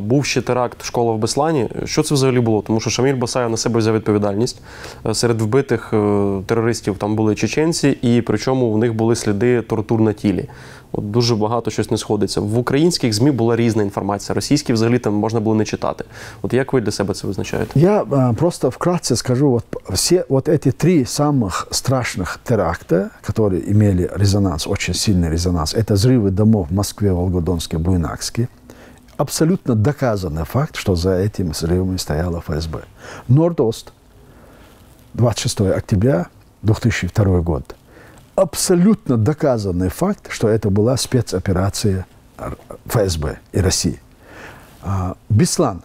Був 0.00 0.24
ще 0.24 0.42
теракт 0.42 0.84
школа 0.84 1.12
в 1.12 1.18
Беслані. 1.18 1.68
Що 1.84 2.02
це 2.02 2.14
взагалі 2.14 2.40
було? 2.40 2.62
Тому 2.62 2.80
що 2.80 2.90
Шаміль 2.90 3.14
Басаєв 3.14 3.50
на 3.50 3.56
себе 3.56 3.78
взяв 3.78 3.94
відповідальність. 3.94 4.60
Серед 5.12 5.42
вбитих 5.42 5.90
терористів 6.46 6.98
там 6.98 7.16
були 7.16 7.34
чеченці, 7.34 7.88
і 8.02 8.22
причому 8.22 8.72
в 8.72 8.78
них 8.78 8.94
були 8.94 9.16
сліди 9.16 9.62
тортур 9.62 10.00
на 10.00 10.12
тілі. 10.12 10.48
От 10.95 11.11
дуже 11.11 11.35
багато 11.35 11.71
щось 11.71 11.91
не 11.91 11.97
сходиться. 11.97 12.41
В 12.41 12.57
українських 12.57 13.13
ЗМІ 13.13 13.31
була 13.31 13.55
різна 13.55 13.83
інформація. 13.83 14.35
Російські 14.35 14.73
взагалі 14.73 14.99
там 14.99 15.13
можна 15.13 15.39
було 15.39 15.55
не 15.55 15.65
читати. 15.65 16.05
От 16.41 16.53
як 16.53 16.73
ви 16.73 16.81
для 16.81 16.91
себе 16.91 17.13
це 17.13 17.27
визначаєте? 17.27 17.79
Я 17.79 18.03
а, 18.11 18.33
просто 18.33 18.69
вкратце 18.69 19.15
скажу, 19.15 19.49
вот 19.49 19.65
все 19.89 20.25
вот 20.29 20.49
эти 20.49 20.71
три 20.71 21.03
самых 21.05 21.67
страшных 21.71 22.39
теракта, 22.43 23.09
которые 23.27 23.71
имели 23.71 24.09
резонанс, 24.15 24.67
очень 24.67 24.93
сильный 24.93 25.29
резонанс, 25.29 25.75
это 25.75 25.93
взрывы 25.93 26.31
домов 26.31 26.67
в 26.69 26.73
Москве, 26.73 27.11
Волгодонске, 27.11 27.77
Буйнакске. 27.77 28.47
Абсолютно 29.17 29.75
доказанный 29.75 30.45
факт, 30.45 30.75
что 30.75 30.95
за 30.95 31.09
этими 31.11 31.51
взрывами 31.51 31.97
стояла 31.97 32.41
ФСБ. 32.41 32.79
Норд-Ост, 33.27 33.93
26 35.13 35.61
октября 35.61 36.27
2002 36.63 37.41
год 37.41 37.75
абсолютно 38.36 39.16
доказанный 39.16 39.88
факт, 39.88 40.26
что 40.30 40.48
это 40.48 40.70
была 40.70 40.96
спецоперация 40.96 42.06
ФСБ 42.86 43.38
и 43.52 43.60
России. 43.60 44.00
А, 44.82 45.16
Беслан. 45.28 45.82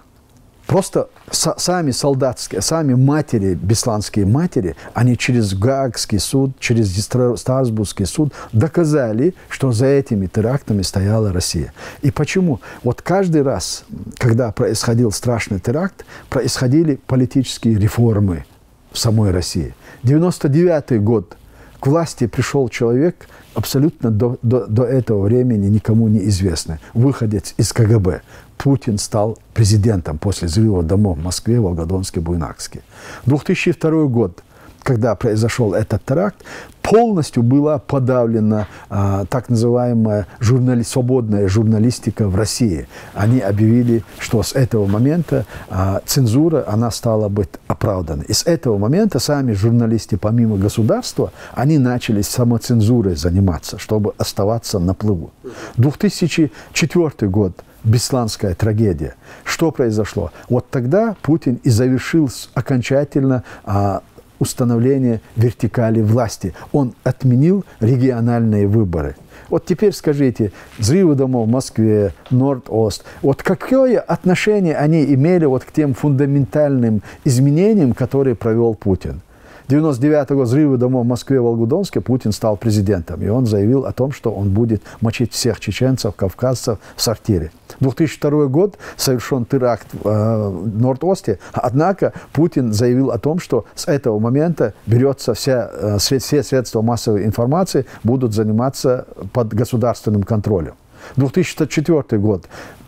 Просто 0.68 1.10
сами 1.32 1.91
солдатские, 1.91 2.62
сами 2.62 2.93
матери, 2.93 3.56
бесланские 3.56 4.26
матери, 4.26 4.78
они 4.93 5.18
через 5.18 5.54
Гаагский 5.54 6.20
суд, 6.20 6.58
через 6.60 6.95
Страсбургский 7.39 8.06
суд 8.06 8.32
доказали, 8.54 9.34
что 9.49 9.74
за 9.74 9.88
этими 9.88 10.28
терактами 10.28 10.82
стояла 10.82 11.34
Россия. 11.34 11.74
И 12.04 12.12
почему? 12.12 12.62
Вот 12.84 13.02
каждый 13.02 13.41
раз, 13.41 13.84
когда 14.18 14.54
происходил 14.54 15.12
страшный 15.12 15.60
теракт, 15.60 16.06
происходили 16.30 17.02
политические 17.06 17.78
реформы 17.78 18.45
в 18.93 18.97
самой 18.97 19.32
России. 19.32 19.74
99 20.04 21.04
год– 21.04 21.36
к 21.82 21.88
власти 21.88 22.28
пришел 22.28 22.70
человек, 22.70 23.28
абсолютно 23.56 24.12
до, 24.12 24.38
до, 24.44 24.68
до 24.68 24.84
этого 24.84 25.24
времени 25.24 25.68
никому 25.68 26.08
не 26.08 26.20
известный, 26.30 26.78
выходец 26.94 27.56
из 27.58 27.74
КГБ. 27.74 28.22
Путин 28.58 29.00
стал 29.00 29.40
президентом 29.54 30.20
после 30.20 30.48
взрыва 30.48 30.84
домов 30.84 31.18
в 31.18 31.24
Москве, 31.24 31.60
Волгодонске, 31.60 32.20
Буйнакске. 32.20 32.82
2002 33.26 34.06
год– 34.06 34.44
когда 34.84 35.16
произошел 35.16 35.74
этот 35.74 36.04
теракт, 36.06 36.44
полностью 36.82 37.44
была 37.44 37.78
подавлена 37.78 38.68
а, 38.90 39.26
так 39.26 39.50
называемая 39.50 40.28
журнали... 40.40 40.84
свободная 40.84 41.48
журналистика 41.48 42.28
в 42.28 42.36
России. 42.36 42.88
Они 43.14 43.40
объявили, 43.40 44.04
что 44.20 44.42
с 44.44 44.54
этого 44.54 44.88
момента 44.88 45.46
а, 45.70 46.02
цензура, 46.06 46.64
она 46.68 46.92
стала 46.92 47.30
быть 47.30 47.50
оправдана. 47.68 48.24
И 48.24 48.34
с 48.34 48.44
этого 48.44 48.78
момента 48.78 49.20
сами 49.20 49.54
журналисты, 49.54 50.18
помимо 50.18 50.58
государства, 50.58 51.32
они 51.54 51.78
начали 51.78 52.22
самоцензурой 52.22 53.16
заниматься, 53.16 53.78
чтобы 53.78 54.14
оставаться 54.18 54.80
на 54.80 54.94
плыву. 54.94 55.32
2004 55.78 57.30
год– 57.30 57.54
Бесланская 57.84 58.54
трагедия. 58.54 59.16
Что 59.44 59.72
произошло? 59.72 60.32
Вот 60.50 60.70
тогда 60.70 61.16
Путин 61.24 61.60
и 61.64 61.70
завершил 61.72 62.30
окончательно 62.54 63.44
а, 63.64 64.04
установления 64.42 65.22
вертикали 65.36 66.02
власти. 66.02 66.54
Он 66.72 66.94
отменил 67.04 67.64
региональные 67.80 68.68
выборы. 68.68 69.16
Вот 69.50 69.66
теперь 69.66 69.94
скажите, 69.94 70.52
взрывы 70.80 71.16
домов 71.16 71.48
в 71.48 71.52
Москве, 71.52 72.14
Норд-Ост, 72.32 73.04
вот 73.22 73.44
какое 73.44 74.00
отношение 74.00 74.76
они 74.76 75.04
имели 75.14 75.46
вот 75.46 75.64
к 75.64 75.72
тем 75.72 75.94
фундаментальным 75.94 77.04
изменениям, 77.24 77.94
которые 77.94 78.36
провел 78.36 78.74
Путин? 78.74 79.22
99-го 79.72 80.41
взрыва 80.41 80.78
домов 80.78 81.05
в 81.05 81.07
Москве 81.07 81.38
и 81.38 81.39
Волгодонске 81.39 82.01
Путин 82.01 82.32
стал 82.32 82.57
президентом. 82.57 83.22
И 83.22 83.30
он 83.30 83.45
заявил 83.45 83.86
о 83.86 83.93
том, 83.93 84.11
что 84.11 84.32
он 84.32 84.49
будет 84.49 84.82
мочить 84.99 85.32
всех 85.32 85.59
чеченцев, 85.59 86.15
кавказцев 86.15 86.80
в 86.95 87.01
сортире. 87.01 87.51
2002 87.80 88.47
год 88.47 88.78
совершен 88.97 89.45
теракт 89.45 89.88
в 89.93 90.07
э, 90.07 90.49
Норд-Осте. 90.78 91.39
Однако 91.53 92.13
Путин 92.34 92.74
заявил 92.74 93.11
о 93.11 93.17
том, 93.17 93.39
что 93.39 93.65
с 93.76 93.88
этого 93.88 94.19
момента 94.19 94.74
берется 94.86 95.34
вся, 95.34 95.69
э, 95.74 95.97
все 95.97 96.19
средства 96.19 96.82
массовой 96.82 97.26
информации 97.26 97.86
будут 98.03 98.34
заниматься 98.34 99.05
под 99.32 99.53
государственным 99.53 100.24
контролем. 100.24 100.74
2004 101.15 102.22
год. 102.22 102.45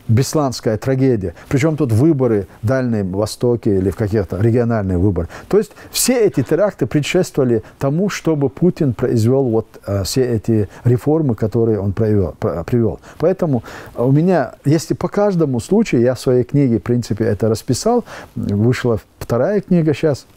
Бесланская 0.08 0.78
трагедия. 0.78 1.34
Причем 1.48 1.78
тут 1.78 1.92
выборы 1.92 2.48
в 2.62 2.68
Дальнем 2.68 3.12
Востоке 3.12 3.78
или 3.78 3.90
в 3.90 3.96
каких-то 3.96 4.38
региональные 4.40 4.98
выборы. 4.98 5.28
То 5.48 5.58
есть 5.58 5.72
все 5.92 6.26
эти 6.26 6.44
теракты 6.44 6.86
предшествовали 6.86 7.64
тому, 7.80 8.10
чтобы 8.10 8.50
Путин 8.50 8.94
произвел 8.94 9.44
вот 9.44 9.68
а, 9.86 10.04
все 10.04 10.24
эти 10.24 10.70
реформы, 10.84 11.36
которые 11.36 11.80
он 11.80 11.94
провел, 11.94 12.36
привел. 12.66 13.00
Поэтому 13.18 13.64
у 13.96 14.12
меня, 14.12 14.56
если 14.66 14.94
по 14.94 15.08
каждому 15.08 15.60
случаю, 15.60 16.02
я 16.02 16.16
в 16.16 16.20
своей 16.20 16.44
книге, 16.44 16.80
в 16.80 16.84
принципе, 16.84 17.26
это 17.26 17.50
расписал, 17.50 18.04
вышла 18.36 19.00
вторая 19.20 19.62
книга 19.62 19.94
сейчас– 19.94 20.26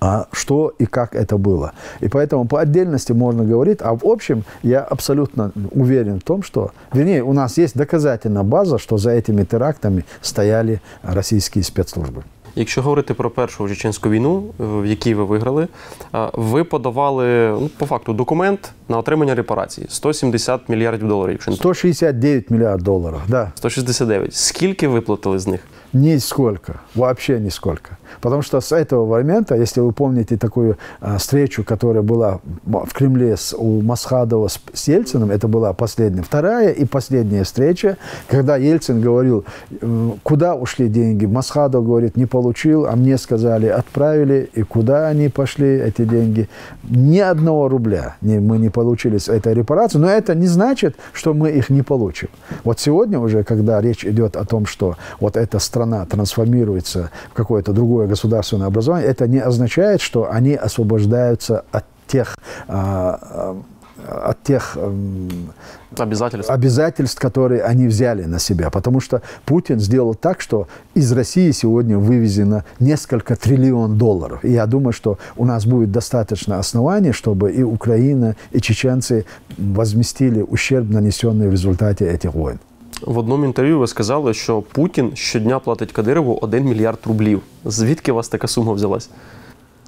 а 0.00 0.26
что 0.32 0.72
и 0.78 0.86
как 0.86 1.14
это 1.14 1.36
было. 1.38 1.72
И 2.00 2.08
поэтому 2.08 2.46
по 2.46 2.60
отдельности 2.60 3.12
можно 3.12 3.44
говорить, 3.44 3.78
а 3.82 3.94
в 3.94 4.04
общем 4.04 4.44
я 4.62 4.80
абсолютно 4.80 5.52
уверен 5.72 6.20
в 6.20 6.22
том, 6.22 6.42
что, 6.42 6.72
вернее, 6.92 7.22
у 7.22 7.32
нас 7.32 7.58
есть 7.58 7.76
доказательная 7.76 8.42
база, 8.42 8.78
что 8.78 8.98
за 8.98 9.10
этими 9.10 9.44
терактами 9.44 10.04
стояли 10.22 10.80
российские 11.02 11.64
спецслужбы. 11.64 12.24
Якщо 12.56 12.82
говорити 12.82 13.14
про 13.14 13.30
першу 13.30 13.68
чеченську 13.68 14.10
війну, 14.10 14.44
е, 14.60 14.64
в 14.64 14.86
якій 14.86 15.14
ви 15.14 15.24
виграли, 15.24 15.68
е, 16.14 16.28
ви 16.32 16.64
подавали 16.64 17.48
ну, 17.48 17.70
по 17.78 17.86
факту 17.86 18.12
документ 18.12 18.72
на 18.88 18.98
отримання 18.98 19.34
репарацій 19.34 19.86
170 19.88 20.68
мільярдів 20.68 21.08
доларів. 21.08 21.32
Якщо 21.32 21.50
не 21.50 21.56
169 21.56 22.50
миллиард 22.50 22.82
долларов, 22.82 23.20
да. 23.28 23.52
169. 23.54 24.34
Скільки 24.34 24.88
виплатили 24.88 25.38
з 25.38 25.46
них? 25.46 25.60
Нисколько, 25.95 26.81
вообще 26.93 27.39
нисколько. 27.39 27.97
Потому 28.19 28.41
что 28.41 28.59
с 28.59 28.73
этого 28.73 29.05
момента, 29.05 29.55
если 29.55 29.79
вы 29.79 29.93
помните 29.93 30.35
такую 30.35 30.77
а, 30.99 31.17
встречу, 31.17 31.63
которая 31.63 32.03
была 32.03 32.41
в 32.65 32.91
Кремле 32.93 33.37
с, 33.37 33.55
у 33.57 33.81
Масхадова 33.81 34.49
с, 34.49 34.59
с 34.73 34.89
Ельциным, 34.89 35.31
это 35.31 35.47
была 35.47 35.71
последняя, 35.71 36.21
вторая 36.21 36.71
и 36.71 36.83
последняя 36.83 37.45
встреча, 37.45 37.97
когда 38.27 38.57
Ельцин 38.57 38.99
говорил, 38.99 39.45
э, 39.71 40.09
куда 40.23 40.55
ушли 40.55 40.89
деньги. 40.89 41.25
Масхадов 41.25 41.85
говорит, 41.85 42.17
не 42.17 42.25
получил, 42.25 42.87
а 42.87 42.97
мне 42.97 43.17
сказали, 43.17 43.67
отправили, 43.67 44.49
и 44.53 44.63
куда 44.63 45.07
они 45.07 45.29
пошли, 45.29 45.79
эти 45.79 46.03
деньги. 46.03 46.49
Ни 46.83 47.19
одного 47.19 47.69
рубля 47.69 48.17
не, 48.19 48.39
мы 48.39 48.57
не 48.57 48.69
получили 48.69 49.17
с 49.17 49.29
этой 49.29 49.53
репарации, 49.53 49.97
но 49.97 50.09
это 50.09 50.35
не 50.35 50.47
значит, 50.47 50.97
что 51.13 51.33
мы 51.33 51.51
их 51.51 51.69
не 51.69 51.83
получим. 51.83 52.27
Вот 52.65 52.81
сегодня 52.81 53.17
уже, 53.17 53.45
когда 53.45 53.79
речь 53.79 54.03
идет 54.05 54.35
о 54.35 54.43
том, 54.43 54.65
что 54.65 54.97
вот 55.21 55.37
эта 55.37 55.59
страна 55.59 55.84
трансформируется 56.05 57.11
в 57.31 57.33
какое-то 57.33 57.73
другое 57.73 58.07
государственное 58.07 58.67
образование, 58.67 59.09
это 59.09 59.27
не 59.27 59.39
означает, 59.39 60.01
что 60.01 60.31
они 60.31 60.55
освобождаются 60.55 61.65
от 61.71 61.85
тех, 62.07 62.37
а, 62.67 63.19
а, 63.21 64.29
от 64.29 64.43
тех 64.43 64.77
эм, 64.77 65.51
обязательств. 65.97 66.51
обязательств, 66.51 67.19
которые 67.19 67.63
они 67.63 67.87
взяли 67.87 68.23
на 68.23 68.39
себя. 68.39 68.69
Потому 68.69 68.99
что 68.99 69.21
Путин 69.45 69.79
сделал 69.79 70.13
так, 70.13 70.41
что 70.41 70.67
из 70.93 71.11
России 71.11 71.51
сегодня 71.51 71.97
вывезено 71.97 72.65
несколько 72.79 73.35
триллион 73.35 73.97
долларов. 73.97 74.43
И 74.43 74.51
я 74.51 74.65
думаю, 74.65 74.93
что 74.93 75.17
у 75.35 75.45
нас 75.45 75.65
будет 75.65 75.91
достаточно 75.91 76.59
оснований, 76.59 77.11
чтобы 77.11 77.51
и 77.51 77.63
Украина, 77.63 78.35
и 78.51 78.61
чеченцы 78.61 79.25
возместили 79.57 80.41
ущерб, 80.41 80.89
нанесенный 80.89 81.47
в 81.47 81.51
результате 81.51 82.07
этих 82.07 82.33
войн. 82.33 82.59
В 83.02 83.18
одному 83.18 83.44
інтерв'ю 83.44 83.78
ви 83.78 83.86
сказали, 83.86 84.34
що 84.34 84.62
Путін 84.62 85.10
щодня 85.14 85.58
платить 85.58 85.92
Кадирову 85.92 86.38
1 86.42 86.64
мільярд 86.64 86.98
рублів. 87.06 87.40
Звідки 87.64 88.12
у 88.12 88.14
вас 88.14 88.28
така 88.28 88.48
сума 88.48 88.72
взялась? 88.72 89.10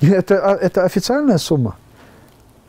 Это, 0.02 0.34
а, 0.44 0.54
это 0.54 0.84
официальная 0.84 1.38
сумма. 1.38 1.72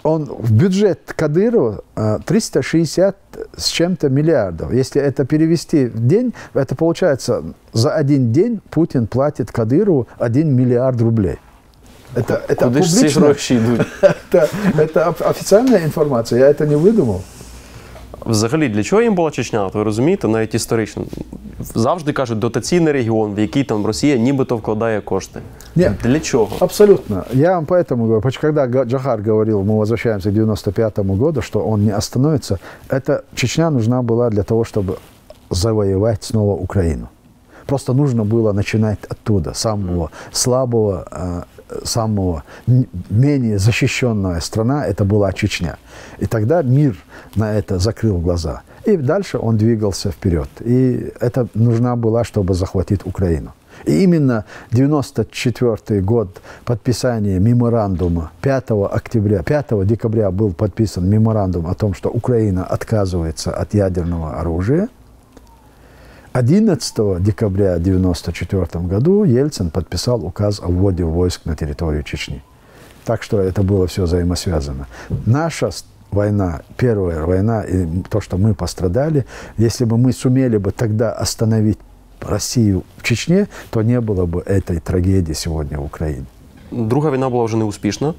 Он 0.04 0.30
в 0.40 0.52
бюджет 0.52 1.00
Кадырова 1.18 1.78
а, 1.96 2.20
360 2.26 3.16
с 3.58 3.70
чем-то 3.72 4.10
миллиардов. 4.10 4.74
Если 4.74 5.02
это 5.02 5.26
перевести 5.26 5.86
в 5.86 6.00
день, 6.00 6.34
это 6.54 6.76
получается 6.76 7.44
за 7.74 7.90
один 7.96 8.32
день 8.32 8.60
Путин 8.70 9.08
платит 9.08 9.50
Кадырову 9.52 10.08
1 10.20 10.56
миллиард 10.56 11.02
рублей. 11.02 11.38
Это, 12.16 12.42
это 12.48 12.64
Куди 12.66 12.84
ж 12.84 12.90
ці 12.90 12.96
публично. 12.98 13.22
гроші 13.22 13.56
йдуть? 13.56 13.82
это, 14.02 14.48
это 14.78 15.10
оф- 15.10 15.30
официальная 15.30 15.84
информация, 15.86 16.40
я 16.42 16.50
это 16.52 16.68
не 16.68 16.76
выдумал. 16.76 17.22
Взагалі, 18.28 18.70
для 18.70 18.84
чого 18.84 19.02
їм 19.02 19.16
була 19.16 19.32
Чечня? 19.32 19.66
От 19.66 19.76
ви 19.76 19.84
розумієте, 19.84 20.28
навіть 20.28 20.56
історично. 20.56 21.04
Завжди 21.76 22.14
кажуть, 22.14 22.40
дотаційний 22.40 22.94
регіон, 22.94 23.34
в 23.36 23.40
який 23.40 23.64
там 23.64 23.86
Росія 23.86 24.18
нібито 24.18 24.58
вкладає 24.58 25.02
кошти. 25.02 25.40
Ні. 25.76 25.92
Для 26.04 26.20
чого? 26.20 26.50
Абсолютно. 26.60 27.24
Я 27.34 27.56
вам 27.56 27.66
поэтому 27.66 27.98
говорю, 27.98 28.22
поч- 28.22 28.42
когда 28.42 28.68
Га- 28.68 28.86
Джахар 28.86 29.22
говорил, 29.22 29.62
мы 29.62 29.78
возвращаемся 29.78 30.30
к 30.30 30.36
95 30.36 31.00
году, 31.00 31.42
что 31.42 31.70
он 31.70 31.86
не 31.86 31.92
остановится, 31.98 32.58
это 32.90 33.20
Чечня 33.36 33.70
нужна 33.70 34.02
была 34.02 34.30
для 34.30 34.44
того, 34.44 34.64
чтобы 34.64 34.94
завоевать 35.50 36.24
снова 36.24 36.54
Украину. 36.54 37.08
Просто 37.66 37.94
нужно 37.94 38.24
было 38.26 38.54
начинать 38.54 39.00
оттуда, 39.10 39.54
самого 39.54 40.10
слабого, 40.32 41.06
э, 41.12 41.44
самого 41.85 42.45
менее 43.11 43.59
защищенная 43.59 44.41
страна, 44.41 44.87
это 44.87 45.05
была 45.05 45.33
Чечня. 45.33 45.77
И 46.19 46.27
тогда 46.27 46.63
мир 46.63 46.97
на 47.35 47.55
это 47.55 47.79
закрыл 47.79 48.19
глаза. 48.19 48.63
И 48.85 48.97
дальше 48.97 49.39
он 49.39 49.57
двигался 49.57 50.11
вперед. 50.11 50.49
И 50.61 51.13
это 51.21 51.49
нужна 51.55 51.97
была, 51.97 52.25
чтобы 52.25 52.55
захватить 52.55 53.07
Украину. 53.07 53.53
И 53.85 54.03
именно 54.03 54.45
94 54.73 56.01
год 56.01 56.41
подписания 56.65 57.39
меморандума 57.39 58.33
5 58.43 58.71
октября, 58.91 59.43
5 59.43 59.87
декабря 59.87 60.31
был 60.31 60.53
подписан 60.53 61.09
меморандум 61.09 61.67
о 61.67 61.75
том, 61.75 61.95
что 61.95 62.11
Украина 62.11 62.65
отказывается 62.65 63.53
от 63.53 63.75
ядерного 63.75 64.41
оружия. 64.41 64.89
11 66.33 67.23
декабря 67.23 67.75
1994 67.75 68.85
году 68.85 69.25
Ельцин 69.25 69.71
подписал 69.71 70.25
указ 70.25 70.61
о 70.61 70.69
вводе 70.69 71.05
войск 71.05 71.47
на 71.47 71.57
территорию 71.57 72.03
Чечни. 72.03 72.43
Так 73.05 73.23
что 73.23 73.41
это 73.41 73.63
было 73.63 73.87
все 73.87 74.03
взаимосвязано. 74.03 74.87
Наша 75.27 75.71
война, 76.11 76.61
первая 76.77 77.25
война, 77.25 77.63
и 77.63 77.87
то, 78.11 78.21
что 78.21 78.37
мы 78.37 78.55
пострадали, 78.55 79.25
если 79.57 79.85
бы 79.85 79.97
мы 79.97 80.13
сумели 80.13 80.59
бы 80.59 80.71
тогда 80.71 81.13
остановить 81.13 81.79
Россию 82.21 82.83
в 82.97 83.03
Чечне, 83.03 83.49
то 83.71 83.83
не 83.83 84.01
было 84.01 84.27
бы 84.27 84.43
этой 84.43 84.81
трагедии 84.81 85.35
сегодня 85.35 85.79
в 85.79 85.85
Украине. 85.85 86.27
Друга 86.71 87.11
війна 87.11 87.29
була 87.29 87.45
вже 87.45 87.57
неуспішна. 87.57 88.15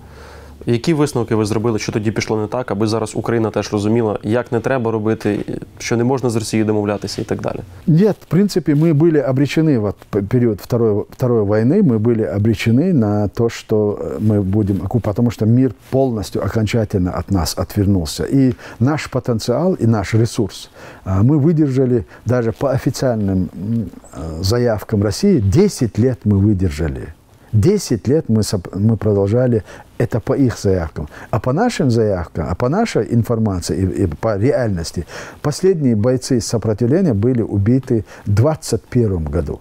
Які 0.66 0.94
висновки 0.94 1.34
ви 1.34 1.44
зробили, 1.44 1.78
що 1.78 1.92
тоді 1.92 2.10
пішло 2.10 2.36
не 2.40 2.46
так, 2.46 2.70
аби 2.70 2.86
зараз 2.86 3.12
Україна 3.16 3.50
теж 3.50 3.72
розуміла, 3.72 4.18
як 4.22 4.52
не 4.52 4.60
треба 4.60 4.90
робити, 4.90 5.38
що 5.78 5.96
не 5.96 6.04
можна 6.04 6.30
з 6.30 6.36
Росією 6.36 6.66
домовлятися 6.66 7.22
і 7.22 7.24
так 7.24 7.40
далі? 7.40 7.58
Нет, 7.86 8.16
в 8.22 8.26
принципе, 8.26 8.74
мы 8.74 8.94
были 8.94 9.18
обречены, 9.30 9.78
вот 9.78 9.96
п- 10.10 10.22
период 10.22 10.60
второй, 10.60 11.04
второй 11.10 11.42
войны, 11.42 11.82
мы 11.82 11.98
были 11.98 12.22
обречены 12.38 12.92
на 12.92 13.28
то, 13.28 13.48
что 13.48 13.98
э, 14.00 14.18
мы 14.28 14.42
будем 14.42 14.76
оккупировать, 14.76 15.02
потому 15.04 15.30
что 15.30 15.46
мир 15.46 15.74
полностью, 15.90 16.42
окончательно 16.42 17.10
от 17.18 17.30
нас 17.30 17.58
отвернулся. 17.58 18.24
И 18.32 18.54
наш 18.80 19.06
потенциал, 19.10 19.74
и 19.82 19.86
наш 19.86 20.14
ресурс 20.14 20.70
а, 21.04 21.22
мы 21.22 21.38
выдержали 21.38 22.04
даже 22.26 22.52
по 22.52 22.70
официальным 22.70 23.48
м, 23.54 23.90
э, 24.16 24.42
заявкам 24.42 25.02
России, 25.02 25.40
10 25.40 25.98
лет 25.98 26.18
мы 26.24 26.38
выдержали. 26.38 27.08
10 27.52 28.08
лет 28.08 28.24
мы, 28.28 28.42
соп- 28.42 28.78
мы 28.78 28.96
продолжали 28.96 29.62
это 29.99 30.19
по 30.19 30.33
их 30.33 30.57
заявкам. 30.57 31.09
А 31.29 31.39
по 31.39 31.53
нашим 31.53 31.91
заявкам, 31.91 32.47
а 32.49 32.55
по 32.55 32.69
нашей 32.69 33.13
информации 33.13 33.77
и, 33.77 34.03
и 34.03 34.07
по 34.07 34.37
реальности, 34.37 35.05
последние 35.41 35.95
бойцы 35.95 36.41
сопротивления 36.41 37.13
были 37.13 37.41
убиты 37.41 38.05
в 38.25 38.33
21 38.33 39.25
году. 39.25 39.59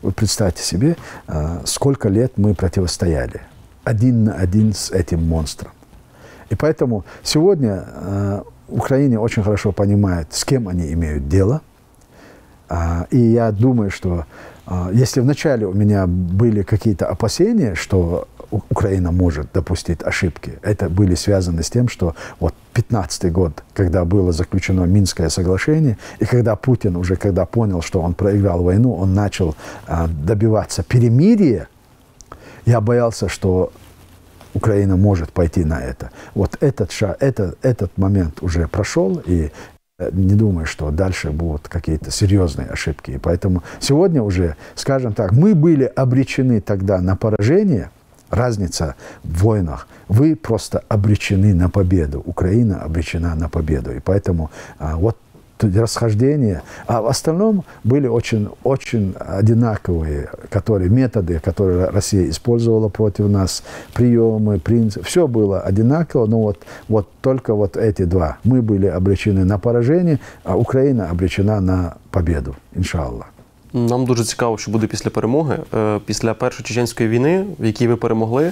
Вы 0.00 0.12
представьте 0.12 0.62
себе, 0.62 0.96
а, 1.26 1.60
сколько 1.64 2.08
лет 2.08 2.32
мы 2.36 2.54
противостояли 2.54 3.42
один 3.84 4.24
на 4.24 4.34
один 4.34 4.72
с 4.72 4.90
этим 4.90 5.26
монстром. 5.26 5.72
И 6.50 6.54
поэтому 6.54 7.04
сегодня 7.22 7.84
э, 7.86 8.42
Украине 8.68 9.18
очень 9.18 9.42
хорошо 9.42 9.72
понимает, 9.72 10.28
с 10.32 10.44
кем 10.44 10.68
они 10.68 10.92
имеют 10.92 11.28
дело. 11.28 11.62
А, 12.68 13.06
И 13.10 13.18
я 13.18 13.52
думаю, 13.52 13.90
что 13.90 14.26
а, 14.66 14.90
если 14.92 15.20
вначале 15.20 15.66
у 15.66 15.72
меня 15.72 16.06
были 16.06 16.62
какие-то 16.62 17.06
опасения, 17.06 17.74
что 17.74 18.28
Украина 18.50 19.12
может 19.12 19.52
допустить 19.52 20.02
ошибки, 20.02 20.58
это 20.62 20.88
были 20.88 21.14
связаны 21.14 21.62
с 21.62 21.70
тем, 21.70 21.88
что 21.88 22.14
вот 22.38 22.54
15 22.74 23.32
год, 23.32 23.62
когда 23.74 24.04
было 24.04 24.32
заключено 24.32 24.84
Минское 24.84 25.28
соглашение, 25.28 25.98
и 26.18 26.24
когда 26.24 26.56
Путин 26.56 26.96
уже, 26.96 27.16
когда 27.16 27.46
понял, 27.46 27.82
что 27.82 28.00
он 28.00 28.14
проиграл 28.14 28.62
войну, 28.62 28.94
он 28.94 29.14
начал 29.14 29.54
а, 29.86 30.08
добиваться 30.08 30.82
перемирия, 30.82 31.68
я 32.66 32.80
боялся, 32.80 33.28
что 33.28 33.72
Украина 34.54 34.96
может 34.96 35.32
пойти 35.32 35.64
на 35.64 35.80
это. 35.80 36.10
Вот 36.34 36.56
этот, 36.60 36.92
шаг, 36.92 37.16
это, 37.20 37.54
этот 37.62 37.96
момент 37.96 38.42
уже 38.42 38.66
прошел, 38.68 39.22
и 39.24 39.50
э, 39.98 40.10
не 40.12 40.34
думаю, 40.34 40.66
что 40.66 40.90
дальше 40.90 41.30
будут 41.30 41.68
какие-то 41.68 42.10
серьезные 42.10 42.66
ошибки. 42.68 43.12
И 43.12 43.18
поэтому 43.18 43.62
сегодня 43.78 44.22
уже, 44.22 44.56
скажем 44.74 45.12
так, 45.12 45.32
мы 45.32 45.54
были 45.54 45.84
обречены 45.84 46.60
тогда 46.60 47.00
на 47.00 47.16
поражение. 47.16 47.90
Разница 48.30 48.94
в 49.24 49.42
войнах. 49.42 49.88
Вы 50.08 50.36
просто 50.36 50.82
обречены 50.88 51.54
на 51.54 51.68
победу. 51.68 52.22
Украина 52.24 52.82
обречена 52.82 53.34
на 53.34 53.48
победу. 53.48 53.92
И 53.92 54.00
поэтому 54.00 54.50
а, 54.78 54.96
вот 54.96 55.16
тут 55.60 55.76
расхождения. 55.76 56.62
А 56.86 57.02
в 57.02 57.06
остальном 57.06 57.64
были 57.84 58.06
очень, 58.06 58.48
очень 58.64 59.14
одинаковые 59.18 60.30
которые, 60.48 60.90
методы, 60.90 61.38
которые 61.38 61.86
Россия 61.86 62.28
использовала 62.28 62.88
против 62.88 63.28
нас, 63.28 63.62
приемы, 63.94 64.58
принципы. 64.58 65.04
Все 65.04 65.28
было 65.28 65.60
одинаково, 65.60 66.26
но 66.26 66.40
вот, 66.40 66.58
вот 66.88 67.08
только 67.20 67.54
вот 67.54 67.76
эти 67.76 68.04
два. 68.04 68.38
Мы 68.44 68.62
были 68.62 68.86
обречены 68.86 69.44
на 69.44 69.58
поражение, 69.58 70.18
а 70.44 70.56
Украина 70.56 71.10
обречена 71.10 71.60
на 71.60 71.96
победу, 72.10 72.56
иншаллах. 72.74 73.29
Нам 73.73 74.05
дуже 74.05 74.23
цікаво, 74.23 74.57
що 74.57 74.71
буде 74.71 74.87
після 74.87 75.09
перемоги. 75.09 75.59
Е, 75.73 75.99
Після 76.05 76.33
першої 76.33 76.67
чеченської 76.67 77.09
війни, 77.09 77.45
в 77.59 77.65
якій 77.65 77.87
ви 77.87 77.95
перемогли, 77.95 78.51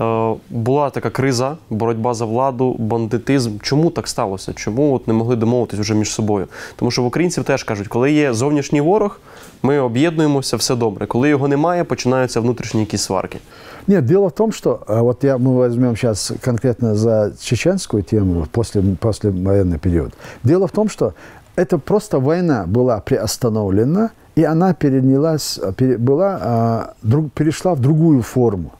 Е, 0.00 0.34
Була 0.50 0.90
така 0.90 1.10
криза, 1.10 1.56
боротьба 1.70 2.14
за 2.14 2.24
владу, 2.24 2.76
бандитизм. 2.78 3.58
Чому 3.62 3.90
так 3.90 4.08
сталося? 4.08 4.52
Чому 4.52 4.94
от 4.94 5.08
не 5.08 5.14
могли 5.14 5.36
домовитись 5.36 5.80
вже 5.80 5.94
між 5.94 6.10
собою? 6.10 6.46
Тому 6.76 6.90
що 6.90 7.02
в 7.02 7.06
українців 7.06 7.44
теж 7.44 7.64
кажуть, 7.64 7.88
коли 7.88 8.12
є 8.12 8.32
зовнішній 8.32 8.80
ворог, 8.80 9.20
ми 9.62 9.78
об'єднуємося, 9.78 10.56
все 10.56 10.74
добре. 10.74 11.06
Коли 11.06 11.28
його 11.28 11.48
немає, 11.48 11.84
починаються 11.84 12.40
внутрішні 12.40 12.80
якісь 12.80 13.02
сварки. 13.02 13.38
Нет, 13.86 14.04
дело 14.04 14.26
в 14.28 14.32
том, 14.32 14.52
что 14.52 14.80
а, 14.86 15.02
вот 15.02 15.24
я, 15.24 15.36
мы 15.36 15.54
возьмем 15.54 15.96
сейчас 15.96 16.32
конкретно 16.44 16.94
за 16.94 17.32
чеченскую 17.40 18.02
тему, 18.02 18.40
вот 18.40 18.50
после, 18.50 18.82
после 18.98 19.30
военный 19.30 19.78
период. 19.78 20.12
Дело 20.44 20.66
в 20.66 20.70
том, 20.70 20.88
что 20.88 21.12
это 21.56 21.78
просто 21.78 22.20
война 22.20 22.64
была 22.66 23.00
приостановлена, 23.00 24.10
И 24.35 24.43
она 24.43 24.73
перенялась, 24.73 25.59
пере- 25.77 25.97
была, 25.97 26.39
а, 26.41 26.93
перешла 27.35 27.73
в 27.73 27.79
другую 27.79 28.21
форму. 28.21 28.73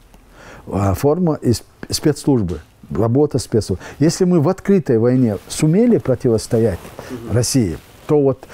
А, 0.70 0.94
Форма 0.94 1.34
из 1.34 1.62
спецслужбы, 1.88 2.60
работа 2.90 3.38
спецслужб. 3.38 3.80
Если 3.98 4.24
мы 4.24 4.40
в 4.40 4.48
открытой 4.48 4.98
войне 4.98 5.38
сумели 5.48 5.98
противостоять 5.98 6.78
России, 7.32 7.78
то 8.06 8.20
вот 8.20 8.46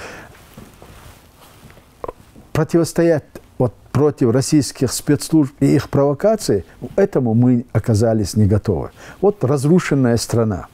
противостоять 2.53 3.25
вот 3.59 3.75
против 3.91 4.31
российских 4.31 4.93
спецслужб 4.93 5.53
и 5.61 5.75
их 5.75 5.89
провокаций, 5.91 6.65
этому 6.97 7.35
мы 7.35 7.65
оказались 7.73 8.37
не 8.37 8.47
готовы. 8.47 8.91
Вот 9.21 9.43
разрушенная 9.45 10.17
страна. 10.19 10.67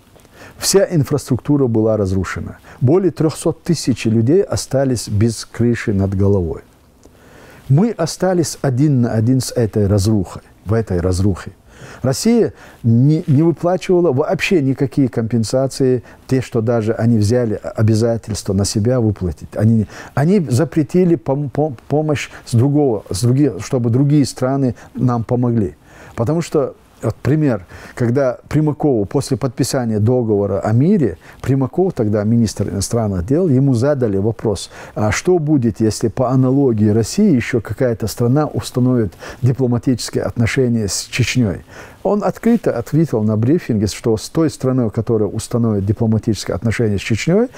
Вся 0.58 0.84
инфраструктура 0.90 1.68
была 1.68 1.96
разрушена. 1.96 2.58
Более 2.80 3.10
300 3.10 3.52
тысяч 3.64 4.04
людей 4.04 4.42
остались 4.42 5.08
без 5.08 5.44
крыши 5.44 5.92
над 5.92 6.14
головой. 6.14 6.62
Мы 7.68 7.90
остались 7.90 8.58
один 8.62 9.02
на 9.02 9.12
один 9.12 9.40
с 9.40 9.52
этой 9.52 9.86
разрухой, 9.86 10.42
в 10.64 10.72
этой 10.72 11.00
разрухе. 11.00 11.52
Россия 12.02 12.54
не, 12.82 13.24
не 13.26 13.42
выплачивала 13.42 14.12
вообще 14.12 14.60
никакие 14.60 15.08
компенсации, 15.08 16.02
те, 16.26 16.40
что 16.40 16.60
даже 16.60 16.92
они 16.92 17.18
взяли 17.18 17.60
обязательство 17.62 18.52
на 18.52 18.64
себя 18.64 19.00
выплатить. 19.00 19.48
Они, 19.56 19.86
они 20.14 20.40
запретили 20.40 21.16
пом- 21.16 21.50
пом- 21.50 21.76
помощь 21.88 22.30
с 22.46 22.54
другого, 22.54 23.04
с 23.10 23.22
других, 23.22 23.64
чтобы 23.64 23.90
другие 23.90 24.24
страны 24.24 24.74
нам 24.94 25.24
помогли. 25.24 25.76
Потому 26.14 26.42
что 26.42 26.74
вот 27.02 27.14
пример, 27.16 27.64
когда 27.94 28.38
Примакову 28.48 29.04
после 29.04 29.36
подписания 29.36 30.00
договора 30.00 30.60
о 30.60 30.72
мире, 30.72 31.18
Примаков, 31.40 31.92
тогда 31.92 32.24
министр 32.24 32.70
иностранных 32.70 33.26
дел, 33.26 33.48
ему 33.48 33.74
задали 33.74 34.16
вопрос, 34.16 34.70
а 34.94 35.12
что 35.12 35.38
будет, 35.38 35.80
если 35.80 36.08
по 36.08 36.30
аналогии 36.30 36.88
России 36.88 37.34
еще 37.34 37.60
какая-то 37.60 38.06
страна 38.06 38.46
установит 38.46 39.12
дипломатические 39.42 40.24
отношения 40.24 40.88
с 40.88 41.06
Чечней? 41.10 41.64
Он 42.02 42.24
открыто 42.24 42.76
ответил 42.76 43.22
на 43.22 43.36
брифинге, 43.36 43.86
что 43.86 44.16
с 44.16 44.28
той 44.28 44.50
страной, 44.50 44.90
которая 44.90 45.28
установит 45.28 45.86
дипломатические 45.86 46.54
отношения 46.54 46.98
с 46.98 47.02
Чечней, 47.02 47.48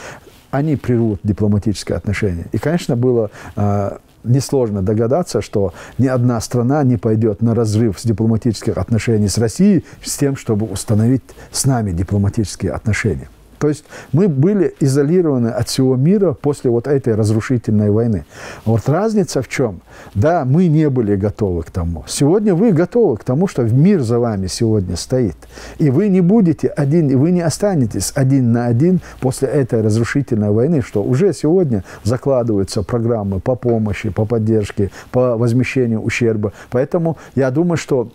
они 0.51 0.77
прервут 0.77 1.21
дипломатические 1.23 1.97
отношения. 1.97 2.47
И, 2.53 2.59
конечно, 2.59 2.97
было 2.97 3.31
а, 3.57 3.99
несложно 4.25 4.83
догадаться, 4.83 5.41
что 5.41 5.73
ни 5.99 6.07
одна 6.07 6.41
страна 6.41 6.83
не 6.83 6.97
пойдет 6.97 7.43
на 7.43 7.55
разрыв 7.55 7.99
с 7.99 8.05
дипломатических 8.05 8.79
отношений 8.79 9.29
с 9.29 9.39
Россией 9.39 9.85
с 10.03 10.17
тем, 10.17 10.37
чтобы 10.37 10.67
установить 10.67 11.23
с 11.51 11.65
нами 11.65 11.93
дипломатические 11.93 12.73
отношения. 12.73 13.29
То 13.61 13.69
есть 13.69 13.85
мы 14.13 14.27
были 14.27 14.75
изолированы 14.81 15.49
от 15.49 15.69
всего 15.69 15.95
мира 15.95 16.33
после 16.33 16.71
вот 16.71 16.87
этой 16.87 17.15
разрушительной 17.15 17.91
войны. 17.91 18.25
Вот 18.65 18.89
разница 18.89 19.43
в 19.43 19.49
чем? 19.49 19.83
Да, 20.15 20.47
мы 20.47 20.67
не 20.67 20.89
были 20.89 21.15
готовы 21.15 21.63
к 21.63 21.71
тому. 21.71 22.05
Сегодня 22.09 22.55
вы 22.55 22.73
готовы 22.73 23.19
к 23.19 23.25
тому, 23.25 23.47
что 23.47 23.63
мир 23.65 24.01
за 24.01 24.19
вами 24.19 24.47
сегодня 24.47 24.97
стоит. 24.97 25.37
И 25.77 25.91
вы 25.91 26.09
не 26.09 26.23
будете 26.23 26.69
один, 26.69 27.11
и 27.11 27.15
вы 27.15 27.33
не 27.33 27.43
останетесь 27.43 28.13
один 28.15 28.51
на 28.53 28.65
один 28.65 29.03
после 29.21 29.49
этой 29.49 29.83
разрушительной 29.83 30.51
войны, 30.51 30.81
что 30.81 31.03
уже 31.03 31.35
сегодня 31.35 31.85
закладываются 32.03 32.83
программы 32.83 33.41
по 33.41 33.57
помощи, 33.57 34.09
по 34.09 34.25
поддержке, 34.25 34.91
по 35.11 35.37
возмещению 35.37 36.01
ущерба. 36.01 36.55
Поэтому 36.71 37.19
я 37.35 37.51
думаю, 37.51 37.77
что 37.77 38.11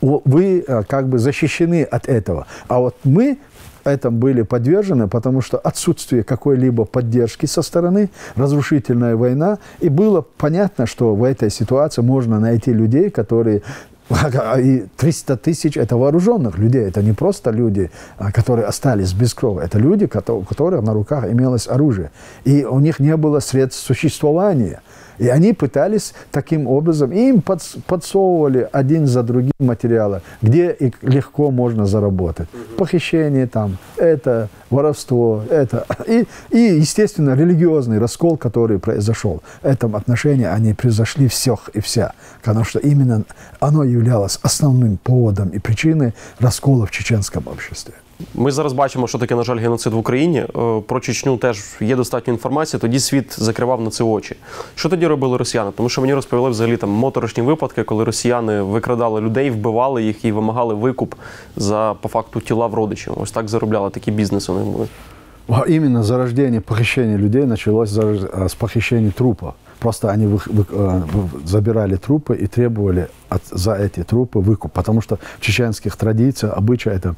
вы 0.00 0.64
э, 0.66 0.82
как 0.88 1.08
бы 1.08 1.18
защищены 1.18 1.82
от 1.82 2.08
этого. 2.08 2.46
А 2.68 2.80
вот 2.80 2.96
мы 3.04 3.38
этому 3.84 4.18
были 4.18 4.42
подвержены, 4.42 5.08
потому 5.08 5.40
что 5.40 5.58
отсутствие 5.58 6.22
какой-либо 6.22 6.84
поддержки 6.84 7.46
со 7.46 7.62
стороны, 7.62 8.10
разрушительная 8.36 9.16
война, 9.16 9.58
и 9.80 9.88
было 9.88 10.24
понятно, 10.36 10.86
что 10.86 11.14
в 11.14 11.24
этой 11.24 11.50
ситуации 11.50 12.02
можно 12.02 12.40
найти 12.40 12.72
людей, 12.72 13.10
которые 13.10 13.62
и 14.58 14.86
300 14.96 15.36
тысяч– 15.36 15.76
это 15.76 15.96
вооруженных 15.96 16.58
людей, 16.58 16.82
это 16.82 17.02
не 17.02 17.12
просто 17.12 17.50
люди, 17.50 17.90
а, 18.18 18.32
которые 18.32 18.66
остались 18.66 19.12
без 19.12 19.34
крови, 19.34 19.64
это 19.64 19.78
люди, 19.78 20.04
у 20.04 20.42
которых 20.42 20.82
на 20.82 20.92
руках 20.92 21.24
имелось 21.30 21.68
оружие, 21.68 22.10
и 22.44 22.64
у 22.64 22.80
них 22.80 22.98
не 22.98 23.16
было 23.16 23.40
средств 23.40 23.84
существования. 23.84 24.80
И 25.20 25.28
они 25.28 25.52
пытались 25.52 26.14
таким 26.32 26.66
образом, 26.66 27.12
им 27.12 27.36
подс- 27.36 27.78
подсовывали 27.86 28.66
один 28.72 29.06
за 29.06 29.22
другим 29.22 29.52
материалы, 29.58 30.22
где 30.40 30.72
и 30.72 30.92
легко 31.02 31.50
можно 31.50 31.84
заработать. 31.84 32.48
Похищение 32.78 33.46
там, 33.46 33.76
это 33.98 34.48
воровство, 34.70 35.42
это. 35.50 35.84
И, 36.06 36.24
и, 36.50 36.58
естественно, 36.80 37.34
религиозный 37.34 37.98
раскол, 37.98 38.38
который 38.38 38.78
произошел. 38.78 39.42
В 39.60 39.66
этом 39.66 39.94
отношении 39.94 40.46
они 40.46 40.72
превзошли 40.72 41.28
всех 41.28 41.68
и 41.74 41.80
вся. 41.80 42.12
Потому 42.42 42.64
что 42.64 42.78
именно 42.78 43.24
оно 43.60 43.84
являлось 43.84 44.38
основным 44.42 44.96
поводом 44.96 45.50
и 45.50 45.58
причиной 45.58 46.14
раскола 46.38 46.86
в 46.86 46.90
чеченском 46.90 47.46
обществе. 47.46 47.92
Ми 48.35 48.51
зараз 48.51 48.73
бачимо, 48.73 49.07
що 49.07 49.17
таке, 49.17 49.35
на 49.35 49.43
жаль, 49.43 49.57
геноцид 49.57 49.93
в 49.93 49.97
Україні. 49.97 50.39
Е, 50.39 50.81
Про 50.87 50.99
Чечню 50.99 51.37
теж 51.37 51.59
є 51.81 51.95
достатньо 51.95 52.33
інформації. 52.33 52.79
Тоді 52.79 52.99
світ 52.99 53.35
закривав 53.39 53.81
на 53.81 53.89
це 53.89 54.03
очі. 54.03 54.35
Що 54.75 54.89
тоді 54.89 55.07
робили 55.07 55.37
росіяни? 55.37 55.71
Тому 55.77 55.89
що 55.89 56.01
мені 56.01 56.13
розповіли 56.13 56.49
взагалі 56.49 56.77
там 56.77 56.89
моторошні 56.89 57.43
випадки, 57.43 57.83
коли 57.83 58.03
росіяни 58.03 58.61
викрадали 58.61 59.21
людей, 59.21 59.49
вбивали 59.51 60.03
їх 60.03 60.25
і 60.25 60.31
вимагали 60.31 60.73
викуп 60.73 61.15
за 61.55 61.95
по 62.01 62.09
факту 62.09 62.39
тіла 62.41 62.67
в 62.67 62.73
родичів. 62.73 63.13
Ось 63.17 63.31
так 63.31 63.47
заробляли 63.49 63.89
такі 63.89 64.11
бізнеси. 64.11 64.51
у 64.51 64.55
них 64.55 64.65
були. 64.65 64.87
А 65.49 65.61
Именно 65.69 66.03
зарождение 66.03 66.61
похищения 66.61 67.17
людей 67.17 67.45
началось 67.45 67.89
зарож- 67.89 68.29
а, 68.41 68.45
с 68.45 68.55
похищения 68.55 69.11
трупа. 69.11 69.53
Просто 69.79 70.07
они 70.07 70.27
вы- 70.27 70.53
вы- 70.55 70.79
а, 70.89 71.01
в- 71.13 71.47
забирали 71.47 71.95
трупы 71.95 72.43
и 72.43 72.47
требовали 72.47 73.05
от- 73.29 73.41
за 73.59 73.71
эти 73.71 74.03
трупы 74.13 74.43
выкуп. 74.43 74.69
Потому 74.69 75.01
что 75.01 75.17
в 75.39 75.41
чеченских 75.45 75.95
традициях 75.95 76.57
обычай 76.57 76.89
это, 76.93 77.09
э, 77.09 77.13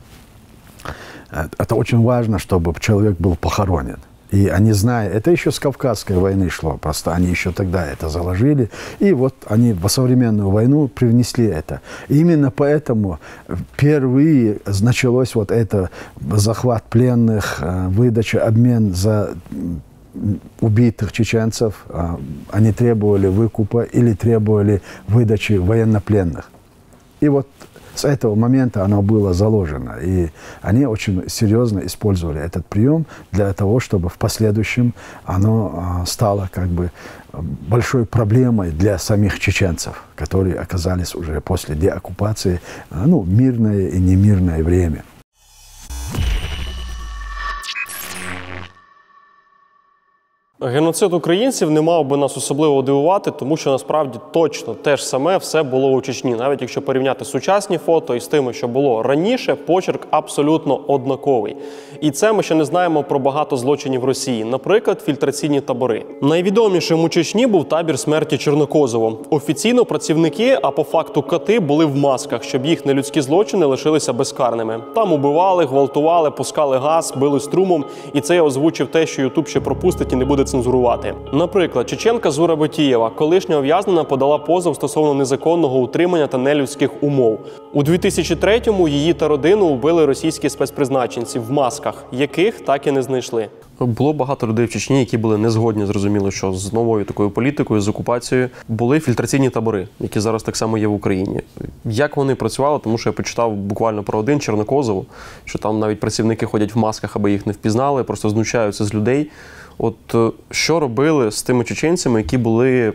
это 1.31 1.75
очень 1.75 2.03
важно, 2.03 2.39
чтобы 2.39 2.75
человек 2.81 3.17
был 3.19 3.37
похоронен. 3.37 3.99
И 4.33 4.49
они 4.49 4.73
знают, 4.73 5.15
это 5.15 5.31
еще 5.31 5.51
с 5.51 5.59
Кавказской 5.59 6.17
войны 6.17 6.49
шло, 6.49 6.79
просто 6.79 7.13
они 7.13 7.27
еще 7.27 7.53
тогда 7.53 7.87
это 7.87 8.09
заложили. 8.09 8.71
И 8.99 9.13
вот 9.13 9.35
они 9.47 9.75
в 9.75 9.87
современную 9.89 10.49
войну 10.49 10.89
привнесли 10.89 11.45
это. 11.47 11.83
И 12.09 12.19
именно 12.19 12.51
поэтому 12.51 13.19
впервые 13.75 14.59
началось 14.81 15.35
вот 15.35 15.51
это 15.51 15.91
захват 16.33 16.85
пленных, 16.85 17.59
э, 17.61 17.89
выдача, 17.89 18.43
обмен 18.47 18.95
за 18.95 19.35
убитых 20.61 21.13
чеченцев. 21.13 21.85
Они 22.51 22.73
требовали 22.73 23.29
выкупа 23.29 23.83
или 23.83 24.15
требовали 24.15 24.83
выдачи 25.09 25.55
военнопленных. 25.55 26.51
И 27.21 27.29
вот 27.29 27.47
с 27.95 28.05
этого 28.05 28.35
момента 28.35 28.85
оно 28.85 29.03
было 29.03 29.33
заложено. 29.33 29.97
И 30.01 30.31
они 30.61 30.87
очень 30.87 31.29
серьезно 31.29 31.81
использовали 31.81 32.41
этот 32.41 32.67
прием 32.67 33.07
для 33.31 33.53
того, 33.53 33.81
чтобы 33.81 34.09
в 34.09 34.15
последующем 34.15 34.95
оно 35.25 36.01
а, 36.03 36.07
стало 36.07 36.49
как 36.53 36.69
бы 36.69 36.91
а, 37.33 37.41
большой 37.43 38.07
проблемой 38.07 38.71
для 38.71 38.99
самих 38.99 39.39
чеченцев, 39.39 40.05
которые 40.17 40.57
оказались 40.57 41.15
уже 41.15 41.41
после 41.41 41.75
деоккупации 41.75 42.61
а, 42.91 43.05
ну, 43.07 43.23
мирное 43.23 43.89
и 43.89 43.99
немирное 43.99 44.63
время. 44.63 45.05
Геноцид 50.65 51.13
українців 51.13 51.71
не 51.71 51.81
мав 51.81 52.07
би 52.07 52.17
нас 52.17 52.37
особливо 52.37 52.83
дивувати, 52.83 53.31
тому 53.31 53.57
що 53.57 53.71
насправді 53.71 54.19
точно 54.33 54.75
те 54.75 54.97
ж 54.97 55.07
саме 55.07 55.37
все 55.37 55.63
було 55.63 55.91
у 55.91 56.01
Чечні. 56.01 56.35
Навіть 56.35 56.61
якщо 56.61 56.83
порівняти 56.83 57.25
сучасні 57.25 57.79
фото 57.79 58.15
із 58.15 58.27
тими, 58.27 58.53
що 58.53 58.69
було 58.69 59.03
раніше, 59.03 59.55
почерк 59.55 60.07
абсолютно 60.11 60.81
однаковий. 60.87 61.57
І 62.01 62.11
це 62.11 62.33
ми 62.33 62.43
ще 62.43 62.55
не 62.55 62.65
знаємо 62.65 63.03
про 63.03 63.19
багато 63.19 63.57
злочинів 63.57 64.05
Росії, 64.05 64.45
наприклад, 64.45 65.01
фільтраційні 65.01 65.61
табори. 65.61 66.05
Найвідомішим 66.23 67.05
у 67.05 67.09
Чечні 67.09 67.47
був 67.47 67.65
табір 67.65 67.99
смерті 67.99 68.39
Чорнокозово. 68.39 69.19
Офіційно 69.31 69.85
працівники, 69.85 70.59
а 70.63 70.71
по 70.71 70.83
факту 70.83 71.23
кати, 71.23 71.61
були 71.61 71.85
в 71.85 71.97
масках, 71.97 72.45
щоб 72.45 72.67
їх 72.67 72.87
нелюдські 72.87 73.21
злочини 73.21 73.67
лишилися 73.67 74.13
безкарними. 74.13 74.81
Там 74.95 75.13
убивали, 75.13 75.65
гвалтували, 75.65 76.31
пускали 76.31 76.79
газ, 76.79 77.15
били 77.17 77.41
струмом. 77.41 77.85
І 78.13 78.21
це 78.21 78.35
я 78.35 78.43
озвучив 78.43 78.87
те, 78.87 79.07
що 79.07 79.23
Ютуб 79.23 79.49
ще 79.49 79.61
пропустить 79.61 80.13
і 80.13 80.17
не 80.17 80.25
буде 80.25 80.45
процензурувати. 80.53 81.15
Наприклад, 81.33 81.89
чеченка 81.89 82.31
Зура 82.31 82.57
Ботієва, 82.57 83.11
колишня 83.11 83.59
ув'язнена, 83.59 84.05
подала 84.05 84.39
позов 84.39 84.75
стосовно 84.77 85.15
незаконного 85.15 85.79
утримання 85.79 86.27
та 86.27 86.39
нелюдських 86.39 87.03
умов. 87.03 87.39
У 87.73 87.83
2003-му 87.83 88.89
її 88.89 89.15
та 89.15 89.29
родину 89.29 89.69
вбили 89.69 90.07
російські 90.07 90.49
спецпризначенці 90.49 91.39
в 91.39 91.53
масках, 91.53 92.05
яких 92.13 92.61
так 92.61 92.87
і 92.87 92.93
не 92.93 93.03
знайшли. 93.03 93.49
Було 93.81 94.13
багато 94.13 94.47
людей 94.47 94.67
в 94.67 94.71
Чечні, 94.71 95.01
які 95.01 95.19
були 95.19 95.39
не 95.39 95.51
згодні, 95.51 95.87
зрозуміло, 95.87 96.31
що 96.31 96.53
з 96.53 96.73
новою 96.73 97.05
такою 97.05 97.31
політикою, 97.31 97.81
з 97.81 97.89
окупацією 97.89 98.49
були 98.69 99.01
фільтраційні 99.01 99.51
табори, 99.51 99.89
які 100.01 100.21
зараз 100.21 100.43
так 100.43 100.57
само 100.57 100.79
є 100.79 100.87
в 100.87 100.95
Україні. 100.95 101.41
Як 101.85 102.17
вони 102.17 102.35
працювали, 102.35 102.79
тому 102.85 102.99
що 102.99 103.09
я 103.09 103.13
почитав 103.13 103.53
буквально 103.53 104.03
про 104.03 104.19
один 104.19 104.41
Чернокозову, 104.41 105.07
що 105.45 105.59
там 105.59 105.79
навіть 105.79 106.01
працівники 106.01 106.47
ходять 106.47 106.75
в 106.75 106.79
масках, 106.79 107.17
аби 107.17 107.33
їх 107.33 107.47
не 107.47 107.53
впізнали, 107.53 108.05
просто 108.05 108.29
знущаються 108.29 108.85
з 108.85 108.95
людей. 108.95 109.31
От 109.78 110.16
е, 110.16 110.32
що 110.52 110.80
робили 110.80 111.32
з 111.32 111.44
тими 111.44 111.64
чеченцями, 111.64 112.20
які 112.20 112.38
були 112.38 112.94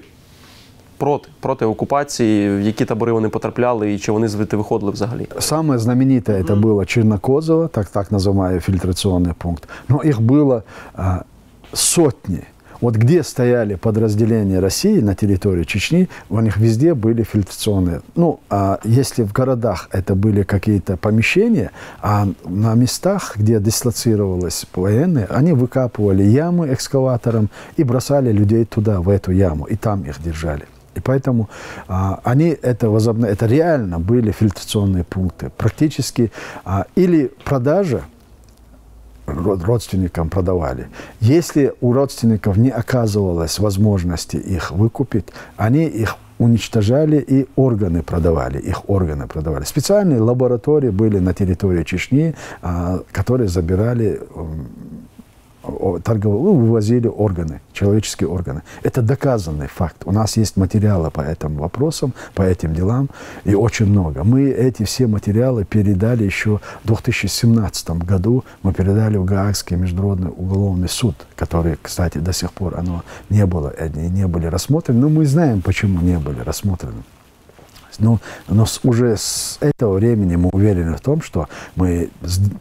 проти, 0.96 1.28
проти 1.40 1.64
окупації, 1.64 2.56
в 2.56 2.60
які 2.60 2.84
табори 2.84 3.12
вони 3.12 3.28
потрапляли 3.28 3.94
і 3.94 3.98
чи 3.98 4.12
вони 4.12 4.28
звідти 4.28 4.56
виходили 4.56 4.92
взагалі? 4.92 5.26
Самое 5.38 5.78
знаменитое 5.78 6.42
это 6.42 6.60
было 6.60 6.86
Чернокозово, 6.86 7.68
так, 7.68 7.88
так 7.88 8.12
называемый 8.12 8.60
фильтрационный 8.60 9.34
пункт. 9.34 9.68
Но 9.88 10.02
их 10.04 10.20
было 10.20 10.62
а, 10.94 11.22
сотни. 11.72 12.42
Вот 12.81 12.95
где 12.95 13.23
стояли 13.23 13.75
подразделения 13.75 14.59
России 14.59 14.99
на 14.99 15.15
территории 15.15 15.63
Чечни, 15.63 16.09
у 16.29 16.39
них 16.39 16.57
везде 16.57 16.93
были 16.93 17.23
фильтрационные. 17.23 18.01
Ну, 18.15 18.39
а 18.49 18.79
если 18.83 19.23
в 19.23 19.31
городах 19.31 19.89
это 19.91 20.15
были 20.15 20.43
какие-то 20.43 20.97
помещения, 20.97 21.71
а 22.01 22.27
на 22.45 22.73
местах, 22.75 23.33
где 23.35 23.59
дислоцировалось 23.59 24.65
военные, 24.75 25.25
они 25.25 25.53
выкапывали 25.53 26.23
ямы 26.23 26.71
экскаватором 26.73 27.49
и 27.77 27.83
бросали 27.83 28.31
людей 28.31 28.65
туда, 28.65 29.01
в 29.01 29.09
эту 29.09 29.31
яму, 29.31 29.65
и 29.65 29.75
там 29.75 30.03
их 30.03 30.21
держали. 30.21 30.65
И 30.95 30.99
поэтому 30.99 31.49
а, 31.87 32.19
они 32.23 32.57
это 32.61 32.89
возобновили, 32.89 33.33
это 33.33 33.45
реально 33.45 33.99
были 33.99 34.31
фильтрационные 34.31 35.03
пункты. 35.03 35.51
Практически 35.55 36.31
а, 36.65 36.85
или 36.95 37.31
продажа, 37.43 37.97
род- 37.97 38.16
родственникам 39.27 40.29
продавали. 40.29 40.87
Если 41.19 41.73
у 41.81 41.93
родственников 41.93 42.57
не 42.57 42.69
оказывалось 42.69 43.59
возможности 43.59 44.37
их 44.37 44.71
выкупить, 44.71 45.25
они 45.57 45.85
их 45.85 46.15
уничтожали 46.39 47.17
и 47.17 47.47
органы 47.55 48.03
продавали, 48.03 48.59
их 48.59 48.89
органы 48.89 49.27
продавали. 49.27 49.63
Специальные 49.63 50.21
лаборатории 50.21 50.89
были 50.89 51.19
на 51.19 51.33
территории 51.33 51.83
Чечни, 51.83 52.35
а, 52.61 53.01
которые 53.11 53.47
забирали 53.47 54.21
торговали, 56.03 56.41
ну, 56.41 56.53
вывозили 56.53 57.07
органы, 57.07 57.61
человеческие 57.73 58.29
органы. 58.29 58.61
Это 58.83 59.01
доказанный 59.01 59.67
факт. 59.67 60.03
У 60.05 60.11
нас 60.11 60.37
есть 60.37 60.57
материалы 60.57 61.11
по 61.11 61.21
этим 61.21 61.57
вопросам, 61.57 62.13
по 62.33 62.41
этим 62.41 62.73
делам, 62.73 63.09
и 63.45 63.55
очень 63.55 63.85
много. 63.87 64.23
Мы 64.23 64.49
эти 64.49 64.83
все 64.83 65.07
материалы 65.07 65.65
передали 65.65 66.23
еще 66.23 66.59
в 66.83 66.87
2017 66.87 67.89
году. 67.91 68.43
Мы 68.63 68.73
передали 68.73 69.17
в 69.17 69.25
Гаагский 69.25 69.77
международный 69.77 70.31
уголовный 70.35 70.89
суд, 70.89 71.15
который, 71.35 71.77
кстати, 71.81 72.17
до 72.17 72.33
сих 72.33 72.51
пор 72.51 72.77
оно 72.77 73.03
не 73.29 73.45
было, 73.45 73.73
не 73.93 74.27
были 74.27 74.47
рассмотрены. 74.47 74.99
Но 74.99 75.09
мы 75.09 75.25
знаем, 75.25 75.61
почему 75.61 76.01
не 76.01 76.17
были 76.17 76.39
рассмотрены. 76.39 77.03
Ну, 77.99 78.19
но 78.47 78.65
с- 78.65 78.79
уже 78.83 79.17
с 79.17 79.57
этого 79.59 79.95
времени 79.95 80.35
мы 80.35 80.49
уверены 80.51 80.95
в 80.95 81.01
том, 81.01 81.21
что 81.21 81.47
мы 81.75 82.09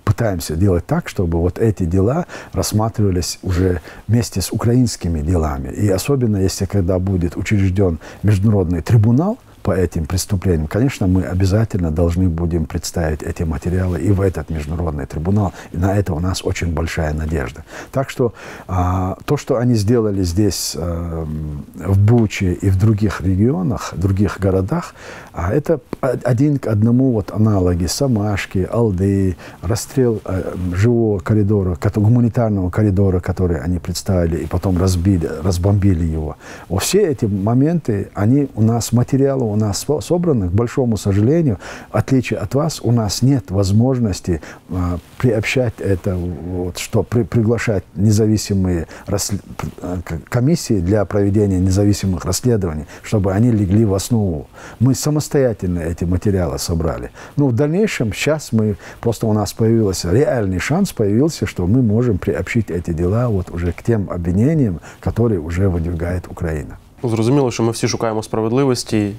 пытаемся 0.04 0.56
делать 0.56 0.86
так, 0.86 1.08
чтобы 1.08 1.38
вот 1.40 1.58
эти 1.58 1.84
дела 1.84 2.26
рассматривались 2.52 3.38
уже 3.42 3.80
вместе 4.08 4.40
с 4.40 4.50
украинскими 4.52 5.20
делами. 5.20 5.68
И 5.68 5.88
особенно, 5.88 6.38
если 6.38 6.64
когда 6.64 6.98
будет 6.98 7.36
учрежден 7.36 7.98
международный 8.22 8.80
трибунал, 8.82 9.38
по 9.66 9.72
этим 9.72 10.06
преступлениям, 10.06 10.68
конечно, 10.68 11.08
мы 11.08 11.24
обязательно 11.24 11.90
должны 11.90 12.28
будем 12.28 12.66
представить 12.66 13.24
эти 13.24 13.42
материалы 13.42 13.98
и 13.98 14.12
в 14.12 14.20
этот 14.20 14.48
международный 14.48 15.06
трибунал. 15.06 15.52
И 15.72 15.76
на 15.76 15.96
это 15.96 16.14
у 16.14 16.20
нас 16.20 16.44
очень 16.44 16.72
большая 16.72 17.12
надежда. 17.12 17.64
Так 17.90 18.08
что 18.08 18.32
а, 18.68 19.18
то, 19.24 19.36
что 19.36 19.56
они 19.56 19.74
сделали 19.74 20.22
здесь, 20.22 20.76
а, 20.78 21.26
в 21.74 21.98
Буче 21.98 22.52
и 22.52 22.70
в 22.70 22.78
других 22.78 23.20
регионах, 23.22 23.92
других 23.96 24.38
городах, 24.38 24.94
а 25.32 25.52
это 25.52 25.80
один 26.00 26.58
к 26.58 26.68
одному 26.68 27.12
вот 27.12 27.32
аналоги 27.32 27.86
Самашки, 27.86 28.68
Алды, 28.70 29.36
расстрел 29.62 30.20
э, 30.24 30.54
живого 30.74 31.18
коридора, 31.18 31.76
гуманитарного 31.94 32.70
коридора, 32.70 33.18
который 33.18 33.58
они 33.60 33.78
представили 33.78 34.36
и 34.44 34.46
потом 34.46 34.78
разбили, 34.78 35.28
разбомбили 35.42 36.04
его. 36.04 36.36
Вот 36.68 36.82
все 36.82 37.06
эти 37.08 37.24
моменты, 37.24 38.10
они 38.14 38.48
у 38.54 38.62
нас, 38.62 38.92
материалы 38.92 39.55
у 39.56 39.58
нас 39.58 39.78
со- 39.78 40.00
собраны, 40.00 40.48
к 40.48 40.52
большому 40.52 40.96
сожалению, 40.96 41.58
в 41.90 41.96
отличие 41.96 42.38
от 42.38 42.54
вас, 42.54 42.80
у 42.82 42.92
нас 42.92 43.22
нет 43.22 43.50
возможности 43.50 44.40
а, 44.70 44.98
приобщать 45.18 45.74
это, 45.78 46.14
вот, 46.16 46.78
что 46.78 47.02
при- 47.02 47.22
приглашать 47.22 47.84
независимые 47.94 48.86
рассле- 49.06 49.40
э, 49.82 49.96
к- 50.04 50.28
комиссии 50.28 50.80
для 50.80 51.04
проведения 51.04 51.58
независимых 51.58 52.24
расследований, 52.24 52.84
чтобы 53.02 53.32
они 53.32 53.50
легли 53.50 53.84
в 53.84 53.94
основу. 53.94 54.46
Мы 54.78 54.94
самостоятельно 54.94 55.80
эти 55.80 56.04
материалы 56.04 56.58
собрали. 56.58 57.10
Но 57.36 57.48
в 57.48 57.54
дальнейшем, 57.54 58.12
сейчас 58.12 58.52
мы, 58.52 58.76
просто 59.00 59.26
у 59.26 59.32
нас 59.32 59.52
появился 59.52 60.12
реальный 60.12 60.58
шанс, 60.58 60.92
появился, 60.92 61.46
что 61.46 61.66
мы 61.66 61.80
можем 61.82 62.18
приобщить 62.18 62.70
эти 62.70 62.92
дела 62.92 63.28
вот 63.28 63.50
уже 63.50 63.72
к 63.72 63.82
тем 63.82 64.10
обвинениям, 64.10 64.80
которые 65.00 65.40
уже 65.40 65.68
выдвигает 65.68 66.28
Украина. 66.28 66.78
Ну, 67.03 67.09
Зрозуміло, 67.09 67.51
що 67.51 67.63
ми 67.63 67.71
всі 67.71 67.87
шукаємо 67.87 68.23
справедливості, 68.23 69.11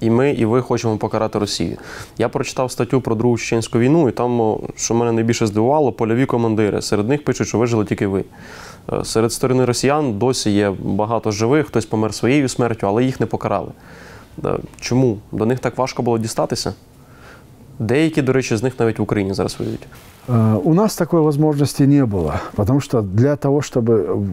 і 0.00 0.10
ми, 0.10 0.30
і 0.30 0.44
ви 0.44 0.62
хочемо 0.62 0.96
покарати 0.96 1.38
Росію. 1.38 1.76
Я 2.18 2.28
прочитав 2.28 2.70
статтю 2.70 3.00
про 3.00 3.14
Другу 3.14 3.38
Чеченську 3.38 3.78
війну, 3.78 4.08
і 4.08 4.12
там, 4.12 4.40
о, 4.40 4.60
що 4.76 4.94
мене 4.94 5.12
найбільше 5.12 5.46
здивувало, 5.46 5.92
польові 5.92 6.26
командири. 6.26 6.82
Серед 6.82 7.08
них 7.08 7.24
пишуть, 7.24 7.48
що 7.48 7.58
вижили 7.58 7.84
тільки 7.84 8.06
ви. 8.06 8.24
Е, 8.92 9.04
Серед 9.04 9.32
сторони 9.32 9.64
росіян 9.64 10.18
досі 10.18 10.50
є 10.50 10.72
багато 10.82 11.30
живих, 11.30 11.66
хтось 11.66 11.86
помер 11.86 12.14
своєю 12.14 12.48
смертю, 12.48 12.86
але 12.86 13.04
їх 13.04 13.20
не 13.20 13.26
покарали. 13.26 13.68
Е, 14.44 14.58
Чому? 14.80 15.18
До 15.32 15.46
них 15.46 15.58
так 15.58 15.78
важко 15.78 16.02
було 16.02 16.18
дістатися? 16.18 16.74
Деякі, 17.78 18.22
до 18.22 18.32
речі, 18.32 18.56
з 18.56 18.62
них 18.62 18.80
навіть 18.80 18.98
в 18.98 19.02
Україні 19.02 19.34
зараз 19.34 19.56
воюють. 19.58 19.86
Э, 20.28 20.60
У 20.64 20.74
нас 20.74 20.96
такой 20.96 21.20
возможности 21.20 21.86
не 21.86 22.04
было, 22.04 22.32
потому 22.54 22.80
что 22.80 23.02
для 23.02 23.36
того, 23.36 23.60
чтобы 23.60 23.92
э, 23.94 24.26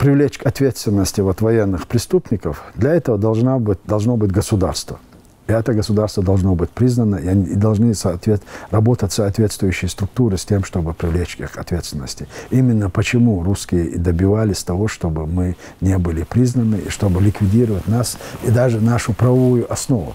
Привлечь 0.00 0.38
к 0.38 0.46
ответственности 0.46 1.20
вот 1.20 1.42
военных 1.42 1.86
преступников, 1.86 2.62
для 2.74 2.94
этого 2.94 3.18
должна 3.18 3.58
быть, 3.58 3.78
должно 3.84 4.16
быть 4.16 4.32
государство. 4.32 4.98
И 5.46 5.52
это 5.52 5.74
государство 5.74 6.22
должно 6.22 6.54
быть 6.54 6.70
признано, 6.70 7.16
и, 7.16 7.28
они, 7.28 7.54
должны 7.54 7.92
соответ, 7.92 8.40
работать 8.70 9.12
соответствующие 9.12 9.90
структуры 9.90 10.38
с 10.38 10.46
тем, 10.46 10.64
чтобы 10.64 10.94
привлечь 10.94 11.36
их 11.38 11.52
к 11.52 11.58
ответственности. 11.58 12.28
Именно 12.50 12.88
почему 12.88 13.42
русские 13.42 13.98
добивались 13.98 14.64
того, 14.64 14.88
чтобы 14.88 15.26
мы 15.26 15.56
не 15.82 15.98
были 15.98 16.22
признаны, 16.22 16.76
и 16.76 16.88
чтобы 16.88 17.20
ликвидировать 17.20 17.86
нас 17.86 18.16
и 18.42 18.50
даже 18.50 18.80
нашу 18.80 19.12
правовую 19.12 19.70
основу. 19.70 20.14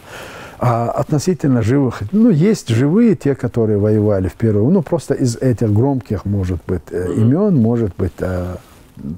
А 0.58 0.90
относительно 0.90 1.62
живых, 1.62 2.02
ну, 2.12 2.32
есть 2.32 2.70
живые, 2.70 3.16
те, 3.16 3.36
которые 3.36 3.78
воевали 3.78 4.30
в 4.30 4.34
первую, 4.34 4.72
ну, 4.72 4.82
просто 4.82 5.14
из 5.14 5.36
этих 5.36 5.72
громких, 5.72 6.26
может 6.26 6.60
быть, 6.66 6.82
э, 6.90 7.14
имен, 7.18 7.56
может 7.56 7.92
быть, 7.98 8.14
э, 8.18 8.56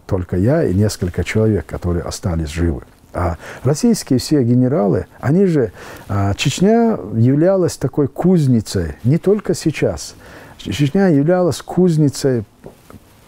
только 0.05 0.37
я 0.37 0.63
и 0.63 0.73
несколько 0.73 1.23
человек, 1.23 1.65
которые 1.65 2.03
остались 2.03 2.49
живы. 2.49 2.83
А 3.13 3.37
российские 3.63 4.19
все 4.19 4.43
генералы, 4.43 5.07
они 5.19 5.45
же, 5.45 5.71
а, 6.07 6.33
Чечня 6.35 6.99
являлась 7.15 7.77
такой 7.77 8.07
кузницей, 8.07 8.95
не 9.03 9.17
только 9.17 9.53
сейчас. 9.53 10.15
Чечня 10.57 11.07
являлась 11.07 11.61
кузницей 11.61 12.43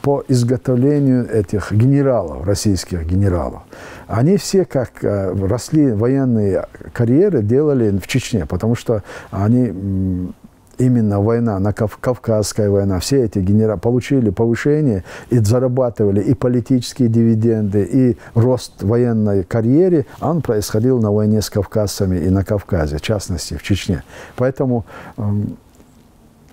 по 0.02 0.24
изготовлению 0.28 1.30
этих 1.30 1.72
генералов, 1.72 2.46
российских 2.46 3.06
генералов. 3.06 3.64
Они 4.08 4.38
все, 4.38 4.66
как 4.66 5.04
э, 5.04 5.34
росли 5.46 5.92
военные 5.92 6.66
карьеры, 6.94 7.44
делали 7.44 7.98
в 7.98 8.08
Чечне, 8.08 8.46
потому 8.46 8.76
что 8.76 9.04
они 9.30 10.32
именно 10.80 11.22
война, 11.22 11.60
на 11.60 11.74
Кав- 11.74 11.98
Кавказская 11.98 12.70
война, 12.70 13.00
все 13.00 13.24
эти 13.26 13.40
генералы 13.40 13.80
получили 13.80 14.30
повышение 14.30 15.04
и 15.30 15.40
зарабатывали 15.40 16.22
и 16.22 16.34
политические 16.34 17.10
дивиденды, 17.10 17.84
и 17.84 18.18
рост 18.34 18.82
военной 18.84 19.44
карьере, 19.44 20.06
а 20.20 20.32
он 20.32 20.42
происходил 20.42 21.00
на 21.00 21.12
войне 21.12 21.42
с 21.42 21.50
кавказцами 21.50 22.18
и 22.18 22.30
на 22.30 22.44
Кавказе, 22.44 22.98
в 22.98 23.02
частности, 23.02 23.56
в 23.56 23.64
Чечне. 23.64 24.04
Поэтому 24.36 24.86
м, 25.18 25.58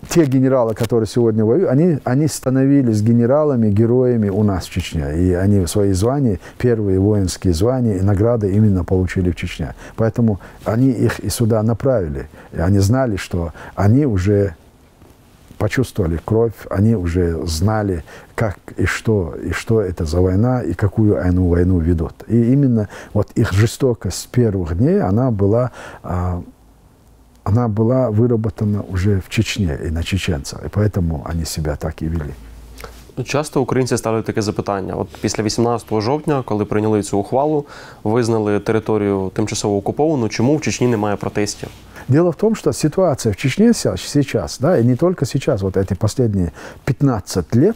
те 0.09 0.25
генералы, 0.25 0.75
которые 0.75 1.07
сегодня 1.07 1.45
воюют, 1.45 1.71
они, 1.71 1.99
они 2.05 2.29
становились 2.29 3.03
генералами, 3.03 3.71
героями 3.71 4.29
у 4.29 4.43
нас 4.43 4.67
в 4.67 4.71
Чечне. 4.71 5.17
И 5.17 5.33
они 5.33 5.67
свои 5.67 5.93
звания, 5.93 6.39
первые 6.59 6.99
воинские 6.99 7.53
звания 7.53 7.97
и 7.97 8.03
награды 8.03 8.53
именно 8.53 8.85
получили 8.85 9.31
в 9.31 9.37
Чечне. 9.37 9.75
Поэтому 9.97 10.41
они 10.65 10.91
их 10.91 11.19
и 11.21 11.29
сюда 11.29 11.63
направили. 11.63 12.29
И 12.53 12.59
они 12.59 12.79
знали, 12.79 13.17
что 13.17 13.53
они 13.75 14.07
уже 14.07 14.55
почувствовали 15.59 16.21
кровь, 16.25 16.53
они 16.71 16.95
уже 16.95 17.47
знали, 17.47 18.05
как 18.35 18.59
и 18.77 18.85
что, 18.85 19.35
и 19.43 19.53
что 19.53 19.81
это 19.81 20.05
за 20.05 20.21
война, 20.21 20.63
и 20.63 20.75
какую 20.75 21.21
они 21.21 21.39
войну 21.39 21.79
ведут. 21.79 22.15
И 22.29 22.53
именно 22.53 22.89
вот 23.15 23.31
их 23.35 23.53
жестокость 23.53 24.19
с 24.19 24.27
первых 24.27 24.77
дней, 24.77 25.01
она 25.01 25.31
была, 25.31 25.73
а, 26.03 26.43
она 27.46 27.68
была 27.68 28.12
выработана 28.12 28.84
уже 28.94 29.20
в 29.20 29.30
Чечне 29.30 29.78
и 29.86 29.90
на 29.90 30.04
чеченцах, 30.04 30.66
и 30.66 30.70
поэтому 30.70 31.26
они 31.26 31.46
себя 31.46 31.76
так 31.76 32.02
и 32.02 32.08
вели. 32.08 32.34
Часто 33.24 33.62
українці 33.62 33.98
ставлять 33.98 34.26
таке 34.26 34.42
запитання. 34.42 34.94
От 34.96 35.08
після 35.22 35.44
18 35.44 36.02
жовтня, 36.02 36.44
коли 36.46 36.66
прийняли 36.66 37.04
цю 37.04 37.18
ухвалу, 37.18 37.66
визнали 38.04 38.60
територію 38.60 39.32
тимчасово 39.34 39.78
окуповану. 39.78 40.30
Чому 40.30 40.58
в 40.58 40.62
Чечні 40.62 40.88
немає 40.88 41.16
протестів? 41.16 41.70
Дело 42.08 42.30
в 42.32 42.36
том, 42.36 42.56
что 42.56 42.74
ситуация 42.74 43.32
в 43.32 43.36
Чечне 43.36 43.74
сейчас, 43.74 44.60
да, 44.60 44.78
и 44.78 44.84
не 44.84 44.96
только 44.96 45.26
сейчас, 45.26 45.62
вот 45.62 45.78
эти 45.78 45.94
последние 45.94 46.52
15 46.86 47.56
лет, 47.56 47.76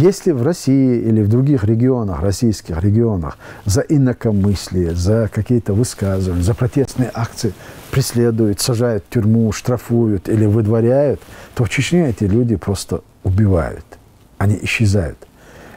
если 0.00 0.32
в 0.32 0.42
России 0.42 0.98
или 0.98 1.20
в 1.22 1.28
других 1.28 1.64
регионах, 1.64 2.22
российских 2.22 2.82
регионах, 2.82 3.36
за 3.66 3.82
инакомыслие, 3.82 4.94
за 4.94 5.28
какие-то 5.32 5.74
высказывания, 5.74 6.42
за 6.42 6.54
протестные 6.54 7.10
акции 7.12 7.52
преследуют, 7.90 8.60
сажают 8.60 9.04
в 9.04 9.12
тюрьму, 9.12 9.52
штрафуют 9.52 10.28
или 10.28 10.46
выдворяют, 10.46 11.20
то 11.54 11.64
в 11.64 11.68
Чечне 11.68 12.08
эти 12.08 12.24
люди 12.24 12.56
просто 12.56 13.02
убивают, 13.24 13.84
они 14.38 14.58
исчезают. 14.62 15.18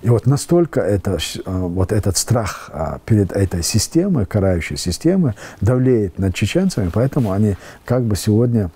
И 0.04 0.10
вот 0.10 0.26
настолько 0.26 0.80
это, 0.80 1.18
вот 1.46 1.92
этот 1.92 2.16
страх 2.18 2.70
а, 2.74 3.00
перед 3.06 3.32
этой 3.32 3.64
системой, 3.64 4.26
карающей 4.26 4.78
системой, 4.78 5.34
давлеет 5.60 6.18
над 6.18 6.34
чеченцами, 6.34 6.90
поэтому 6.94 7.32
они 7.32 7.56
как 7.86 8.04
бы 8.04 8.16
сегодня 8.16 8.70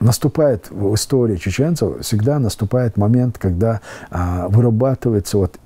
наступает 0.00 0.70
в 0.70 0.94
истории 0.94 1.36
чеченцев, 1.36 2.00
всегда 2.00 2.38
наступает 2.38 2.96
момент, 2.96 3.38
когда 3.38 3.80
а, 4.10 4.48
вырабатывается, 4.48 5.38
вот, 5.38 5.58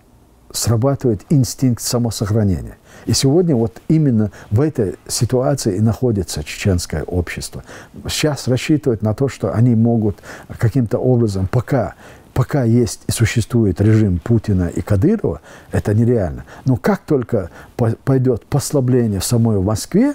срабатывает 0.52 1.22
инстинкт 1.30 1.82
самосохранения. 1.82 2.76
И 3.06 3.12
сегодня 3.12 3.54
вот 3.54 3.80
именно 3.88 4.30
в 4.50 4.60
этой 4.60 4.96
ситуации 5.06 5.76
и 5.76 5.80
находится 5.80 6.44
чеченское 6.44 7.02
общество. 7.04 7.62
Сейчас 8.08 8.48
рассчитывать 8.48 9.02
на 9.02 9.14
то, 9.14 9.28
что 9.28 9.54
они 9.54 9.74
могут 9.74 10.18
каким-то 10.58 10.98
образом, 10.98 11.48
пока 11.50 11.94
пока 12.32 12.62
есть 12.62 13.02
и 13.08 13.12
существует 13.12 13.80
режим 13.80 14.18
Путина 14.18 14.68
и 14.68 14.80
Кадырова, 14.80 15.40
это 15.72 15.92
нереально. 15.94 16.44
Но 16.64 16.76
как 16.76 17.00
только 17.00 17.50
пойдет 17.76 18.46
послабление 18.46 19.20
в 19.20 19.24
самой 19.24 19.60
Москве, 19.60 20.14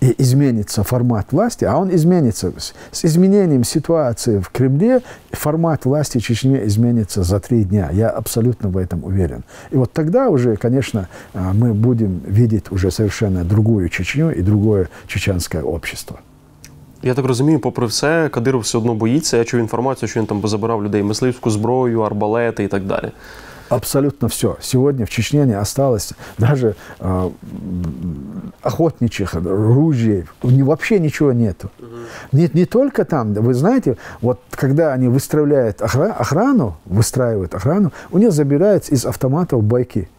изменится 0.00 0.82
формат 0.82 1.32
власти, 1.32 1.64
а 1.64 1.76
он 1.76 1.94
изменится 1.94 2.52
с 2.92 3.04
изменением 3.04 3.64
ситуации 3.64 4.38
в 4.38 4.50
Кремле, 4.50 5.00
формат 5.32 5.84
власти 5.84 6.18
в 6.18 6.22
Чечне 6.22 6.66
изменится 6.66 7.22
за 7.22 7.40
три 7.40 7.64
дня. 7.64 7.90
Я 7.92 8.10
абсолютно 8.10 8.68
в 8.68 8.76
этом 8.76 9.04
уверен. 9.04 9.44
И 9.70 9.76
вот 9.76 9.92
тогда 9.92 10.28
уже, 10.28 10.56
конечно, 10.56 11.08
а, 11.32 11.52
мы 11.52 11.72
будем 11.74 12.20
видеть 12.26 12.70
уже 12.70 12.90
совершенно 12.90 13.44
другую 13.44 13.88
Чечню 13.88 14.30
и 14.30 14.42
другое 14.42 14.88
чеченское 15.06 15.62
общество. 15.62 16.18
Я 17.02 17.14
так 17.14 17.24
розумію, 17.24 17.60
попри 17.60 17.86
все, 17.86 18.28
Кадиров 18.28 18.62
все 18.62 18.78
одно 18.78 18.94
боїться. 18.94 19.36
Я 19.36 19.44
чув 19.44 19.60
інформацію, 19.60 20.08
що 20.08 20.20
він 20.20 20.26
там 20.26 20.40
позабирав 20.40 20.84
людей 20.84 21.02
мисливську 21.02 21.50
зброю, 21.50 22.00
арбалети 22.00 22.64
і 22.64 22.68
так 22.68 22.84
далі. 22.84 23.12
Абсолютно 23.69 24.27
все. 24.27 24.57
Сегодня 24.61 25.05
в 25.05 25.09
Чечне 25.09 25.45
не 25.45 25.57
осталось 25.57 26.13
даже 26.37 26.75
э, 26.99 27.29
охотничьих 28.63 29.35
ружей. 29.35 30.25
Вообще 30.41 30.99
ничего 30.99 31.31
нету. 31.33 31.69
Нет, 32.31 32.55
не 32.55 32.65
только 32.65 33.05
там. 33.05 33.33
Вы 33.33 33.53
знаете, 33.53 33.97
вот 34.21 34.39
когда 34.51 34.93
они 34.93 35.07
выстраивают 35.07 35.81
охрану, 35.81 36.77
выстраивают 36.85 37.53
охрану, 37.53 37.93
у 38.11 38.17
них 38.17 38.31
забираются 38.31 38.91
из 38.91 39.05
автоматов 39.05 39.63
байки. 39.63 40.09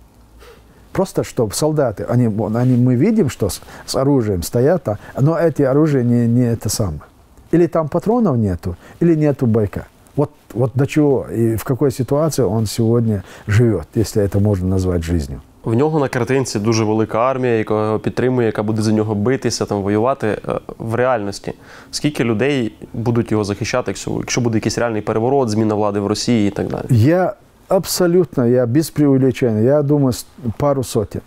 Просто 0.92 1.22
чтобы 1.22 1.54
солдаты, 1.54 2.04
они, 2.04 2.26
они, 2.26 2.76
мы 2.76 2.94
видим, 2.96 3.30
что 3.30 3.48
с, 3.48 3.60
с 3.86 3.94
оружием 3.94 4.42
стоят, 4.42 4.88
а, 4.88 4.98
но 5.20 5.38
эти 5.38 5.62
оружия 5.62 6.02
не, 6.02 6.26
не 6.26 6.42
это 6.42 6.68
самое. 6.68 7.02
Или 7.52 7.66
там 7.66 7.88
патронов 7.88 8.36
нету, 8.36 8.76
или 8.98 9.14
нету 9.14 9.46
байка. 9.46 9.86
Вот, 10.20 10.30
вот 10.52 10.70
до 10.74 10.86
чего 10.86 11.26
и 11.30 11.56
в 11.56 11.64
какой 11.64 11.90
ситуации 11.90 12.44
он 12.44 12.66
сегодня 12.66 13.22
живет, 13.46 13.86
если 13.96 14.22
это 14.22 14.38
можно 14.38 14.68
назвать 14.68 15.02
жизнью. 15.02 15.40
В 15.64 15.74
нього 15.74 16.00
на 16.00 16.08
картинці 16.08 16.58
дуже 16.58 16.84
велика 16.84 17.18
армія, 17.18 17.54
яка 17.54 17.86
його 17.86 17.98
підтримує, 17.98 18.46
яка 18.46 18.62
буде 18.62 18.82
за 18.82 18.92
нього 18.92 19.14
битися, 19.14 19.64
там 19.64 19.82
воювати 19.82 20.38
в 20.78 20.94
реальності. 20.94 21.52
Скільки 21.90 22.24
людей 22.24 22.72
будуть 22.92 23.32
його 23.32 23.44
захищати, 23.44 23.90
якщо, 23.90 24.10
якщо 24.18 24.40
буде 24.40 24.56
якийсь 24.56 24.78
реальний 24.78 25.02
переворот, 25.02 25.48
зміна 25.48 25.74
влади 25.74 26.00
в 26.00 26.06
Росії 26.06 26.48
і 26.48 26.50
так 26.50 26.68
далі? 26.68 26.84
Я 26.90 27.34
абсолютно, 27.68 28.46
я 28.46 28.66
без 28.66 28.90
преувеличения, 28.90 29.62
я 29.62 29.82
думаю, 29.82 30.12
пару 30.56 30.84
сотен. 30.84 31.22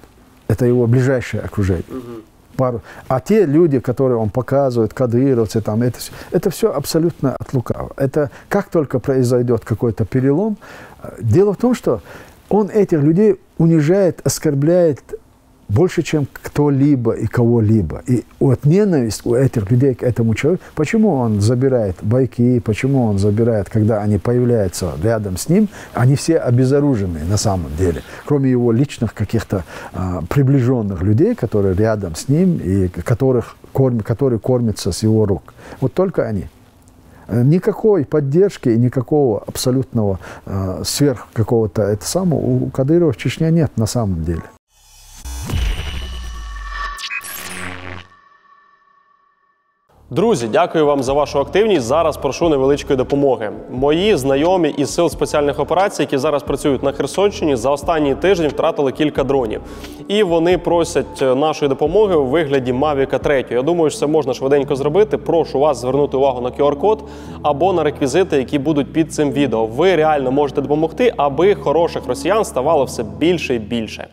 Это 0.49 0.65
его 0.65 0.87
ближайшее 0.87 1.43
окружение. 1.45 1.83
Угу. 1.89 2.32
Пару. 2.55 2.81
А 3.07 3.19
те 3.19 3.45
люди, 3.45 3.79
которые 3.79 4.17
он 4.17 4.29
показывает, 4.29 4.93
кадыровцы, 4.93 5.61
там, 5.61 5.81
это, 5.81 5.99
это 6.31 6.49
все 6.49 6.71
абсолютно 6.71 7.35
от 7.35 7.53
лукавого. 7.53 7.93
Это 7.97 8.29
как 8.49 8.69
только 8.69 8.99
произойдет 8.99 9.65
какой-то 9.65 10.05
перелом. 10.05 10.57
Дело 11.19 11.53
в 11.53 11.57
том, 11.57 11.75
что 11.75 12.01
он 12.49 12.69
этих 12.69 12.99
людей 12.99 13.39
унижает, 13.57 14.21
оскорбляет 14.23 15.01
больше, 15.69 16.03
чем 16.03 16.27
кто-либо 16.31 17.13
и 17.13 17.27
кого-либо. 17.27 18.03
И 18.07 18.23
вот 18.39 18.65
ненависть 18.65 19.25
у 19.25 19.35
этих 19.35 19.69
людей 19.71 19.95
к 19.95 20.03
этому 20.03 20.35
человеку, 20.35 20.63
почему 20.75 21.13
он 21.13 21.41
забирает 21.41 21.95
байки, 22.01 22.59
почему 22.59 23.05
он 23.05 23.19
забирает, 23.19 23.69
когда 23.69 24.01
они 24.01 24.17
появляются 24.17 24.93
рядом 25.01 25.37
с 25.37 25.49
ним, 25.49 25.69
они 25.93 26.15
все 26.15 26.37
обезоружены 26.37 27.23
на 27.25 27.37
самом 27.37 27.75
деле, 27.77 28.01
кроме 28.25 28.51
его 28.51 28.71
личных 28.71 29.13
каких-то 29.13 29.63
а, 29.93 30.23
приближенных 30.29 31.01
людей, 31.01 31.35
которые 31.35 31.75
рядом 31.75 32.15
с 32.15 32.27
ним 32.29 32.57
и 32.57 32.87
которых 32.87 33.55
корм, 33.71 34.01
которые 34.01 34.39
кормятся 34.39 34.91
с 34.91 35.03
его 35.03 35.25
рук. 35.25 35.53
Вот 35.81 35.93
только 35.93 36.27
они. 36.27 36.47
Никакой 37.29 38.05
поддержки 38.05 38.69
и 38.69 38.77
никакого 38.77 39.43
абсолютного 39.47 40.19
э, 40.45 40.81
сверх 40.83 41.27
какого-то 41.33 41.83
это 41.83 42.05
самого 42.05 42.39
у 42.39 42.69
Кадырова 42.69 43.13
в 43.13 43.17
Чечне 43.17 43.49
нет 43.49 43.71
на 43.77 43.85
самом 43.85 44.23
деле. 44.25 44.43
Друзі, 50.13 50.47
дякую 50.51 50.85
вам 50.85 51.03
за 51.03 51.13
вашу 51.13 51.39
активність. 51.39 51.85
Зараз 51.85 52.17
прошу 52.17 52.49
невеличкої 52.49 52.97
допомоги. 52.97 53.51
Мої 53.71 54.15
знайомі 54.15 54.69
із 54.77 54.93
сил 54.93 55.09
спеціальних 55.09 55.59
операцій, 55.59 56.01
які 56.01 56.17
зараз 56.17 56.43
працюють 56.43 56.83
на 56.83 56.91
Херсонщині, 56.91 57.55
за 57.55 57.69
останній 57.69 58.15
тиждень 58.15 58.49
втратили 58.49 58.91
кілька 58.91 59.23
дронів. 59.23 59.61
І 60.07 60.23
вони 60.23 60.57
просять 60.57 61.21
е, 61.21 61.35
нашої 61.35 61.69
допомоги 61.69 62.15
у 62.15 62.25
вигляді 62.25 62.73
Mavic 62.73 63.19
3. 63.19 63.45
Я 63.49 63.61
думаю, 63.61 63.89
що 63.89 63.99
це 63.99 64.07
можна 64.07 64.33
швиденько 64.33 64.75
зробити. 64.75 65.17
Прошу 65.17 65.59
вас 65.59 65.77
звернути 65.81 66.17
увагу 66.17 66.41
на 66.41 66.49
QR-код 66.49 67.03
або 67.43 67.73
на 67.73 67.83
реквізити, 67.83 68.37
які 68.37 68.59
будуть 68.59 68.93
під 68.93 69.13
цим 69.13 69.31
відео. 69.31 69.65
Ви 69.65 69.95
реально 69.95 70.31
можете 70.31 70.61
допомогти, 70.61 71.13
аби 71.17 71.55
хороших 71.55 72.07
росіян 72.07 72.45
ставало 72.45 72.83
все 72.83 73.03
більше 73.03 73.55
і 73.55 73.59
більше. 73.59 74.07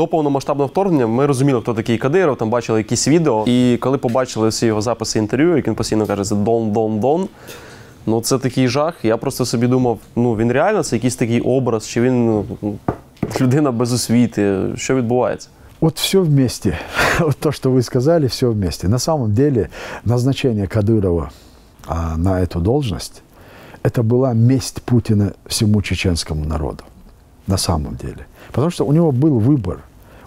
До 0.00 0.06
повномасштабного 0.06 0.68
вторгнення 0.68 1.06
ми 1.06 1.26
розуміли, 1.26 1.60
хто 1.60 1.74
такий 1.74 1.98
Кадиров, 1.98 2.36
там 2.36 2.50
бачили 2.50 2.78
якісь 2.78 3.08
відео. 3.08 3.44
І 3.46 3.76
коли 3.80 3.98
побачили 3.98 4.48
всі 4.48 4.66
його 4.66 4.80
записи 4.80 5.18
інтерв'ю, 5.18 5.56
як 5.56 5.66
він 5.66 5.74
постійно 5.74 6.06
каже, 6.06 6.24
це 6.24 6.34
Дон, 6.34 6.72
Дон, 6.72 7.00
Дон. 7.00 7.28
Ну 8.06 8.20
це 8.20 8.38
такий 8.38 8.68
жах. 8.68 8.94
Я 9.02 9.16
просто 9.16 9.44
собі 9.44 9.66
думав, 9.66 9.98
ну 10.16 10.36
він 10.36 10.52
реально 10.52 10.82
це 10.82 10.96
якийсь 10.96 11.16
такий 11.16 11.40
образ, 11.40 11.88
чи 11.88 12.00
він 12.00 12.26
ну, 12.26 12.44
людина 13.40 13.72
без 13.72 13.92
освіти. 13.92 14.60
Що 14.76 14.94
відбувається? 14.94 15.48
Вот 15.80 15.98
все 15.98 16.18
вместе. 16.18 16.78
Вот 17.18 17.36
то, 17.36 17.52
что 17.52 17.70
вы 17.70 17.82
сказали, 17.82 18.26
все 18.26 18.46
вместе. 18.46 18.88
На 18.88 18.98
самом 18.98 19.32
деле 19.32 19.68
назначение 20.04 20.66
Кадырова 20.66 21.30
а, 21.86 22.16
на 22.16 22.40
эту 22.40 22.60
должность, 22.60 23.22
это 23.82 24.02
была 24.02 24.34
месть 24.34 24.82
Путина 24.82 25.32
всему 25.46 25.82
чеченскому 25.82 26.44
народу. 26.44 26.84
На 27.46 27.58
самом 27.58 27.96
деле. 27.96 28.26
Потому 28.52 28.70
что 28.70 28.86
у 28.86 28.92
него 28.92 29.12
был 29.12 29.38
выбор. 29.38 29.80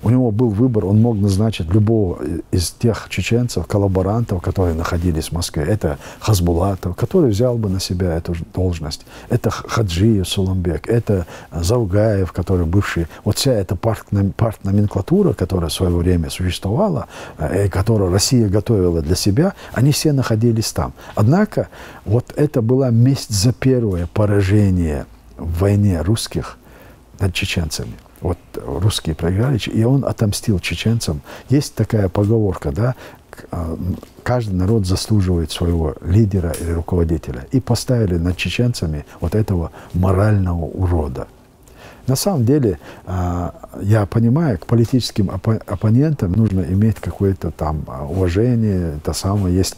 У 0.05 0.11
него 0.11 0.31
был 0.31 0.51
выбор, 0.51 0.85
он 0.85 1.01
мог 1.01 1.17
назначить 1.17 1.73
любого 1.73 2.19
из 2.51 2.73
тех 2.73 3.07
чеченцев, 3.09 3.67
коллаборантов, 3.67 4.43
которые 4.43 4.75
находились 4.75 5.29
в 5.29 5.33
Москве. 5.33 5.65
Это 5.65 5.99
Хазбулатов, 6.21 6.95
который 6.95 7.31
взял 7.31 7.57
бы 7.57 7.71
на 7.71 7.81
себя 7.81 8.15
эту 8.15 8.35
должность. 8.55 9.07
Это 9.31 9.51
Хаджиев 9.51 10.29
Суламбек, 10.29 10.89
это 10.89 11.27
Заугаев, 11.51 12.33
который 12.33 12.67
бывший... 12.67 13.07
Вот 13.25 13.39
вся 13.39 13.53
эта 13.53 13.77
партноменклатура, 13.77 15.33
которая 15.33 15.71
в 15.71 15.73
свое 15.73 15.97
время 15.97 16.29
существовала, 16.29 17.07
э, 17.39 17.67
и 17.67 17.69
которую 17.71 18.13
Россия 18.13 18.49
готовила 18.51 19.01
для 19.01 19.17
себя, 19.17 19.55
они 19.73 19.93
все 19.93 20.13
находились 20.13 20.71
там. 20.73 20.93
Однако 21.15 21.69
вот 22.05 22.35
это 22.37 22.61
была 22.61 22.91
месть 22.91 23.31
за 23.31 23.55
первое 23.55 24.07
поражение 24.13 25.07
в 25.39 25.61
войне 25.61 26.03
русских 26.03 26.59
над 27.21 27.33
чеченцами. 27.33 27.95
Вот 28.25 28.39
русские 28.55 29.15
проиграли, 29.15 29.59
и 29.59 29.85
он 29.85 30.03
отомстил 30.03 30.59
чеченцам. 30.59 31.21
Есть 31.51 31.75
такая 31.75 32.09
поговорка, 32.09 32.73
да, 32.73 32.95
а, 33.51 33.79
каждый 34.23 34.55
народ 34.55 34.87
заслуживает 34.87 35.51
своего 35.51 35.95
лидера 36.01 36.53
или 36.53 36.71
руководителя. 36.71 37.47
И 37.53 37.61
поставили 37.61 38.17
над 38.17 38.39
чеченцами 38.39 39.05
вот 39.21 39.35
этого 39.35 39.73
морального 39.93 40.65
урода. 40.65 41.29
На 42.07 42.17
самом 42.17 42.45
деле, 42.45 42.79
а, 43.07 43.55
я 43.81 44.05
понимаю, 44.07 44.59
к 44.59 44.67
политическим 44.67 45.31
оппонентам 45.31 46.33
нужно 46.33 46.61
иметь 46.61 46.97
какое-то 46.97 47.51
там 47.51 47.85
а, 47.87 48.05
уважение, 48.05 48.97
это 48.97 49.13
самое, 49.15 49.57
есть 49.57 49.75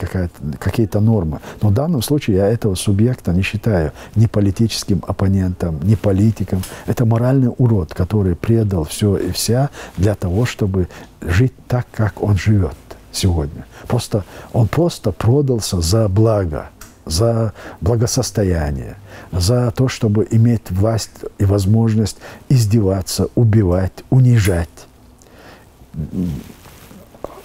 какие-то 0.59 1.01
нормы. 1.01 1.41
Но 1.63 1.69
в 1.69 1.75
данном 1.75 2.03
случае 2.03 2.39
я 2.39 2.49
этого 2.49 2.75
субъекта 2.75 3.33
не 3.33 3.43
считаю 3.43 3.93
ни 4.17 4.27
политическим 4.27 5.03
оппонентом, 5.07 5.79
ни 5.83 5.95
политиком. 5.95 6.63
Это 6.87 7.05
моральный 7.05 7.53
урод, 7.57 7.95
который 7.95 8.35
предал 8.35 8.85
все 8.85 9.17
и 9.17 9.31
вся 9.31 9.71
для 9.97 10.15
того, 10.15 10.47
чтобы 10.47 10.89
жить 11.21 11.55
так, 11.69 11.87
как 11.93 12.23
он 12.23 12.37
живет 12.37 12.77
сегодня. 13.13 13.67
Просто, 13.87 14.25
он 14.53 14.69
просто 14.69 15.13
продался 15.13 15.81
за 15.81 16.09
благо 16.09 16.71
за 17.07 17.53
благосостояние, 17.81 18.97
за 19.33 19.71
то, 19.71 19.89
чтобы 19.89 20.27
иметь 20.31 20.71
власть 20.71 21.11
и 21.39 21.45
возможность 21.45 22.19
издеваться, 22.49 23.29
убивать, 23.37 24.05
унижать, 24.11 24.69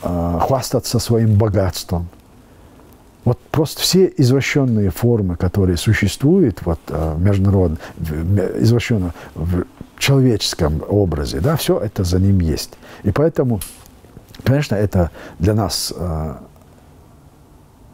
а, 0.01 0.39
хвастаться 0.39 0.99
своим 0.99 1.35
богатством. 1.35 2.09
Вот 3.23 3.39
просто 3.51 3.81
все 3.81 4.11
извращенные 4.17 4.89
формы, 4.89 5.35
которые 5.35 5.77
существуют 5.77 6.65
вот, 6.65 6.79
а, 6.89 7.15
международно, 7.17 7.77
извращенно 8.59 9.13
в 9.35 9.65
человеческом 9.99 10.81
образе, 10.87 11.39
да, 11.39 11.55
все 11.55 11.77
это 11.77 12.03
за 12.03 12.19
ним 12.19 12.39
есть. 12.39 12.71
И 13.03 13.11
поэтому, 13.11 13.59
конечно, 14.43 14.73
это 14.73 15.11
для 15.37 15.53
нас 15.53 15.93
а, 15.95 16.41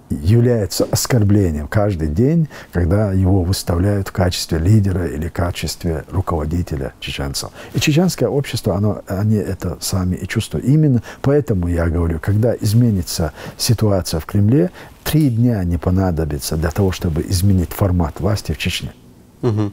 является 0.10 0.88
оскорблением 0.90 1.68
каждый 1.68 2.08
день, 2.08 2.48
когда 2.72 3.12
его 3.12 3.44
выставляют 3.44 4.10
в 4.10 4.12
качестве 4.12 4.58
лидера 4.58 5.08
или 5.08 5.28
в 5.28 5.34
качестве 5.34 6.06
руководителя 6.12 6.94
чеченцев. 7.00 7.52
И 7.74 7.80
чеченское 7.80 8.30
общество, 8.30 8.76
оно, 8.76 9.02
они 9.08 9.36
это 9.36 9.78
сами 9.82 10.16
и 10.16 10.28
чувствуют. 10.28 10.66
Именно 10.66 11.02
поэтому 11.22 11.68
я 11.68 11.88
говорю, 11.88 12.20
когда 12.22 12.56
изменится 12.56 13.34
ситуация 13.58 14.20
в 14.20 14.26
Кремле, 14.26 14.72
три 15.04 15.30
дня 15.30 15.64
не 15.64 15.78
понадобится 15.78 16.58
для 16.58 16.72
того, 16.72 16.92
чтобы 16.92 17.22
изменить 17.22 17.72
формат 17.72 18.20
власти 18.20 18.52
в 18.52 18.58
Чечне. 18.58 18.92
Угу. 19.43 19.71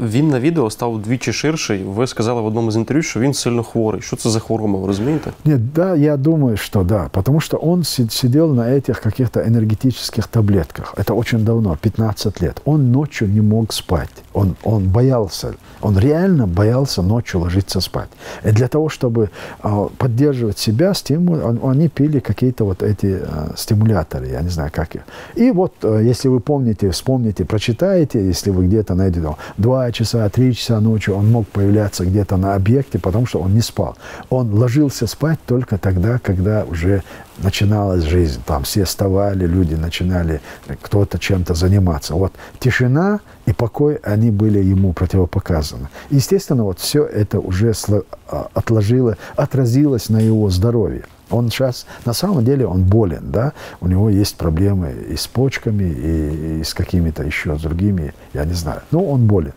Він 0.00 0.28
на 0.28 0.40
відео 0.40 0.70
став 0.70 0.92
вдвічі 0.92 1.32
ширший. 1.32 1.82
Ви 1.82 2.06
сказали 2.06 2.40
в 2.40 2.46
одному 2.46 2.70
з 2.70 2.76
інтерв'ю, 2.76 3.02
що 3.02 3.20
він 3.20 3.34
сильно 3.34 3.62
хворий. 3.62 4.02
Що 4.02 4.16
це 4.16 4.30
за 4.30 4.40
хвороба, 4.40 4.78
ви 4.78 4.86
розумієте? 4.86 5.30
Нет, 5.44 5.72
да, 5.72 5.96
я 5.96 6.16
думаю, 6.16 6.56
что 6.56 6.82
да. 6.82 7.08
Потому 7.12 7.40
что 7.40 7.60
он 7.62 7.84
сидел 7.84 8.54
на 8.54 8.62
этих 8.62 9.00
каких-то 9.00 9.40
энергетических 9.40 10.26
таблетках. 10.26 10.94
Это 10.96 11.14
очень 11.14 11.44
давно, 11.44 11.76
15 11.80 12.42
лет. 12.42 12.62
Он 12.64 12.92
ночью 12.92 13.28
не 13.28 13.40
мог 13.40 13.72
спать. 13.72 14.10
Он, 14.32 14.56
он 14.62 14.88
боялся, 14.88 15.54
он 15.80 15.98
реально 15.98 16.46
боялся 16.46 17.02
ночью 17.02 17.40
ложиться 17.40 17.80
спать. 17.80 18.08
И 18.44 18.52
для 18.52 18.68
того, 18.68 18.88
чтобы 18.88 19.30
э, 19.62 19.88
поддерживать 19.96 20.58
себя, 20.58 20.94
стимул, 20.94 21.34
он, 21.44 21.60
они 21.62 21.88
пили 21.88 22.20
какие-то 22.20 22.64
вот 22.64 22.82
эти 22.82 23.18
э, 23.20 23.52
стимуляторы, 23.56 24.28
я 24.28 24.42
не 24.42 24.50
знаю, 24.50 24.70
как 24.72 24.94
их. 24.94 25.02
И 25.34 25.50
вот, 25.50 25.72
э, 25.82 26.02
если 26.10 26.28
вы 26.28 26.40
помните, 26.40 26.90
вспомните, 26.90 27.44
прочитаете, 27.44 28.28
если 28.28 28.52
вы 28.52 28.66
где-то 28.66 28.94
найдете 29.03 29.35
два 29.57 29.91
часа, 29.91 30.27
три 30.29 30.53
часа 30.53 30.79
ночи, 30.79 31.09
он 31.09 31.31
мог 31.31 31.47
появляться 31.47 32.05
где-то 32.05 32.37
на 32.37 32.55
объекте, 32.55 32.99
потому 32.99 33.25
что 33.25 33.39
он 33.39 33.53
не 33.53 33.61
спал. 33.61 33.97
Он 34.29 34.53
ложился 34.53 35.07
спать 35.07 35.39
только 35.45 35.77
тогда, 35.77 36.19
когда 36.19 36.63
уже 36.63 37.03
начиналась 37.37 38.03
жизнь. 38.03 38.41
Там 38.45 38.63
все 38.63 38.83
вставали, 38.85 39.45
люди 39.45 39.75
начинали 39.75 40.41
кто-то 40.81 41.19
чем-то 41.19 41.53
заниматься. 41.53 42.15
Вот 42.15 42.33
тишина 42.59 43.19
и 43.45 43.53
покой, 43.53 43.95
они 44.03 44.31
были 44.31 44.59
ему 44.59 44.93
противопоказаны. 44.93 45.89
Естественно, 46.09 46.63
вот 46.63 46.79
все 46.79 47.03
это 47.05 47.39
уже 47.39 47.73
а, 48.27 48.47
отложило, 48.53 49.17
отразилось 49.35 50.09
на 50.09 50.19
его 50.19 50.49
здоровье. 50.49 51.03
Он 51.30 51.50
сейчас, 51.50 51.86
на 52.06 52.14
самом 52.14 52.44
деле, 52.44 52.66
он 52.66 52.82
болен, 52.82 53.30
да, 53.30 53.52
у 53.80 53.88
него 53.88 54.10
есть 54.10 54.36
проблемы 54.36 54.94
и 55.10 55.16
с 55.16 55.26
почками, 55.26 55.84
и, 55.84 56.60
и 56.60 56.64
с 56.64 56.72
какими-то 56.74 57.22
еще 57.22 57.56
другими, 57.56 58.12
я 58.34 58.44
не 58.44 58.54
знаю. 58.54 58.80
Но 58.92 59.10
он 59.10 59.26
болен. 59.26 59.52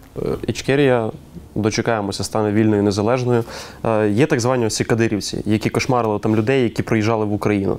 Ічкерія 0.48 1.12
дочекаємося, 1.56 2.24
стане 2.24 2.52
вільною 2.52 2.82
і 2.82 2.86
незалежною. 2.86 3.44
Є 4.10 4.26
так 4.26 4.40
звані 4.40 4.66
осі 4.66 4.84
кадирівці, 4.84 5.44
які 5.46 5.70
кошмарили 5.70 6.20
там 6.20 6.36
людей, 6.36 6.64
які 6.64 6.84
приїжджали 6.84 7.26
в 7.26 7.34
Україну. 7.34 7.78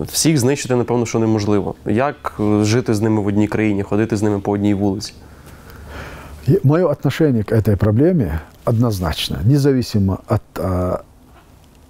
Всіх 0.00 0.38
знищити, 0.38 0.76
напевно, 0.76 1.06
що 1.06 1.18
неможливо. 1.18 1.74
Як 1.86 2.40
жити 2.62 2.94
з 2.94 3.00
ними 3.00 3.22
в 3.22 3.26
одній 3.26 3.48
країні, 3.48 3.82
ходити 3.82 4.16
з 4.16 4.22
ними 4.22 4.38
по 4.38 4.52
одній 4.52 4.74
вулиці? 4.74 5.12
Мое 6.62 6.84
отношение 6.84 7.42
к 7.42 7.56
этой 7.56 7.76
проблеме 7.76 8.40
однозначно, 8.64 9.38
независимо 9.44 10.18
от 10.28 10.40
а, 10.58 11.00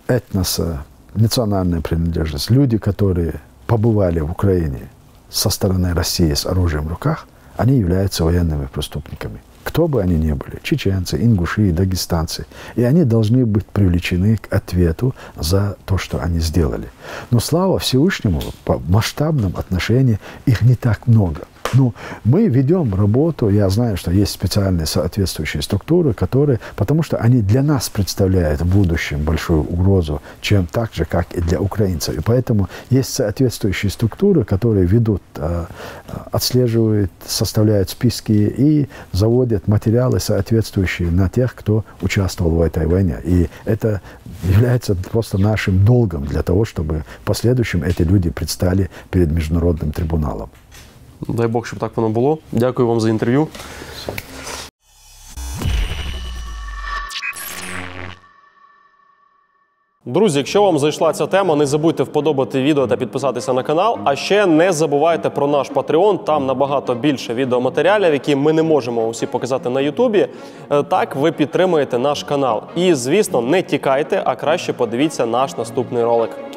этноса, 0.08 0.84
национальная 1.14 1.82
принадлежность. 1.82 2.50
Люди, 2.50 2.78
которые 2.78 3.36
побывали 3.68 4.20
в 4.20 4.32
Украине 4.32 4.90
со 5.30 5.50
стороны 5.50 5.94
России 5.94 6.34
с 6.34 6.46
оружием 6.46 6.86
в 6.86 6.90
руках, 6.90 7.28
они 7.58 7.78
являются 7.78 8.24
военными 8.24 8.66
преступниками 8.66 9.42
кто 9.64 9.88
бы 9.88 10.02
они 10.02 10.16
ни 10.16 10.34
были, 10.34 10.60
чеченцы, 10.64 11.18
ингуши, 11.18 11.72
дагестанцы, 11.72 12.46
и 12.76 12.84
они 12.84 13.04
должны 13.04 13.46
быть 13.46 13.66
привлечены 13.66 14.38
к 14.38 14.54
ответу 14.54 15.16
за 15.38 15.78
то, 15.86 15.98
что 15.98 16.20
они 16.22 16.40
сделали. 16.40 16.90
Но 17.30 17.40
слава 17.40 17.80
Всевышнему, 17.80 18.42
по 18.66 18.80
масштабном 18.80 19.56
отношении 19.56 20.20
их 20.46 20.62
не 20.62 20.76
так 20.76 21.08
много. 21.08 21.42
Ну, 21.82 21.94
мы 22.24 22.48
ведем 22.48 22.94
работу, 22.94 23.50
я 23.50 23.70
знаю, 23.70 23.98
что 23.98 24.12
есть 24.12 24.32
специальные 24.32 24.86
соответствующие 24.86 25.64
структуры, 25.64 26.14
которые, 26.14 26.60
потому 26.76 27.04
что 27.04 27.18
они 27.18 27.42
для 27.42 27.64
нас 27.64 27.90
представляют 27.90 28.62
в 28.62 28.66
будущем 28.66 29.24
большую 29.24 29.64
угрозу, 29.64 30.22
чем 30.42 30.68
так 30.68 30.94
же, 30.94 31.06
как 31.06 31.32
и 31.34 31.42
для 31.42 31.60
украинцев. 31.60 32.18
И 32.18 32.22
поэтому 32.22 32.70
есть 32.90 33.14
соответствующие 33.14 33.90
структуры, 33.90 34.44
которые 34.44 34.86
ведут, 34.86 35.22
а, 35.38 35.68
отслеживают, 36.32 37.12
составляют 37.26 37.90
списки 37.90 38.32
и 38.32 38.90
заводят 39.12 39.68
материалы, 39.68 40.20
соответствующие 40.20 41.10
на 41.12 41.30
тех, 41.30 41.56
кто 41.56 41.86
участвовал 42.02 42.52
в 42.52 42.62
этой 42.62 42.86
войне. 42.86 43.18
И 43.24 43.50
это 43.66 44.02
является 44.44 44.96
просто 44.96 45.38
нашим 45.38 45.86
долгом 45.86 46.26
для 46.26 46.44
того, 46.44 46.66
чтобы 46.66 47.04
в 47.22 47.26
последующем 47.26 47.84
эти 47.84 48.02
люди 48.02 48.30
предстали 48.30 48.90
перед 49.10 49.32
международным 49.32 49.92
трибуналом. 49.92 50.50
Дай 51.28 51.48
Бог, 51.48 51.66
щоб 51.66 51.80
так 51.80 51.98
воно 51.98 52.10
було. 52.10 52.38
Дякую 52.52 52.88
вам 52.88 53.00
за 53.00 53.10
інтерв'ю. 53.10 53.48
Друзі, 60.06 60.38
якщо 60.38 60.64
вам 60.64 60.80
зайшла 60.80 61.14
ця 61.14 61.28
тема, 61.28 61.56
не 61.56 61.66
забудьте 61.66 62.04
вподобати 62.04 62.62
відео 62.62 62.88
та 62.88 62.98
підписатися 62.98 63.54
на 63.54 63.64
канал. 63.64 63.98
А 64.04 64.16
ще 64.16 64.46
не 64.46 64.72
забувайте 64.72 65.30
про 65.30 65.48
наш 65.48 65.72
Patreon, 65.72 66.24
Там 66.24 66.46
набагато 66.46 66.96
більше 66.96 67.34
відеоматеріалів, 67.34 68.14
які 68.14 68.36
ми 68.36 68.54
не 68.54 68.64
можемо 68.64 69.08
усі 69.08 69.26
показати 69.26 69.70
на 69.70 69.82
Ютубі. 69.82 70.28
Е, 70.70 70.84
так 70.84 71.16
ви 71.16 71.32
підтримуєте 71.32 71.98
наш 72.00 72.24
канал. 72.24 72.62
І, 72.76 72.94
звісно, 72.94 73.42
не 73.42 73.62
тікайте, 73.62 74.22
а 74.26 74.36
краще 74.36 74.74
подивіться 74.74 75.26
наш 75.26 75.58
наступний 75.58 76.04
ролик. 76.04 76.51